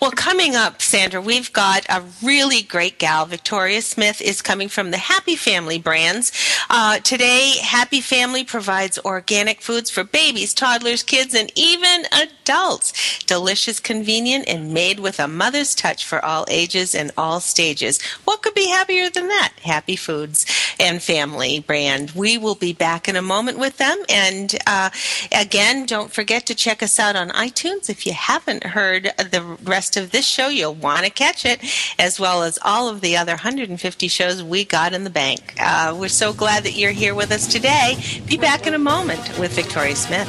Well, 0.00 0.12
coming 0.12 0.54
up, 0.54 0.80
Sandra, 0.80 1.20
we've 1.20 1.52
got 1.52 1.84
a 1.88 2.04
really 2.22 2.62
great 2.62 3.00
gal. 3.00 3.26
Victoria 3.26 3.82
Smith 3.82 4.20
is 4.22 4.40
coming 4.40 4.68
from 4.68 4.92
the 4.92 4.96
Happy 4.96 5.34
Family 5.34 5.76
brands. 5.76 6.30
Uh, 6.70 7.00
today, 7.00 7.54
Happy 7.60 8.00
Family 8.00 8.44
provides 8.44 9.00
organic 9.00 9.60
foods 9.60 9.90
for 9.90 10.04
babies, 10.04 10.54
toddlers, 10.54 11.02
kids, 11.02 11.34
and 11.34 11.50
even 11.56 12.04
adults. 12.12 13.18
Delicious, 13.24 13.80
convenient, 13.80 14.46
and 14.46 14.72
made 14.72 15.00
with 15.00 15.18
a 15.18 15.26
mother's 15.26 15.74
touch 15.74 16.06
for 16.06 16.24
all 16.24 16.46
ages 16.48 16.94
and 16.94 17.10
all 17.18 17.40
stages. 17.40 18.00
What 18.24 18.42
could 18.42 18.54
be 18.54 18.68
happier 18.68 19.10
than 19.10 19.26
that? 19.26 19.52
Happy 19.62 19.96
Foods 19.96 20.46
and 20.78 21.02
Family 21.02 21.58
brand. 21.58 22.12
We 22.12 22.38
will 22.38 22.54
be 22.54 22.72
back 22.72 23.08
in 23.08 23.16
a 23.16 23.22
moment 23.22 23.58
with 23.58 23.78
them. 23.78 23.98
And 24.08 24.54
uh, 24.64 24.90
again, 25.32 25.86
don't 25.86 26.12
forget 26.12 26.46
to 26.46 26.54
check 26.54 26.84
us 26.84 27.00
out 27.00 27.16
on 27.16 27.30
iTunes. 27.30 27.90
If 27.90 28.06
you 28.06 28.12
haven't 28.12 28.62
heard 28.62 29.10
the 29.18 29.42
rest 29.64 29.87
of 29.96 30.10
this 30.10 30.26
show, 30.26 30.48
you'll 30.48 30.74
want 30.74 31.04
to 31.04 31.10
catch 31.10 31.44
it, 31.44 31.60
as 31.98 32.20
well 32.20 32.42
as 32.42 32.58
all 32.62 32.88
of 32.88 33.00
the 33.00 33.16
other 33.16 33.32
150 33.32 34.08
shows 34.08 34.42
we 34.42 34.64
got 34.64 34.92
in 34.92 35.04
the 35.04 35.10
bank. 35.10 35.54
Uh, 35.60 35.96
we're 35.98 36.08
so 36.08 36.32
glad 36.32 36.64
that 36.64 36.74
you're 36.74 36.92
here 36.92 37.14
with 37.14 37.30
us 37.30 37.46
today. 37.46 37.96
Be 38.26 38.36
back 38.36 38.66
in 38.66 38.74
a 38.74 38.78
moment 38.78 39.38
with 39.38 39.52
Victoria 39.52 39.96
Smith. 39.96 40.28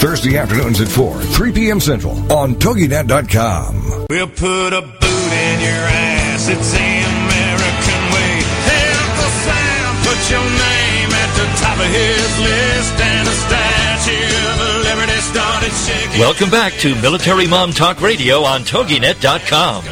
Thursday 0.00 0.38
afternoons 0.38 0.80
at 0.80 0.88
4, 0.88 1.20
3 1.20 1.52
p.m. 1.52 1.78
Central 1.78 2.16
on 2.32 2.54
TogiNet.com. 2.54 4.06
We'll 4.08 4.28
put 4.28 4.72
a 4.72 4.80
boot 4.80 5.32
in 5.32 5.60
your 5.60 5.84
ass. 5.92 6.48
It's 6.48 6.72
the 6.72 6.78
American 6.80 8.00
way. 8.08 8.32
Hey, 8.64 8.88
Uncle 8.96 9.32
Sam, 9.44 9.92
put 10.00 10.20
your 10.32 10.40
name 10.40 11.10
at 11.12 11.30
the 11.36 11.46
top 11.60 11.76
of 11.76 11.90
his 11.92 12.30
list, 12.40 12.94
and 12.96 13.28
the 13.28 13.36
Statue 13.44 14.24
of 14.24 14.84
Liberty 14.88 15.20
started 15.20 15.72
shaking. 15.84 16.20
Welcome 16.20 16.48
back 16.50 16.72
to 16.80 16.94
Military 17.02 17.46
Mom 17.46 17.70
Talk 17.72 18.00
Radio 18.00 18.42
on 18.42 18.62
TogiNet.com. 18.62 19.84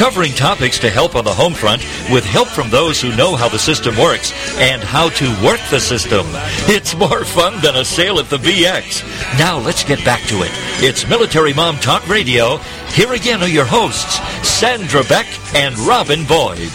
Covering 0.00 0.32
topics 0.32 0.78
to 0.78 0.88
help 0.88 1.14
on 1.14 1.24
the 1.24 1.34
home 1.34 1.52
front 1.52 1.82
with 2.10 2.24
help 2.24 2.48
from 2.48 2.70
those 2.70 3.02
who 3.02 3.14
know 3.16 3.36
how 3.36 3.50
the 3.50 3.58
system 3.58 3.94
works 3.98 4.32
and 4.56 4.82
how 4.82 5.10
to 5.10 5.44
work 5.44 5.60
the 5.70 5.78
system. 5.78 6.24
It's 6.66 6.96
more 6.96 7.22
fun 7.22 7.60
than 7.60 7.76
a 7.76 7.84
sale 7.84 8.18
at 8.18 8.30
the 8.30 8.38
BX. 8.38 9.04
Now 9.38 9.58
let's 9.58 9.84
get 9.84 10.02
back 10.02 10.22
to 10.28 10.36
it. 10.36 10.50
It's 10.82 11.06
Military 11.06 11.52
Mom 11.52 11.76
Talk 11.76 12.08
Radio. 12.08 12.56
Here 12.94 13.12
again 13.12 13.42
are 13.42 13.46
your 13.46 13.66
hosts, 13.66 14.20
Sandra 14.48 15.04
Beck 15.04 15.26
and 15.54 15.78
Robin 15.80 16.24
Boyd. 16.24 16.70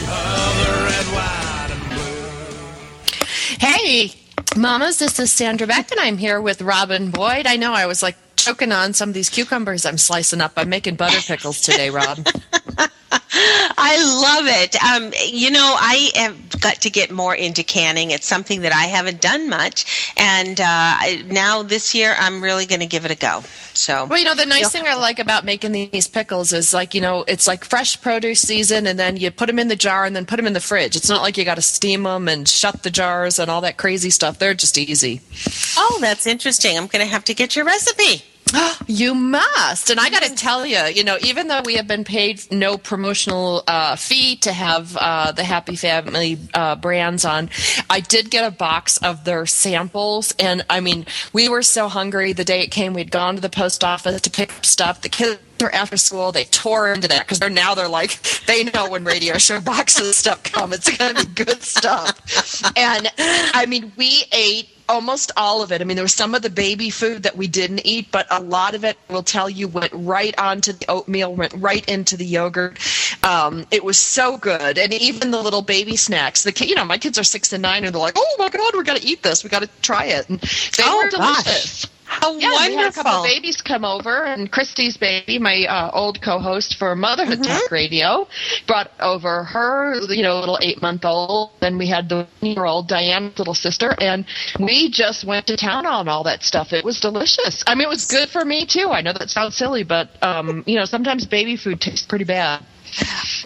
Hey, 3.59 4.13
mamas, 4.55 4.99
this 4.99 5.17
is 5.17 5.31
Sandra 5.31 5.65
Beck, 5.65 5.89
and 5.89 5.99
I'm 5.99 6.19
here 6.19 6.39
with 6.39 6.61
Robin 6.61 7.09
Boyd. 7.09 7.47
I 7.47 7.55
know 7.55 7.73
I 7.73 7.87
was 7.87 8.03
like 8.03 8.17
choking 8.35 8.71
on 8.71 8.93
some 8.93 9.09
of 9.09 9.15
these 9.15 9.31
cucumbers 9.31 9.83
I'm 9.83 9.97
slicing 9.97 10.41
up. 10.41 10.53
I'm 10.57 10.69
making 10.69 10.93
butter 10.93 11.21
pickles 11.25 11.61
today, 11.61 11.89
Rob. 11.89 12.19
I 13.77 13.97
love 14.21 14.45
it. 14.47 14.75
Um, 14.83 15.11
you 15.27 15.51
know, 15.51 15.75
I 15.79 16.11
have 16.15 16.61
got 16.61 16.81
to 16.81 16.89
get 16.89 17.11
more 17.11 17.35
into 17.35 17.63
canning. 17.63 18.11
It's 18.11 18.25
something 18.25 18.61
that 18.61 18.73
I 18.73 18.83
haven't 18.85 19.21
done 19.21 19.49
much, 19.49 20.13
and 20.17 20.59
uh, 20.59 20.63
I, 20.65 21.23
now 21.27 21.63
this 21.63 21.93
year 21.93 22.15
I'm 22.17 22.41
really 22.43 22.65
going 22.65 22.81
to 22.81 22.87
give 22.87 23.05
it 23.05 23.11
a 23.11 23.15
go. 23.15 23.43
So, 23.75 24.05
Well, 24.05 24.17
you 24.17 24.25
know, 24.25 24.35
the 24.35 24.45
nice 24.45 24.71
thing 24.71 24.85
I 24.87 24.95
like 24.95 25.19
about 25.19 25.43
making 25.43 25.73
these 25.73 26.07
pickles 26.07 26.53
is 26.53 26.73
like, 26.73 26.93
you 26.93 27.01
know, 27.01 27.25
it's 27.27 27.45
like 27.45 27.65
fresh 27.65 28.01
produce 28.01 28.39
season 28.39 28.87
and 28.87 28.97
then 28.97 29.17
you 29.17 29.31
put 29.31 29.47
them 29.47 29.59
in 29.59 29.67
the 29.67 29.75
jar 29.75 30.05
and 30.05 30.15
then 30.15 30.25
put 30.25 30.37
them 30.37 30.47
in 30.47 30.53
the 30.53 30.61
fridge. 30.61 30.95
It's 30.95 31.09
not 31.09 31.21
like 31.21 31.37
you 31.37 31.43
got 31.43 31.55
to 31.55 31.61
steam 31.61 32.03
them 32.03 32.27
and 32.27 32.47
shut 32.47 32.83
the 32.83 32.89
jars 32.89 33.37
and 33.37 33.51
all 33.51 33.61
that 33.61 33.77
crazy 33.77 34.09
stuff. 34.09 34.39
They're 34.39 34.53
just 34.53 34.77
easy. 34.77 35.21
oh, 35.77 35.97
that's 35.99 36.25
interesting. 36.25 36.77
I'm 36.77 36.87
going 36.87 37.05
to 37.05 37.11
have 37.11 37.25
to 37.25 37.33
get 37.33 37.55
your 37.55 37.65
recipe. 37.65 38.23
You 38.87 39.15
must. 39.15 39.89
And 39.89 39.99
I 39.99 40.09
got 40.09 40.21
to 40.21 40.35
tell 40.35 40.63
you, 40.63 40.77
you 40.77 41.03
know, 41.03 41.17
even 41.21 41.47
though 41.47 41.61
we 41.65 41.75
have 41.75 41.87
been 41.87 42.03
paid 42.03 42.45
no 42.51 42.77
promotional 42.77 43.63
uh, 43.67 43.95
fee 43.95 44.35
to 44.37 44.53
have 44.53 44.95
uh, 44.95 45.31
the 45.31 45.43
Happy 45.43 45.75
Family 45.75 46.37
uh, 46.53 46.75
brands 46.75 47.25
on, 47.25 47.49
I 47.89 47.99
did 48.01 48.29
get 48.29 48.45
a 48.45 48.51
box 48.51 48.97
of 48.97 49.23
their 49.23 49.47
samples. 49.47 50.35
And 50.37 50.63
I 50.69 50.81
mean, 50.81 51.07
we 51.33 51.49
were 51.49 51.63
so 51.63 51.87
hungry 51.87 52.33
the 52.33 52.45
day 52.45 52.61
it 52.61 52.69
came. 52.69 52.93
We'd 52.93 53.11
gone 53.11 53.35
to 53.35 53.41
the 53.41 53.49
post 53.49 53.83
office 53.83 54.21
to 54.21 54.29
pick 54.29 54.53
up 54.55 54.65
stuff. 54.65 55.01
The 55.01 55.09
kids 55.09 55.39
were 55.61 55.73
after 55.73 55.97
school. 55.97 56.31
They 56.31 56.45
tore 56.45 56.91
into 56.91 57.07
that 57.07 57.21
because 57.21 57.39
they're 57.39 57.49
now 57.49 57.75
they're 57.75 57.87
like, 57.87 58.21
they 58.45 58.63
know 58.63 58.89
when 58.89 59.03
radio 59.03 59.37
show 59.37 59.59
boxes 59.61 60.17
stuff 60.25 60.43
come. 60.43 60.73
It's 60.73 60.95
going 60.97 61.15
to 61.15 61.25
be 61.25 61.33
good 61.45 61.61
stuff. 61.63 62.61
And 62.77 63.07
I 63.17 63.65
mean, 63.67 63.91
we 63.97 64.23
ate 64.31 64.69
almost 64.87 65.31
all 65.35 65.63
of 65.63 65.71
it. 65.71 65.81
I 65.81 65.83
mean, 65.83 65.95
there 65.95 66.03
was 66.03 66.13
some 66.13 66.35
of 66.35 66.43
the 66.43 66.49
baby 66.49 66.91
food 66.91 67.23
that 67.23 67.35
we 67.35 67.47
didn't 67.47 67.81
eat, 67.85 68.11
but 68.11 68.27
a 68.29 68.39
lot 68.39 68.75
of 68.75 68.83
it, 68.85 68.97
will 69.09 69.23
tell 69.23 69.49
you, 69.49 69.67
went 69.67 69.91
right 69.93 70.37
onto 70.37 70.73
the 70.73 70.85
oatmeal, 70.91 71.33
went 71.33 71.53
right 71.53 71.83
into 71.89 72.15
the 72.15 72.25
yogurt. 72.25 72.77
Um, 73.23 73.65
it 73.71 73.83
was 73.83 73.97
so 73.97 74.37
good, 74.37 74.77
and 74.77 74.93
even 74.93 75.31
the 75.31 75.41
little 75.41 75.63
baby 75.63 75.95
snacks. 75.95 76.43
The 76.43 76.51
ki- 76.51 76.67
you 76.67 76.75
know, 76.75 76.85
my 76.85 76.99
kids 76.99 77.17
are 77.17 77.23
six 77.23 77.51
and 77.51 77.63
nine, 77.63 77.83
and 77.83 77.95
they're 77.95 78.01
like, 78.01 78.13
"Oh 78.15 78.35
my 78.37 78.49
god, 78.49 78.75
we're 78.75 78.83
gonna 78.83 78.99
eat 79.01 79.23
this. 79.23 79.43
We 79.43 79.49
got 79.49 79.63
to 79.63 79.69
try 79.81 80.05
it." 80.05 80.29
And 80.29 80.39
they 80.39 80.83
Oh, 80.85 81.01
were 81.03 81.09
gosh. 81.09 81.85
How 82.21 82.37
Yeah, 82.37 82.67
we 82.67 82.75
had 82.75 82.87
a 82.87 82.91
couple 82.93 83.11
of 83.11 83.23
babies 83.25 83.61
come 83.61 83.83
over, 83.85 84.23
and 84.23 84.51
Christy's 84.51 84.97
baby, 84.97 85.37
my 85.39 85.65
uh, 85.65 85.91
old 85.93 86.21
co-host 86.21 86.75
for 86.77 86.95
Motherhood 86.95 87.39
Mm-hmm. 87.39 87.43
Talk 87.51 87.71
Radio, 87.71 88.27
brought 88.67 88.91
over 88.99 89.43
her, 89.43 89.95
you 90.09 90.23
know, 90.23 90.39
little 90.39 90.57
eight-month-old. 90.61 91.51
Then 91.59 91.77
we 91.77 91.87
had 91.87 92.07
the 92.09 92.27
one-year-old 92.39 92.87
Diane's 92.87 93.37
little 93.37 93.53
sister, 93.53 93.93
and 93.99 94.25
we 94.59 94.89
just 94.89 95.25
went 95.25 95.47
to 95.47 95.57
town 95.57 95.85
on 95.85 96.07
all 96.07 96.23
that 96.23 96.43
stuff. 96.43 96.71
It 96.71 96.85
was 96.85 96.99
delicious. 96.99 97.63
I 97.67 97.75
mean, 97.75 97.85
it 97.85 97.89
was 97.89 98.05
good 98.05 98.29
for 98.29 98.45
me 98.45 98.65
too. 98.65 98.89
I 98.91 99.01
know 99.01 99.13
that 99.13 99.29
sounds 99.29 99.55
silly, 99.55 99.83
but 99.83 100.09
um, 100.23 100.63
you 100.65 100.75
know, 100.75 100.85
sometimes 100.85 101.25
baby 101.25 101.57
food 101.57 101.81
tastes 101.81 102.05
pretty 102.05 102.25
bad. 102.25 102.63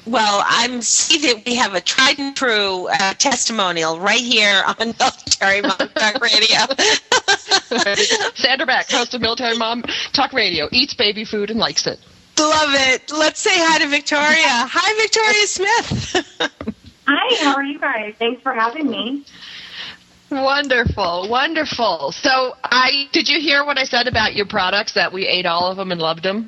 Well, 0.06 0.44
I'm 0.46 0.82
see 0.82 1.18
that 1.28 1.46
we 1.46 1.56
have 1.56 1.74
a 1.76 1.82
tried 1.82 2.20
and 2.20 2.36
true 2.36 2.88
uh, 2.88 3.14
testimonial 3.16 4.00
right 4.00 4.20
here 4.20 4.64
on 4.66 4.76
Military 5.00 5.62
Mom 5.62 5.78
Talk 5.78 6.22
Radio. 6.22 6.60
Sandra 8.36 8.66
Beck, 8.66 8.90
host 8.90 9.14
of 9.14 9.22
Military 9.22 9.58
Mom 9.58 9.84
Talk 10.14 10.34
Radio, 10.34 10.68
eats 10.72 10.94
baby 10.94 11.26
food 11.26 11.50
and 11.50 11.60
likes 11.60 11.86
it. 11.88 12.00
Love 12.40 12.70
it. 12.74 13.12
Let's 13.12 13.40
say 13.40 13.52
hi 13.54 13.80
to 13.80 13.88
Victoria. 13.88 14.48
Hi, 14.48 15.02
Victoria 15.02 15.48
Smith. 15.48 16.46
Hi, 17.08 17.44
how 17.44 17.56
are 17.56 17.64
you 17.64 17.80
guys? 17.80 18.14
Thanks 18.20 18.42
for 18.44 18.54
having 18.54 18.88
me. 18.88 19.26
Wonderful, 20.30 21.28
wonderful. 21.28 22.12
So, 22.12 22.56
I 22.64 23.10
did 23.12 23.28
you 23.28 23.42
hear 23.42 23.66
what 23.66 23.80
I 23.80 23.84
said 23.84 24.08
about 24.08 24.36
your 24.36 24.46
products? 24.46 24.94
That 24.94 25.12
we 25.12 25.26
ate 25.28 25.48
all 25.48 25.72
of 25.72 25.78
them 25.78 25.92
and 25.92 26.00
loved 26.00 26.22
them. 26.22 26.48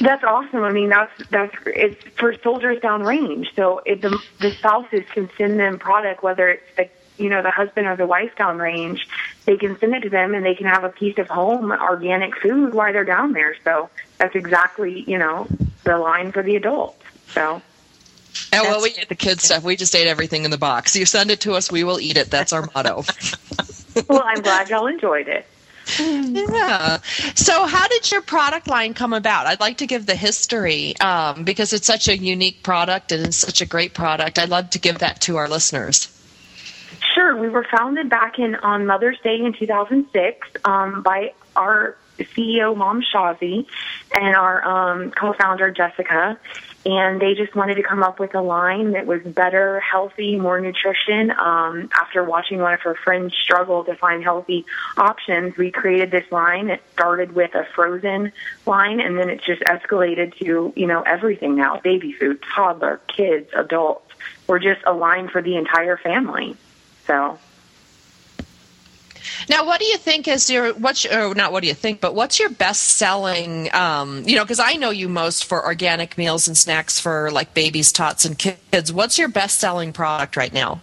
That's 0.00 0.24
awesome. 0.24 0.62
I 0.62 0.72
mean, 0.72 0.90
that's 0.90 1.12
that's 1.30 1.54
it's 1.66 2.02
for 2.16 2.34
soldiers 2.42 2.78
downrange. 2.80 3.54
So 3.54 3.80
if 3.86 4.00
the 4.02 4.20
the 4.40 4.52
spouses 4.52 5.04
can 5.12 5.30
send 5.38 5.58
them 5.58 5.78
product, 5.78 6.22
whether 6.22 6.48
it's 6.48 6.76
the 6.76 6.88
you 7.16 7.30
know 7.30 7.42
the 7.42 7.50
husband 7.50 7.86
or 7.86 7.96
the 7.96 8.06
wife 8.06 8.34
downrange, 8.36 9.00
they 9.46 9.56
can 9.56 9.78
send 9.78 9.94
it 9.94 10.00
to 10.00 10.10
them, 10.10 10.34
and 10.34 10.44
they 10.44 10.54
can 10.54 10.66
have 10.66 10.84
a 10.84 10.90
piece 10.90 11.16
of 11.18 11.28
home 11.28 11.72
organic 11.72 12.36
food 12.36 12.74
while 12.74 12.92
they're 12.92 13.04
down 13.04 13.32
there. 13.32 13.56
So 13.64 13.88
that's 14.18 14.34
exactly 14.34 15.04
you 15.06 15.18
know 15.18 15.46
the 15.84 15.96
line 15.96 16.32
for 16.32 16.42
the 16.42 16.56
adults. 16.56 17.02
So 17.28 17.62
Oh 18.52 18.62
well, 18.62 18.82
we 18.82 18.90
ate 18.90 19.08
the 19.08 19.14
kids 19.14 19.44
stuff. 19.44 19.64
We 19.64 19.76
just 19.76 19.94
ate 19.94 20.06
everything 20.06 20.44
in 20.44 20.50
the 20.50 20.58
box. 20.58 20.96
You 20.96 21.06
send 21.06 21.30
it 21.30 21.40
to 21.42 21.54
us, 21.54 21.70
we 21.70 21.84
will 21.84 22.00
eat 22.00 22.16
it. 22.16 22.30
That's 22.30 22.52
our 22.52 22.68
motto. 22.74 23.04
well, 24.08 24.22
I'm 24.24 24.42
glad 24.42 24.68
y'all 24.68 24.86
enjoyed 24.86 25.28
it. 25.28 25.46
yeah. 25.98 26.98
So, 27.34 27.66
how 27.66 27.86
did 27.86 28.10
your 28.10 28.20
product 28.20 28.66
line 28.66 28.94
come 28.94 29.12
about? 29.12 29.46
I'd 29.46 29.60
like 29.60 29.78
to 29.78 29.86
give 29.86 30.06
the 30.06 30.16
history 30.16 30.98
um, 30.98 31.44
because 31.44 31.72
it's 31.72 31.86
such 31.86 32.08
a 32.08 32.16
unique 32.16 32.62
product 32.62 33.12
and 33.12 33.26
it's 33.26 33.36
such 33.36 33.60
a 33.60 33.66
great 33.66 33.94
product. 33.94 34.38
I'd 34.38 34.48
love 34.48 34.70
to 34.70 34.78
give 34.78 34.98
that 34.98 35.20
to 35.22 35.36
our 35.36 35.48
listeners. 35.48 36.12
Sure. 37.14 37.36
We 37.36 37.48
were 37.48 37.66
founded 37.70 38.10
back 38.10 38.38
in 38.38 38.56
on 38.56 38.86
Mother's 38.86 39.18
Day 39.20 39.40
in 39.40 39.52
2006 39.52 40.48
um, 40.64 41.02
by 41.02 41.32
our 41.54 41.96
CEO, 42.18 42.76
Mom 42.76 43.02
Shazi, 43.02 43.66
and 44.12 44.36
our 44.36 44.64
um, 44.64 45.10
co-founder, 45.12 45.70
Jessica. 45.70 46.38
And 46.86 47.20
they 47.20 47.34
just 47.34 47.56
wanted 47.56 47.74
to 47.74 47.82
come 47.82 48.04
up 48.04 48.20
with 48.20 48.36
a 48.36 48.40
line 48.40 48.92
that 48.92 49.06
was 49.06 49.20
better, 49.20 49.80
healthy, 49.80 50.36
more 50.36 50.60
nutrition. 50.60 51.32
Um, 51.32 51.88
after 51.92 52.22
watching 52.22 52.60
one 52.60 52.74
of 52.74 52.80
her 52.82 52.94
friends 52.94 53.34
struggle 53.34 53.82
to 53.86 53.96
find 53.96 54.22
healthy 54.22 54.64
options, 54.96 55.56
we 55.56 55.72
created 55.72 56.12
this 56.12 56.30
line. 56.30 56.70
It 56.70 56.80
started 56.92 57.32
with 57.32 57.56
a 57.56 57.66
frozen 57.74 58.30
line, 58.66 59.00
and 59.00 59.18
then 59.18 59.28
it 59.28 59.42
just 59.42 59.62
escalated 59.62 60.38
to 60.38 60.72
you 60.76 60.86
know 60.86 61.02
everything 61.02 61.56
now: 61.56 61.80
baby 61.80 62.12
food, 62.12 62.40
toddler, 62.54 63.00
kids, 63.08 63.50
adults. 63.52 64.06
We're 64.46 64.60
just 64.60 64.80
a 64.86 64.92
line 64.92 65.28
for 65.28 65.42
the 65.42 65.56
entire 65.56 65.96
family. 65.96 66.56
So 67.08 67.36
Now, 69.48 69.64
what 69.66 69.80
do 69.80 69.86
you 69.86 69.96
think 69.96 70.28
is 70.28 70.50
your 70.50 70.72
what's 70.74 71.04
your, 71.04 71.30
or 71.30 71.34
not? 71.34 71.52
What 71.52 71.62
do 71.62 71.68
you 71.68 71.74
think? 71.74 72.00
But 72.00 72.14
what's 72.14 72.38
your 72.38 72.50
best 72.50 72.82
selling? 72.82 73.72
Um, 73.74 74.22
you 74.26 74.36
know, 74.36 74.44
because 74.44 74.60
I 74.60 74.74
know 74.74 74.90
you 74.90 75.08
most 75.08 75.44
for 75.44 75.64
organic 75.64 76.16
meals 76.18 76.46
and 76.46 76.56
snacks 76.56 76.98
for 76.98 77.30
like 77.30 77.54
babies, 77.54 77.92
tots, 77.92 78.24
and 78.24 78.38
kids. 78.38 78.92
What's 78.92 79.18
your 79.18 79.28
best 79.28 79.58
selling 79.58 79.92
product 79.92 80.36
right 80.36 80.52
now? 80.52 80.80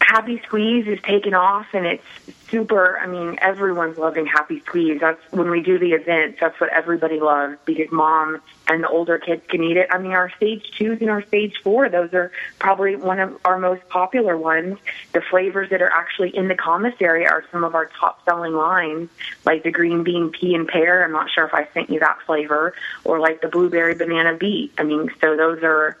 Happy 0.00 0.40
Squeeze 0.44 0.86
is 0.86 1.00
taking 1.02 1.34
off 1.34 1.66
and 1.72 1.84
it's 1.84 2.04
super. 2.48 2.98
I 2.98 3.06
mean, 3.06 3.38
everyone's 3.40 3.98
loving 3.98 4.26
Happy 4.26 4.60
Squeeze. 4.60 5.00
That's 5.00 5.20
when 5.32 5.50
we 5.50 5.60
do 5.62 5.78
the 5.78 5.92
events, 5.92 6.38
that's 6.40 6.60
what 6.60 6.70
everybody 6.72 7.18
loves 7.18 7.56
because 7.64 7.90
mom 7.90 8.40
and 8.68 8.82
the 8.82 8.88
older 8.88 9.18
kids 9.18 9.42
can 9.48 9.62
eat 9.62 9.76
it. 9.76 9.88
I 9.90 9.98
mean, 9.98 10.12
our 10.12 10.30
stage 10.36 10.70
twos 10.76 11.00
and 11.00 11.10
our 11.10 11.22
stage 11.22 11.54
four, 11.62 11.88
those 11.88 12.12
are 12.14 12.32
probably 12.58 12.96
one 12.96 13.20
of 13.20 13.38
our 13.44 13.58
most 13.58 13.88
popular 13.88 14.36
ones. 14.36 14.78
The 15.12 15.20
flavors 15.20 15.70
that 15.70 15.82
are 15.82 15.92
actually 15.92 16.36
in 16.36 16.48
the 16.48 16.54
commissary 16.54 17.26
are 17.26 17.44
some 17.52 17.64
of 17.64 17.74
our 17.74 17.86
top 17.86 18.24
selling 18.24 18.54
lines, 18.54 19.08
like 19.44 19.62
the 19.62 19.70
green 19.70 20.02
bean 20.02 20.30
pea 20.30 20.54
and 20.54 20.66
pear. 20.66 21.04
I'm 21.04 21.12
not 21.12 21.30
sure 21.30 21.44
if 21.44 21.54
I 21.54 21.68
sent 21.74 21.90
you 21.90 22.00
that 22.00 22.18
flavor, 22.26 22.74
or 23.04 23.20
like 23.20 23.40
the 23.40 23.48
blueberry 23.48 23.94
banana 23.94 24.36
beet. 24.36 24.72
I 24.78 24.82
mean, 24.82 25.10
so 25.20 25.36
those 25.36 25.62
are 25.62 25.96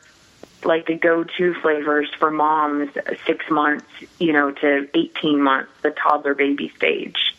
like 0.64 0.86
the 0.86 0.94
go-to 0.94 1.54
flavors 1.54 2.08
for 2.18 2.30
moms 2.30 2.90
six 3.26 3.48
months, 3.50 3.86
you 4.18 4.32
know, 4.32 4.50
to 4.50 4.88
18 4.94 5.40
months, 5.40 5.70
the 5.82 5.90
toddler 5.90 6.34
baby 6.34 6.72
stage. 6.76 7.36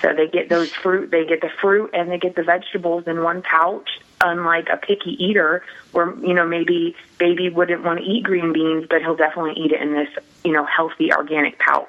So 0.00 0.12
they 0.12 0.28
get 0.28 0.48
those 0.48 0.70
fruit, 0.70 1.10
they 1.10 1.24
get 1.24 1.40
the 1.40 1.50
fruit 1.60 1.90
and 1.94 2.10
they 2.10 2.18
get 2.18 2.36
the 2.36 2.42
vegetables 2.42 3.04
in 3.06 3.22
one 3.22 3.42
pouch, 3.42 3.88
unlike 4.20 4.68
a 4.70 4.76
picky 4.76 5.12
eater 5.22 5.64
where, 5.92 6.14
you 6.20 6.34
know, 6.34 6.46
maybe 6.46 6.96
baby 7.18 7.48
wouldn't 7.48 7.82
want 7.82 8.00
to 8.00 8.04
eat 8.04 8.24
green 8.24 8.52
beans, 8.52 8.86
but 8.88 9.00
he'll 9.02 9.16
definitely 9.16 9.54
eat 9.56 9.72
it 9.72 9.80
in 9.80 9.92
this, 9.92 10.08
you 10.44 10.52
know, 10.52 10.64
healthy 10.64 11.12
organic 11.12 11.58
pouch. 11.58 11.88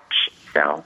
So, 0.54 0.84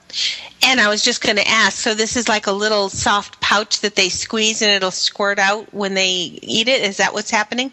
And 0.66 0.80
I 0.80 0.88
was 0.88 1.04
just 1.04 1.22
going 1.22 1.36
to 1.36 1.46
ask. 1.48 1.78
So 1.78 1.94
this 1.94 2.16
is 2.16 2.28
like 2.28 2.48
a 2.48 2.52
little 2.52 2.88
soft 2.88 3.40
pouch 3.40 3.80
that 3.80 3.94
they 3.94 4.08
squeeze 4.08 4.62
and 4.62 4.70
it'll 4.72 4.90
squirt 4.90 5.38
out 5.38 5.72
when 5.72 5.94
they 5.94 6.10
eat 6.10 6.66
it. 6.66 6.82
Is 6.82 6.96
that 6.96 7.14
what's 7.14 7.30
happening? 7.30 7.72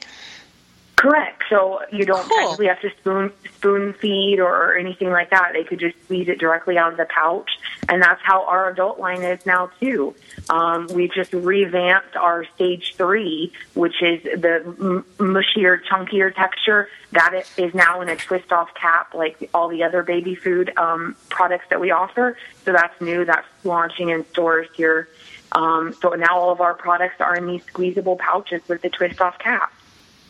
Correct. 0.98 1.44
So 1.50 1.80
you 1.92 2.06
don't 2.06 2.30
actually 2.40 2.68
have 2.68 2.82
to 2.82 2.90
spoon 3.00 3.32
spoon 3.56 3.94
feed 3.94 4.40
or 4.40 4.76
anything 4.76 5.10
like 5.10 5.30
that. 5.30 5.52
They 5.54 5.64
could 5.64 5.80
just 5.80 5.96
squeeze 6.04 6.28
it 6.28 6.40
directly 6.40 6.78
out 6.78 6.92
of 6.92 6.98
the 6.98 7.06
pouch, 7.06 7.50
and 7.88 8.02
that's 8.02 8.22
how 8.24 8.44
our 8.46 8.70
adult 8.70 9.00
line 9.00 9.22
is 9.24 9.46
now 9.46 9.72
too. 9.80 10.14
Um, 10.50 10.88
we 10.88 11.08
just 11.08 11.32
revamped 11.34 12.16
our 12.18 12.46
stage 12.56 12.96
three, 12.98 13.54
which 13.76 14.02
is 14.02 14.22
the 14.24 14.62
m- 14.66 15.06
mushier, 15.18 15.80
chunkier 15.90 16.34
texture. 16.36 16.90
That 17.14 17.32
i- 17.34 17.62
is 17.62 17.74
now 17.74 18.02
in 18.02 18.10
a 18.10 18.16
twist 18.18 18.52
off 18.52 18.74
cap, 18.74 19.14
like 19.14 19.50
all 19.54 19.70
the 19.70 19.84
other 19.84 20.04
baby 20.04 20.36
food 20.36 20.74
um, 20.78 21.16
products 21.30 21.66
that 21.70 21.80
we 21.80 21.92
offer. 21.92 22.38
So 22.66 22.74
that's 22.74 23.00
new. 23.00 23.24
That's 23.24 23.48
launching 23.64 24.10
in 24.10 24.26
stores 24.32 24.68
here. 24.76 25.08
Um, 25.54 25.94
so 26.02 26.10
now 26.10 26.38
all 26.38 26.52
of 26.52 26.60
our 26.60 26.74
products 26.74 27.22
are 27.22 27.36
in 27.36 27.48
these 27.48 27.64
squeezable 27.64 28.18
pouches 28.18 28.62
with 28.68 28.82
the 28.82 28.90
twist 28.90 29.22
off 29.22 29.40
cap. 29.40 29.72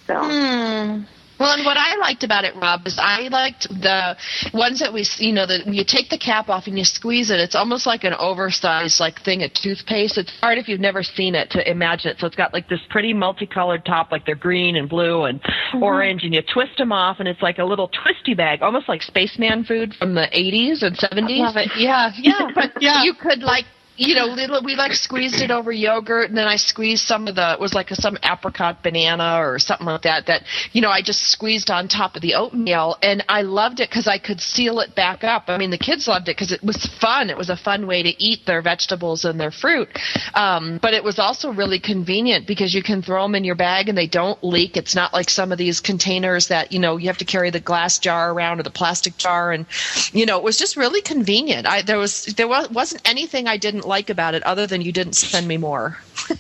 So. 0.08 0.16
Hmm. 0.16 1.04
Well, 1.40 1.54
and 1.54 1.66
what 1.66 1.78
I 1.78 1.98
liked 1.98 2.24
about 2.24 2.46
it, 2.46 2.56
Rob, 2.56 2.88
is 2.88 2.98
I 3.00 3.28
liked 3.28 3.70
the 3.70 4.18
ones 4.54 4.80
that 4.80 4.92
we, 4.92 5.06
you 5.20 5.34
know, 5.34 5.46
that 5.46 5.68
you 5.68 5.84
take 5.86 6.10
the 6.10 6.18
cap 6.18 6.50
off 6.50 6.66
and 6.66 6.78
you 6.78 6.84
squeeze 6.84 7.30
it. 7.30 7.40
It's 7.40 7.54
almost 7.54 7.86
like 7.86 8.04
an 8.04 8.14
oversized 8.18 9.00
like 9.00 9.22
thing 9.22 9.44
of 9.44 9.54
toothpaste. 9.54 10.18
It's 10.18 10.32
hard 10.40 10.58
if 10.58 10.68
you've 10.68 10.80
never 10.80 11.04
seen 11.04 11.36
it 11.36 11.52
to 11.52 11.70
imagine 11.70 12.12
it. 12.12 12.20
So 12.20 12.26
it's 12.26 12.36
got 12.36 12.54
like 12.54 12.68
this 12.70 12.80
pretty 12.90 13.14
multicolored 13.14 13.86
top, 13.86 14.12
like 14.12 14.26
they're 14.26 14.36
green 14.36 14.76
and 14.76 14.90
blue 14.90 15.26
and 15.26 15.40
mm-hmm. 15.42 15.84
orange, 15.84 16.24
and 16.24 16.34
you 16.34 16.42
twist 16.42 16.78
them 16.78 16.92
off, 16.92 17.18
and 17.20 17.28
it's 17.28 17.42
like 17.42 17.60
a 17.60 17.66
little 17.66 17.90
twisty 17.90 18.34
bag, 18.34 18.64
almost 18.64 18.90
like 18.90 19.04
spaceman 19.04 19.64
food 19.64 19.94
from 19.94 20.16
the 20.16 20.28
80s 20.34 20.82
and 20.82 20.98
70s. 20.98 21.40
love 21.40 21.58
it. 21.58 21.70
Yeah. 21.78 22.12
yeah, 22.18 22.48
but 22.56 22.72
you 22.82 23.14
could 23.14 23.40
like 23.40 23.66
you 23.98 24.14
know, 24.14 24.36
we 24.64 24.76
like 24.76 24.94
squeezed 24.94 25.42
it 25.42 25.50
over 25.50 25.72
yogurt, 25.72 26.30
and 26.30 26.38
then 26.38 26.48
I 26.48 26.58
squeezed 26.58 27.06
some 27.06 27.28
of 27.28 27.36
the 27.36 27.54
it 27.54 27.60
was 27.60 27.74
like 27.74 27.90
some 27.90 28.18
apricot 28.24 28.84
banana 28.84 29.40
or 29.40 29.58
something 29.58 29.88
like 29.88 30.04
that. 30.04 30.28
That 30.28 30.44
you 30.72 30.82
know, 30.82 30.92
I 30.92 31.02
just 31.02 31.24
squeezed 31.24 31.72
on 31.72 31.88
top 31.88 32.16
of 32.16 32.22
the 32.22 32.36
oatmeal, 32.36 32.98
and 33.02 33.26
I 33.28 33.42
loved 33.42 33.80
it 33.80 33.90
because 33.90 34.08
I 34.08 34.20
could 34.20 34.40
seal 34.40 34.80
it 34.82 34.94
back 34.94 35.24
up. 35.24 35.46
I 35.48 35.58
mean, 35.58 35.72
the 35.72 35.78
kids 35.78 36.08
loved 36.08 36.30
it 36.30 36.38
because 36.38 36.52
it 36.52 36.64
was 36.64 36.86
fun. 36.86 37.32
It 37.32 37.38
was 37.38 37.50
a 37.50 37.58
fun 37.58 37.88
way 37.88 38.04
to 38.04 38.24
eat 38.24 38.46
their 38.46 38.62
vegetables 38.62 39.26
and 39.26 39.40
their 39.40 39.52
fruit, 39.52 39.90
um, 40.36 40.78
but 40.80 40.94
it 40.94 41.04
was 41.04 41.18
also 41.18 41.52
really 41.52 41.80
convenient 41.80 42.46
because 42.46 42.76
you 42.76 42.84
can 42.84 43.02
throw 43.02 43.24
them 43.24 43.34
in 43.34 43.44
your 43.44 43.56
bag 43.56 43.90
and 43.90 43.98
they 43.98 44.08
don't 44.08 44.42
leak. 44.44 44.78
It's 44.78 44.96
not 44.96 45.12
like 45.12 45.30
some 45.30 45.52
of 45.52 45.58
these 45.58 45.80
containers 45.80 46.50
that 46.50 46.72
you 46.72 46.80
know 46.80 46.98
you 46.98 47.08
have 47.08 47.18
to 47.18 47.26
carry 47.26 47.50
the 47.50 47.60
glass 47.60 47.98
jar 47.98 48.32
around 48.32 48.60
or 48.60 48.64
the 48.64 48.70
plastic 48.70 49.18
jar, 49.18 49.52
and 49.52 49.66
you 50.14 50.28
know, 50.28 50.38
it 50.38 50.44
was 50.44 50.60
just 50.60 50.78
really 50.78 51.02
convenient. 51.02 51.66
I 51.66 51.82
there 51.82 51.98
was 51.98 52.26
there 52.26 52.48
was, 52.48 52.70
wasn't 52.70 53.02
anything 53.10 53.48
I 53.48 53.58
didn't 53.58 53.87
like 53.88 54.10
about 54.10 54.36
it 54.36 54.44
other 54.44 54.68
than 54.68 54.82
you 54.82 54.92
didn't 54.92 55.14
send 55.14 55.48
me 55.48 55.58
more. 55.58 55.98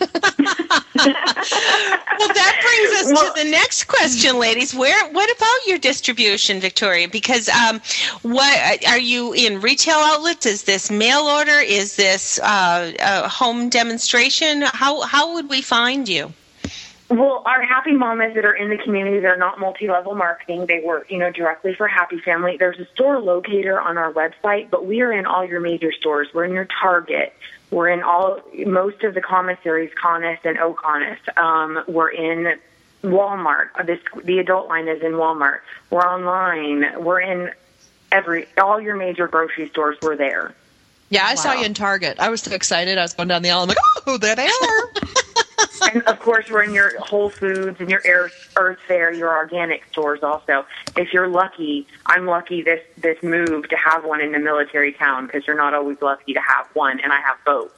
Well, 2.19 2.29
that 2.29 2.55
brings 2.61 3.11
us 3.13 3.35
to 3.35 3.43
the 3.43 3.49
next 3.49 3.85
question, 3.85 4.39
ladies. 4.39 4.73
Where? 4.73 5.11
What 5.11 5.29
about 5.35 5.67
your 5.67 5.77
distribution, 5.77 6.59
Victoria? 6.59 7.07
Because 7.07 7.47
um, 7.49 7.81
what 8.23 8.85
are 8.87 8.97
you 8.99 9.33
in 9.33 9.61
retail 9.61 9.97
outlets? 9.97 10.45
Is 10.45 10.63
this 10.63 10.89
mail 10.89 11.21
order? 11.21 11.59
Is 11.59 11.95
this 11.95 12.39
uh, 12.39 12.91
a 12.99 13.29
home 13.29 13.69
demonstration? 13.69 14.63
How 14.63 15.01
how 15.01 15.33
would 15.35 15.49
we 15.49 15.61
find 15.61 16.09
you? 16.09 16.33
Well, 17.09 17.41
our 17.45 17.61
happy 17.61 17.93
mamas 17.93 18.33
that 18.35 18.43
are 18.43 18.53
in 18.53 18.69
the 18.69 18.77
community, 18.77 19.19
they're 19.19 19.37
not 19.37 19.59
multi-level 19.59 20.13
marketing. 20.15 20.65
They 20.65 20.81
work, 20.81 21.09
you 21.09 21.17
know, 21.17 21.31
directly 21.31 21.73
for 21.73 21.87
Happy 21.87 22.19
Family. 22.19 22.57
There's 22.57 22.79
a 22.79 22.85
store 22.93 23.19
locator 23.19 23.79
on 23.79 23.97
our 23.97 24.11
website, 24.11 24.69
but 24.69 24.85
we 24.85 24.99
are 25.01 25.13
in 25.13 25.25
all 25.25 25.45
your 25.45 25.61
major 25.61 25.93
stores. 25.93 26.27
We're 26.33 26.43
in 26.43 26.51
your 26.51 26.67
Target. 26.81 27.33
We're 27.71 27.89
in 27.89 28.03
all 28.03 28.41
most 28.65 29.03
of 29.03 29.13
the 29.13 29.21
commissaries, 29.21 29.91
CONUS 30.01 30.39
and 30.43 30.57
OCONUS. 30.57 31.37
Um, 31.37 31.83
we're 31.87 32.09
in 32.09 32.59
Walmart. 33.03 33.85
This 33.85 33.99
the 34.23 34.39
adult 34.39 34.67
line 34.67 34.87
is 34.89 35.01
in 35.01 35.13
Walmart. 35.13 35.59
We're 35.89 36.01
online. 36.01 37.03
We're 37.03 37.21
in 37.21 37.51
every 38.11 38.47
all 38.57 38.81
your 38.81 38.95
major 38.95 39.27
grocery 39.27 39.69
stores. 39.69 39.97
We're 40.01 40.15
there. 40.15 40.53
Yeah, 41.09 41.25
I 41.25 41.35
saw 41.35 41.53
you 41.53 41.65
in 41.65 41.73
Target. 41.73 42.19
I 42.19 42.29
was 42.29 42.41
so 42.41 42.53
excited. 42.53 42.97
I 42.97 43.01
was 43.01 43.13
going 43.13 43.29
down 43.29 43.41
the 43.41 43.49
aisle. 43.49 43.61
I'm 43.61 43.69
like, 43.69 43.77
oh, 44.07 44.17
there 44.17 44.35
they 44.35 44.47
are. 44.47 44.91
and 45.93 46.03
of 46.03 46.19
course, 46.19 46.49
we're 46.49 46.63
in 46.63 46.73
your 46.73 46.99
Whole 46.99 47.29
Foods 47.29 47.79
and 47.79 47.89
your 47.89 48.01
Earth, 48.07 48.53
Earth 48.55 48.79
Fare, 48.87 49.11
your 49.11 49.35
organic 49.35 49.85
stores 49.91 50.23
also. 50.23 50.65
If 50.95 51.13
you're 51.13 51.27
lucky, 51.27 51.87
I'm 52.05 52.25
lucky 52.25 52.61
this 52.61 52.81
this 52.97 53.21
move 53.23 53.69
to 53.69 53.75
have 53.77 54.05
one 54.05 54.21
in 54.21 54.31
the 54.31 54.39
military 54.39 54.93
town 54.93 55.25
because 55.25 55.47
you're 55.47 55.57
not 55.57 55.73
always 55.73 56.01
lucky 56.01 56.33
to 56.33 56.41
have 56.41 56.67
one, 56.73 56.99
and 56.99 57.11
I 57.11 57.19
have 57.21 57.37
both. 57.45 57.71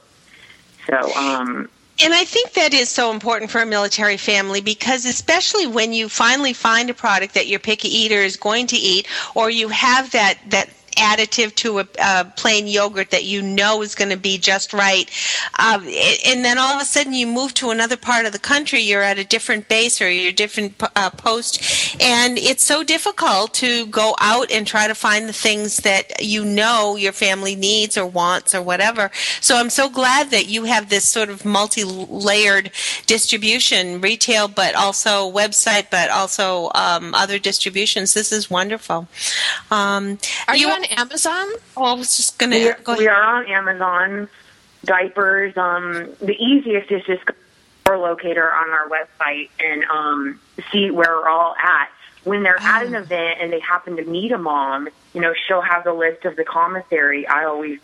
So, 0.86 1.14
um, 1.14 1.68
And 2.02 2.14
I 2.14 2.24
think 2.24 2.54
that 2.54 2.72
is 2.72 2.88
so 2.88 3.12
important 3.12 3.50
for 3.50 3.60
a 3.60 3.66
military 3.66 4.16
family 4.16 4.60
because, 4.60 5.04
especially 5.04 5.66
when 5.66 5.92
you 5.92 6.08
finally 6.08 6.52
find 6.52 6.88
a 6.88 6.94
product 6.94 7.34
that 7.34 7.46
your 7.46 7.60
picky 7.60 7.88
eater 7.88 8.22
is 8.22 8.36
going 8.36 8.66
to 8.68 8.76
eat, 8.76 9.06
or 9.34 9.50
you 9.50 9.68
have 9.68 10.10
that 10.12 10.38
that 10.48 10.70
additive 11.00 11.54
to 11.56 11.80
a 11.80 11.86
uh, 11.98 12.24
plain 12.36 12.66
yogurt 12.66 13.10
that 13.10 13.24
you 13.24 13.42
know 13.42 13.82
is 13.82 13.94
going 13.94 14.10
to 14.10 14.16
be 14.16 14.38
just 14.38 14.72
right, 14.72 15.10
um, 15.58 15.82
and 16.26 16.44
then 16.44 16.58
all 16.58 16.74
of 16.74 16.82
a 16.82 16.84
sudden 16.84 17.12
you 17.12 17.26
move 17.26 17.54
to 17.54 17.70
another 17.70 17.96
part 17.96 18.26
of 18.26 18.32
the 18.32 18.38
country, 18.38 18.80
you're 18.80 19.02
at 19.02 19.18
a 19.18 19.24
different 19.24 19.68
base 19.68 20.00
or 20.00 20.10
you're 20.10 20.30
a 20.30 20.32
different 20.32 20.74
uh, 20.96 21.10
post, 21.10 21.96
and 22.00 22.38
it's 22.38 22.64
so 22.64 22.84
difficult 22.84 23.54
to 23.54 23.86
go 23.86 24.14
out 24.20 24.50
and 24.50 24.66
try 24.66 24.86
to 24.86 24.94
find 24.94 25.28
the 25.28 25.32
things 25.32 25.78
that 25.78 26.22
you 26.22 26.44
know 26.44 26.96
your 26.96 27.12
family 27.12 27.54
needs 27.54 27.96
or 27.96 28.06
wants 28.06 28.54
or 28.54 28.62
whatever. 28.62 29.10
So 29.40 29.56
I'm 29.56 29.70
so 29.70 29.88
glad 29.88 30.30
that 30.30 30.48
you 30.48 30.64
have 30.64 30.88
this 30.88 31.04
sort 31.04 31.30
of 31.30 31.44
multi-layered 31.44 32.70
distribution, 33.06 34.00
retail, 34.00 34.48
but 34.48 34.74
also 34.74 35.30
website, 35.30 35.90
but 35.90 36.10
also 36.10 36.70
um, 36.74 37.14
other 37.14 37.38
distributions. 37.38 38.14
This 38.14 38.32
is 38.32 38.50
wonderful. 38.50 39.08
Um, 39.70 40.18
Are 40.48 40.56
you, 40.56 40.68
on 40.68 40.84
Amazon? 40.90 41.46
Oh, 41.76 41.84
I 41.84 41.92
was 41.94 42.16
just 42.16 42.38
going 42.38 42.50
we, 42.50 42.64
to 42.64 42.76
go 42.82 42.96
we 42.96 43.08
are 43.08 43.22
on 43.22 43.46
Amazon. 43.46 44.28
Diapers. 44.84 45.56
Um, 45.56 46.08
the 46.20 46.36
easiest 46.38 46.90
is 46.90 47.04
just 47.04 47.26
go 47.26 47.34
our 47.86 47.98
locator 47.98 48.50
on 48.52 48.70
our 48.70 48.88
website 48.88 49.50
and 49.58 49.84
um, 49.84 50.40
see 50.70 50.90
where 50.90 51.10
we're 51.16 51.28
all 51.28 51.54
at. 51.56 51.90
When 52.24 52.42
they're 52.42 52.60
at 52.60 52.86
an 52.86 52.94
event 52.94 53.38
and 53.40 53.52
they 53.52 53.60
happen 53.60 53.96
to 53.96 54.04
meet 54.04 54.30
a 54.32 54.38
mom, 54.38 54.88
you 55.14 55.20
know, 55.20 55.34
she'll 55.46 55.62
have 55.62 55.84
the 55.84 55.92
list 55.92 56.24
of 56.24 56.36
the 56.36 56.44
commissary. 56.44 57.26
I 57.26 57.44
always 57.44 57.80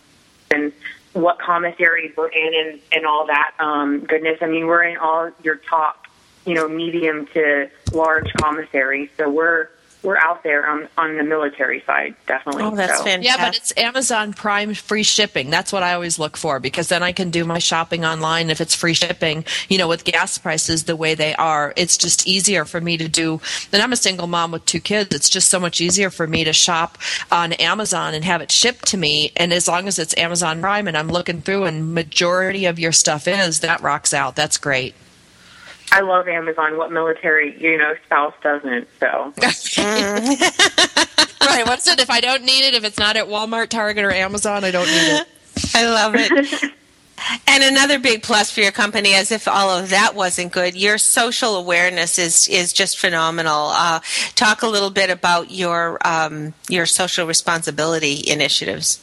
and 0.51 0.71
what 1.13 1.39
commissaries 1.39 2.15
we're 2.15 2.29
in 2.29 2.53
and, 2.53 2.79
and 2.91 3.05
all 3.05 3.27
that 3.27 3.53
um, 3.59 4.01
goodness. 4.01 4.37
I 4.41 4.47
mean, 4.47 4.67
we're 4.67 4.83
in 4.83 4.97
all 4.97 5.31
your 5.43 5.55
top, 5.55 6.05
you 6.45 6.53
know, 6.53 6.67
medium 6.69 7.27
to 7.33 7.69
large 7.91 8.31
commissaries. 8.33 9.09
So 9.17 9.29
we're 9.29 9.69
we're 10.03 10.17
out 10.17 10.43
there 10.43 10.67
on 10.67 10.87
on 10.97 11.17
the 11.17 11.23
military 11.23 11.81
side, 11.85 12.15
definitely. 12.27 12.63
Oh, 12.63 12.75
that's 12.75 12.99
so. 12.99 13.03
fantastic. 13.03 13.25
Yeah, 13.25 13.45
but 13.45 13.57
it's 13.57 13.73
Amazon 13.77 14.33
Prime 14.33 14.73
free 14.73 15.03
shipping. 15.03 15.49
That's 15.49 15.73
what 15.73 15.83
I 15.83 15.93
always 15.93 16.19
look 16.19 16.37
for 16.37 16.59
because 16.59 16.89
then 16.89 17.03
I 17.03 17.11
can 17.11 17.29
do 17.31 17.43
my 17.45 17.59
shopping 17.59 18.05
online 18.05 18.49
if 18.49 18.61
it's 18.61 18.75
free 18.75 18.93
shipping. 18.93 19.43
You 19.69 19.77
know, 19.77 19.87
with 19.87 20.03
gas 20.03 20.37
prices 20.37 20.83
the 20.83 20.95
way 20.95 21.15
they 21.15 21.33
are, 21.35 21.73
it's 21.75 21.97
just 21.97 22.27
easier 22.27 22.63
for 22.65 22.79
me 22.79 22.97
to 22.97 23.07
do. 23.07 23.41
And 23.73 23.81
I'm 23.81 23.93
a 23.93 23.97
single 23.97 24.27
mom 24.27 24.51
with 24.51 24.65
two 24.65 24.79
kids. 24.79 25.15
It's 25.15 25.29
just 25.29 25.49
so 25.49 25.59
much 25.59 25.81
easier 25.81 26.09
for 26.09 26.27
me 26.27 26.43
to 26.43 26.53
shop 26.53 26.97
on 27.31 27.53
Amazon 27.53 28.13
and 28.13 28.23
have 28.23 28.41
it 28.41 28.51
shipped 28.51 28.85
to 28.87 28.97
me. 28.97 29.31
And 29.35 29.51
as 29.51 29.67
long 29.67 29.87
as 29.87 29.97
it's 29.99 30.17
Amazon 30.17 30.61
Prime 30.61 30.87
and 30.87 30.97
I'm 30.97 31.09
looking 31.09 31.41
through 31.41 31.65
and 31.65 31.93
majority 31.93 32.65
of 32.65 32.77
your 32.79 32.91
stuff 32.91 33.27
is, 33.27 33.61
that 33.61 33.81
rocks 33.81 34.13
out. 34.13 34.35
That's 34.35 34.57
great. 34.57 34.93
I 35.91 36.01
love 36.01 36.27
Amazon. 36.27 36.77
What 36.77 36.91
military, 36.91 37.59
you 37.61 37.77
know, 37.77 37.93
spouse 38.05 38.33
doesn't? 38.43 38.87
So 38.99 39.33
right. 41.41 41.65
What's 41.65 41.87
it? 41.87 41.99
If 41.99 42.09
I 42.09 42.19
don't 42.19 42.43
need 42.43 42.67
it, 42.67 42.73
if 42.73 42.83
it's 42.83 42.99
not 42.99 43.15
at 43.15 43.27
Walmart, 43.27 43.69
Target, 43.69 44.03
or 44.03 44.11
Amazon, 44.11 44.63
I 44.63 44.71
don't 44.71 44.87
need 44.87 45.21
it. 45.21 45.27
I 45.73 45.85
love 45.89 46.13
it. 46.15 46.73
And 47.47 47.63
another 47.63 47.97
big 47.99 48.21
plus 48.21 48.51
for 48.51 48.61
your 48.61 48.71
company, 48.71 49.13
as 49.15 49.31
if 49.31 49.47
all 49.47 49.71
of 49.71 49.89
that 49.89 50.13
wasn't 50.13 50.53
good, 50.53 50.75
your 50.75 50.97
social 50.97 51.55
awareness 51.55 52.19
is 52.19 52.47
is 52.47 52.71
just 52.71 52.99
phenomenal. 52.99 53.69
Uh, 53.73 54.01
talk 54.35 54.61
a 54.61 54.67
little 54.67 54.91
bit 54.91 55.09
about 55.09 55.49
your 55.51 55.97
um, 56.07 56.53
your 56.69 56.85
social 56.85 57.25
responsibility 57.25 58.23
initiatives. 58.27 59.01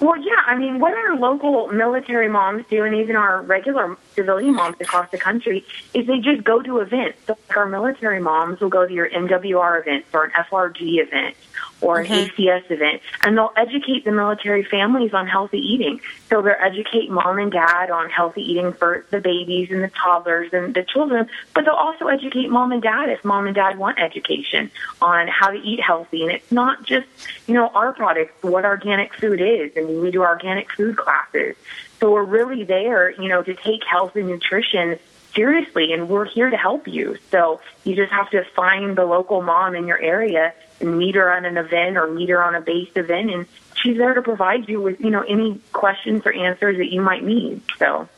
Well, 0.00 0.16
yeah, 0.16 0.42
I 0.46 0.56
mean, 0.56 0.80
what 0.80 0.94
our 0.94 1.16
local 1.16 1.68
military 1.68 2.28
moms 2.28 2.64
do, 2.68 2.84
and 2.84 2.94
even 2.94 3.16
our 3.16 3.42
regular 3.42 3.96
civilian 4.14 4.54
moms 4.54 4.76
across 4.80 5.10
the 5.10 5.18
country, 5.18 5.64
is 5.92 6.06
they 6.06 6.18
just 6.18 6.44
go 6.44 6.60
to 6.62 6.78
events. 6.78 7.18
So 7.26 7.36
like 7.48 7.56
our 7.56 7.66
military 7.66 8.20
moms 8.20 8.60
will 8.60 8.68
go 8.68 8.86
to 8.86 8.92
your 8.92 9.08
MWR 9.08 9.80
events 9.80 10.08
or 10.12 10.24
an 10.24 10.30
FRG 10.32 11.02
event, 11.02 11.36
or 11.80 12.00
an 12.00 12.06
ACS 12.06 12.70
event, 12.70 13.02
and 13.22 13.36
they'll 13.36 13.52
educate 13.56 14.04
the 14.04 14.12
military 14.12 14.64
families 14.64 15.12
on 15.12 15.26
healthy 15.26 15.58
eating. 15.58 16.00
So 16.30 16.42
they'll 16.42 16.54
educate 16.58 17.10
mom 17.10 17.38
and 17.38 17.52
dad 17.52 17.90
on 17.90 18.10
healthy 18.10 18.42
eating 18.42 18.72
for 18.72 19.04
the 19.10 19.20
babies 19.20 19.70
and 19.70 19.82
the 19.82 19.90
toddlers 19.90 20.52
and 20.52 20.74
the 20.74 20.82
children, 20.82 21.28
but 21.54 21.64
they'll 21.64 21.74
also 21.74 22.06
educate 22.06 22.48
mom 22.48 22.72
and 22.72 22.82
dad 22.82 23.10
if 23.10 23.24
mom 23.24 23.46
and 23.46 23.54
dad 23.54 23.78
want 23.78 23.98
education 23.98 24.70
on 25.02 25.28
how 25.28 25.50
to 25.50 25.58
eat 25.58 25.80
healthy. 25.80 26.22
And 26.22 26.32
it's 26.32 26.52
not 26.52 26.84
just, 26.84 27.06
you 27.46 27.54
know, 27.54 27.68
our 27.68 27.92
products, 27.92 28.32
what 28.42 28.64
organic 28.64 29.14
food 29.14 29.40
is. 29.40 29.72
I 29.76 29.80
mean, 29.80 30.00
we 30.00 30.10
do 30.10 30.22
organic 30.22 30.70
food 30.72 30.96
classes. 30.96 31.56
So 32.00 32.12
we're 32.12 32.24
really 32.24 32.64
there, 32.64 33.10
you 33.10 33.28
know, 33.28 33.42
to 33.42 33.54
take 33.54 33.84
health 33.84 34.16
and 34.16 34.28
nutrition 34.28 34.98
seriously 35.34 35.92
and 35.92 36.08
we're 36.08 36.24
here 36.24 36.50
to 36.50 36.56
help 36.56 36.86
you. 36.86 37.16
So 37.30 37.60
you 37.84 37.96
just 37.96 38.12
have 38.12 38.30
to 38.30 38.44
find 38.56 38.96
the 38.96 39.04
local 39.04 39.42
mom 39.42 39.74
in 39.74 39.86
your 39.86 40.00
area 40.00 40.54
meet 40.80 41.14
her 41.14 41.32
on 41.32 41.44
an 41.44 41.56
event 41.56 41.96
or 41.96 42.08
meet 42.08 42.28
her 42.28 42.42
on 42.42 42.54
a 42.54 42.60
base 42.60 42.90
event 42.96 43.30
and 43.30 43.46
she's 43.74 43.98
there 43.98 44.14
to 44.14 44.22
provide 44.22 44.68
you 44.68 44.80
with, 44.80 45.00
you 45.00 45.10
know, 45.10 45.22
any 45.22 45.60
questions 45.72 46.22
or 46.24 46.32
answers 46.32 46.78
that 46.78 46.92
you 46.92 47.00
might 47.00 47.22
need. 47.22 47.60
So 47.78 48.08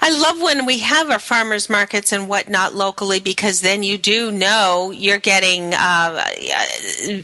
I 0.00 0.10
love 0.10 0.40
when 0.40 0.64
we 0.64 0.78
have 0.78 1.10
our 1.10 1.18
farmers 1.18 1.68
markets 1.68 2.12
and 2.12 2.28
whatnot 2.28 2.74
locally 2.74 3.20
because 3.20 3.60
then 3.60 3.82
you 3.82 3.98
do 3.98 4.30
know 4.30 4.90
you're 4.90 5.18
getting 5.18 5.74
uh, 5.74 6.24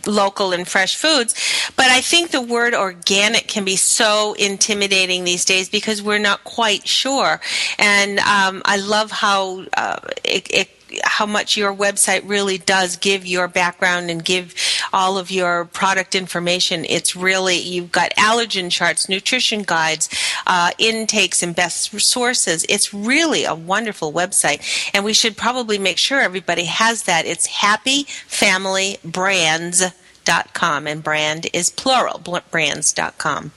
local 0.07 0.53
and 0.53 0.66
fresh 0.66 0.97
foods. 0.97 1.34
But 1.76 1.86
I 1.86 2.01
think 2.01 2.30
the 2.30 2.42
word 2.42 2.74
organic 2.74 3.49
can 3.49 3.64
be 3.64 3.76
so 3.76 4.34
intimidating 4.34 5.24
these 5.24 5.45
days 5.45 5.68
because 5.68 6.03
we're 6.03 6.18
not 6.18 6.45
quite 6.45 6.86
sure. 6.86 7.40
And 7.78 8.18
um, 8.20 8.61
I 8.64 8.76
love 8.76 9.11
how 9.11 9.64
uh, 9.76 10.01
it, 10.24 10.51
it 10.51 10.70
how 11.05 11.26
much 11.26 11.57
your 11.57 11.74
website 11.74 12.28
really 12.28 12.59
does 12.59 12.97
give 12.97 13.26
your 13.26 13.49
background 13.49 14.11
and 14.11 14.24
give 14.24 14.55
all 14.93 15.18
of 15.18 15.30
your 15.30 15.64
product 15.66 16.14
information. 16.14 16.85
It's 16.85 17.16
really, 17.16 17.59
you've 17.59 17.93
got 17.93 18.12
allergen 18.12 18.70
charts, 18.70 19.09
nutrition 19.09 19.62
guides, 19.62 20.09
uh, 20.47 20.70
intakes, 20.78 21.43
and 21.43 21.55
best 21.55 21.99
sources. 22.01 22.64
It's 22.68 22.95
really 22.95 23.45
a 23.45 23.55
wonderful 23.55 24.12
website. 24.12 24.91
And 24.95 25.05
we 25.05 25.12
should 25.12 25.37
probably 25.37 25.78
make 25.78 25.99
sure 25.99 26.20
everybody 26.20 26.64
has 26.64 27.05
that. 27.05 27.26
It's 27.26 27.47
Happy 27.47 28.05
Family 28.26 28.99
Brands 29.05 29.82
dot 30.24 30.55
com 30.55 30.87
and 30.87 31.05
brand 31.05 31.47
is 31.53 31.68
plural 31.70 32.18
brands.com 32.51 33.53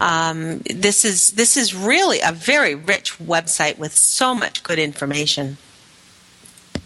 um, 0.00 0.58
this 0.68 1.02
is 1.02 1.30
this 1.32 1.56
is 1.56 1.74
really 1.74 2.20
a 2.20 2.30
very 2.30 2.74
rich 2.74 3.18
website 3.18 3.78
with 3.78 3.94
so 3.94 4.34
much 4.34 4.62
good 4.62 4.78
information 4.78 5.56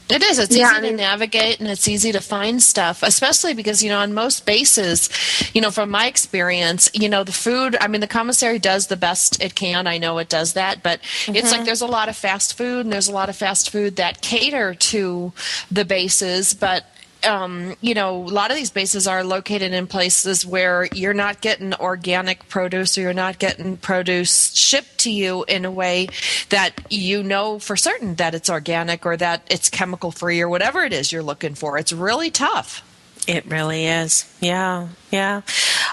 it 0.08 0.22
is. 0.22 0.38
It's 0.38 0.54
Yeah, 0.54 0.66
easy 0.66 0.76
I 0.76 0.80
mean- 0.80 0.90
to 0.92 0.96
navigate 0.98 1.60
and 1.60 1.68
it's 1.68 1.88
easy 1.88 2.12
to 2.12 2.20
find 2.20 2.62
stuff, 2.62 3.02
especially 3.02 3.54
because, 3.54 3.82
you 3.82 3.88
know, 3.88 3.98
on 3.98 4.12
most 4.12 4.44
bases, 4.44 5.08
you 5.54 5.60
know, 5.60 5.70
from 5.70 5.90
my 5.90 6.06
experience, 6.06 6.90
you 6.92 7.08
know, 7.08 7.24
the 7.24 7.32
food, 7.32 7.76
I 7.80 7.88
mean, 7.88 8.00
the 8.00 8.06
commissary 8.06 8.58
does 8.58 8.88
the 8.88 8.96
best 8.96 9.42
it 9.42 9.54
can. 9.54 9.86
I 9.86 9.98
know 9.98 10.18
it 10.18 10.28
does 10.28 10.52
that, 10.52 10.82
but 10.82 11.00
it's 11.26 11.50
like 11.50 11.60
mm-hmm. 11.60 11.64
there's 11.64 11.80
a 11.80 11.86
lot 11.86 12.08
of 12.08 12.16
fast 12.16 12.56
food 12.56 12.84
and 12.84 12.92
there's 12.92 13.08
a 13.08 13.12
lot 13.12 13.28
of 13.28 13.36
fast 13.36 13.70
food 13.70 13.96
that 13.96 14.20
cater 14.20 14.74
to 14.74 15.32
the 15.70 15.84
bases, 15.84 16.54
but 16.54 16.84
um, 17.26 17.74
you 17.80 17.94
know, 17.94 18.16
a 18.16 18.28
lot 18.28 18.50
of 18.50 18.56
these 18.56 18.70
bases 18.70 19.06
are 19.06 19.24
located 19.24 19.72
in 19.72 19.86
places 19.86 20.44
where 20.46 20.88
you're 20.94 21.14
not 21.14 21.40
getting 21.40 21.74
organic 21.74 22.48
produce 22.48 22.96
or 22.96 23.02
you're 23.02 23.12
not 23.12 23.38
getting 23.38 23.76
produce 23.76 24.54
shipped 24.54 24.98
to 24.98 25.10
you 25.10 25.44
in 25.44 25.64
a 25.64 25.70
way 25.70 26.08
that 26.50 26.80
you 26.90 27.22
know 27.22 27.58
for 27.58 27.76
certain 27.76 28.14
that 28.16 28.34
it's 28.34 28.50
organic 28.50 29.04
or 29.06 29.16
that 29.16 29.46
it's 29.50 29.68
chemical 29.68 30.10
free 30.10 30.40
or 30.40 30.48
whatever 30.48 30.82
it 30.82 30.92
is 30.92 31.12
you're 31.12 31.22
looking 31.22 31.54
for. 31.54 31.78
It's 31.78 31.92
really 31.92 32.30
tough. 32.30 32.82
It 33.26 33.46
really 33.46 33.86
is. 33.86 34.30
Yeah, 34.40 34.88
yeah. 35.10 35.42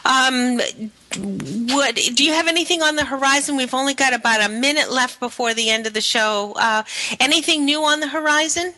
Um, 0.03 0.59
what 1.17 1.95
do 1.95 2.23
you 2.23 2.33
have 2.33 2.47
anything 2.47 2.81
on 2.81 2.95
the 2.95 3.05
horizon? 3.05 3.55
We've 3.55 3.73
only 3.73 3.93
got 3.93 4.13
about 4.13 4.43
a 4.43 4.49
minute 4.49 4.91
left 4.91 5.19
before 5.19 5.53
the 5.53 5.69
end 5.69 5.87
of 5.87 5.93
the 5.93 6.01
show. 6.01 6.53
Uh, 6.57 6.83
anything 7.19 7.63
new 7.63 7.83
on 7.83 8.01
the 8.01 8.07
horizon? 8.07 8.73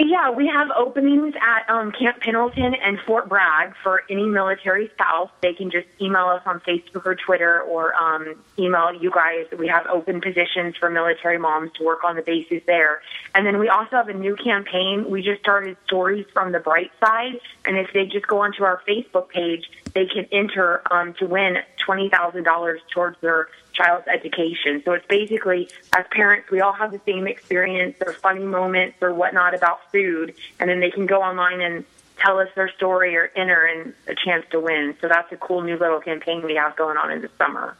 Yeah, 0.00 0.30
we 0.30 0.46
have 0.46 0.70
openings 0.76 1.34
at 1.40 1.68
um, 1.68 1.90
Camp 1.90 2.20
Pendleton 2.20 2.72
and 2.74 3.00
Fort 3.00 3.28
Bragg 3.28 3.74
for 3.82 4.04
any 4.08 4.26
military 4.26 4.88
spouse. 4.94 5.28
They 5.40 5.54
can 5.54 5.72
just 5.72 5.88
email 6.00 6.26
us 6.26 6.42
on 6.46 6.60
Facebook 6.60 7.04
or 7.04 7.16
Twitter 7.16 7.62
or 7.62 7.96
um, 7.96 8.36
email 8.56 8.92
you 8.92 9.10
guys. 9.10 9.46
We 9.58 9.66
have 9.66 9.88
open 9.88 10.20
positions 10.20 10.76
for 10.76 10.88
military 10.88 11.36
moms 11.36 11.72
to 11.74 11.84
work 11.84 12.04
on 12.04 12.14
the 12.14 12.22
bases 12.22 12.62
there. 12.64 13.02
And 13.34 13.44
then 13.44 13.58
we 13.58 13.68
also 13.68 13.96
have 13.96 14.08
a 14.08 14.14
new 14.14 14.36
campaign. 14.36 15.10
We 15.10 15.20
just 15.20 15.40
started 15.40 15.76
Stories 15.86 16.26
from 16.32 16.52
the 16.52 16.60
Bright 16.60 16.92
Side. 17.00 17.40
And 17.64 17.76
if 17.76 17.92
they 17.92 18.06
just 18.06 18.28
go 18.28 18.42
onto 18.42 18.62
our 18.62 18.80
Facebook 18.86 19.30
page, 19.30 19.68
they 19.98 20.06
can 20.06 20.28
enter 20.30 20.80
um, 20.92 21.12
to 21.14 21.26
win 21.26 21.58
$20,000 21.84 22.78
towards 22.94 23.20
their 23.20 23.48
child's 23.72 24.06
education. 24.06 24.80
So 24.84 24.92
it's 24.92 25.06
basically, 25.08 25.68
as 25.96 26.06
parents, 26.12 26.52
we 26.52 26.60
all 26.60 26.72
have 26.72 26.92
the 26.92 27.00
same 27.04 27.26
experience 27.26 27.96
or 28.06 28.12
funny 28.12 28.44
moments 28.44 28.98
or 29.00 29.12
whatnot 29.12 29.54
about 29.54 29.80
food, 29.90 30.34
and 30.60 30.70
then 30.70 30.78
they 30.78 30.92
can 30.92 31.06
go 31.06 31.20
online 31.20 31.60
and 31.60 31.84
tell 32.16 32.38
us 32.38 32.48
their 32.54 32.70
story 32.76 33.16
or 33.16 33.32
enter 33.34 33.64
and 33.64 33.92
a 34.06 34.14
chance 34.14 34.46
to 34.52 34.60
win. 34.60 34.94
So 35.00 35.08
that's 35.08 35.32
a 35.32 35.36
cool 35.36 35.62
new 35.62 35.76
little 35.76 36.00
campaign 36.00 36.44
we 36.44 36.54
have 36.54 36.76
going 36.76 36.96
on 36.96 37.10
in 37.10 37.22
the 37.22 37.30
summer. 37.36 37.76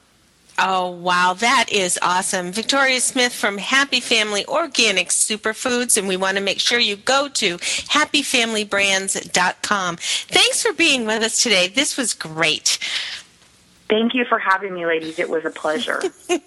Oh, 0.59 0.91
wow. 0.91 1.35
That 1.35 1.67
is 1.71 1.99
awesome. 2.03 2.51
Victoria 2.53 3.01
Smith 3.01 3.33
from 3.33 3.59
Happy 3.59 4.01
Family 4.01 4.45
Organic 4.47 5.09
Superfoods, 5.09 5.97
and 5.97 6.09
we 6.09 6.17
want 6.17 6.37
to 6.37 6.43
make 6.43 6.59
sure 6.59 6.81
you 6.81 6.97
go 6.97 7.29
to 7.29 7.59
happyfamilybrands.com. 7.59 9.97
Thanks 9.97 10.63
for 10.63 10.73
being 10.73 11.07
with 11.07 11.23
us 11.23 11.43
today. 11.43 11.69
This 11.69 11.97
was 11.97 12.15
great. 12.15 12.79
Thank 13.89 14.15
you 14.15 14.25
for 14.25 14.39
having 14.39 14.75
me, 14.75 14.85
ladies. 14.85 15.19
It 15.19 15.31
was 15.31 15.45
a 15.45 15.51
pleasure. 15.51 16.03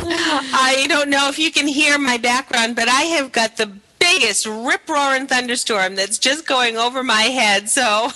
I 0.00 0.86
don't 0.88 1.10
know 1.10 1.28
if 1.28 1.38
you 1.38 1.52
can 1.52 1.68
hear 1.68 1.98
my 1.98 2.16
background, 2.16 2.74
but 2.74 2.88
I 2.88 3.02
have 3.02 3.32
got 3.32 3.56
the 3.56 3.70
biggest 3.98 4.46
rip 4.46 4.88
roaring 4.88 5.26
thunderstorm 5.26 5.94
that's 5.94 6.18
just 6.18 6.46
going 6.46 6.76
over 6.76 7.02
my 7.02 7.22
head. 7.22 7.68
So 7.68 8.10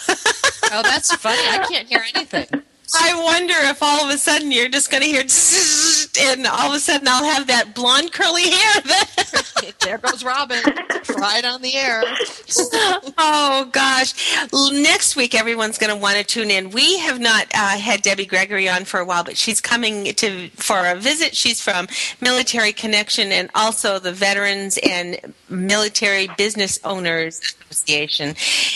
Oh, 0.73 0.83
that's 0.83 1.15
funny. 1.17 1.41
I 1.49 1.67
can't 1.69 1.89
hear 1.89 2.05
anything. 2.15 2.63
I 2.95 3.23
wonder 3.23 3.55
if 3.57 3.83
all 3.83 4.05
of 4.05 4.11
a 4.15 4.19
sudden 4.19 4.51
you're 4.51 4.69
just 4.69 4.91
going 4.91 5.03
to 5.03 5.09
hear 5.09 5.25
and 6.21 6.47
all 6.47 6.71
of 6.71 6.75
a 6.75 6.81
sudden 6.81 7.07
I'll 7.09 7.25
have 7.25 7.47
that 7.47 7.75
blonde 7.75 8.13
curly 8.13 8.51
hair. 8.51 8.83
there 9.81 9.99
goes 9.99 10.25
Robin. 10.25 10.63
Right 11.17 11.45
on 11.45 11.63
the 11.63 11.75
air. 11.75 12.03
oh 13.19 13.69
gosh! 13.73 14.15
Next 14.73 15.17
week, 15.17 15.35
everyone's 15.35 15.79
going 15.79 15.93
to 15.93 16.01
want 16.01 16.17
to 16.17 16.25
tune 16.25 16.51
in. 16.51 16.71
We 16.71 16.99
have 16.99 17.21
not 17.21 17.47
uh, 17.55 17.79
had 17.79 18.03
Debbie 18.03 18.27
Gregory 18.27 18.69
on 18.69 18.85
for 18.85 19.01
a 19.01 19.05
while, 19.05 19.25
but 19.25 19.37
she's 19.37 19.61
coming 19.61 20.05
to 20.15 20.49
for 20.51 20.87
a 20.87 20.95
visit. 20.95 21.35
She's 21.35 21.61
from 21.61 21.89
Military 22.21 22.73
Connection 22.73 23.33
and 23.33 23.51
also 23.55 23.99
the 23.99 24.13
Veterans 24.13 24.79
and 24.83 25.35
Military 25.49 26.29
Business 26.37 26.79
Owners 26.85 27.41
Association, 27.71 28.35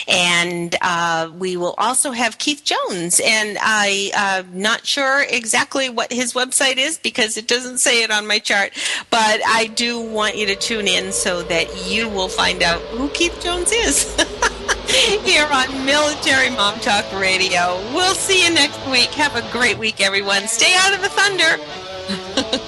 and 0.08 0.76
uh, 0.82 1.30
we 1.38 1.56
will 1.56 1.74
also 1.78 2.10
have 2.10 2.38
Keith 2.38 2.64
Jones. 2.64 3.20
And 3.24 3.58
I 3.60 4.03
am 4.12 4.46
not 4.52 4.86
sure 4.86 5.24
exactly 5.28 5.88
what 5.88 6.12
his 6.12 6.32
website 6.34 6.76
is 6.76 6.98
because 6.98 7.36
it 7.36 7.48
doesn't 7.48 7.78
say 7.78 8.02
it 8.02 8.10
on 8.10 8.26
my 8.26 8.38
chart, 8.38 8.72
but 9.10 9.40
I 9.46 9.70
do 9.74 10.00
want 10.00 10.36
you 10.36 10.46
to 10.46 10.54
tune 10.54 10.88
in 10.88 11.12
so 11.12 11.42
that 11.44 11.88
you 11.88 12.08
will 12.08 12.28
find 12.28 12.62
out 12.62 12.80
who 12.82 13.08
Keith 13.10 13.38
Jones 13.42 13.72
is. 13.72 14.14
Here 15.24 15.46
on 15.50 15.84
Military 15.84 16.50
Mom 16.50 16.78
Talk 16.80 17.04
Radio. 17.18 17.76
We'll 17.94 18.14
see 18.14 18.44
you 18.44 18.52
next 18.52 18.86
week. 18.88 19.10
Have 19.10 19.34
a 19.36 19.50
great 19.52 19.78
week, 19.78 20.00
everyone. 20.00 20.46
Stay 20.46 20.74
out 20.76 20.94
of 20.94 21.02
the 21.02 21.08
thunder. 21.08 22.60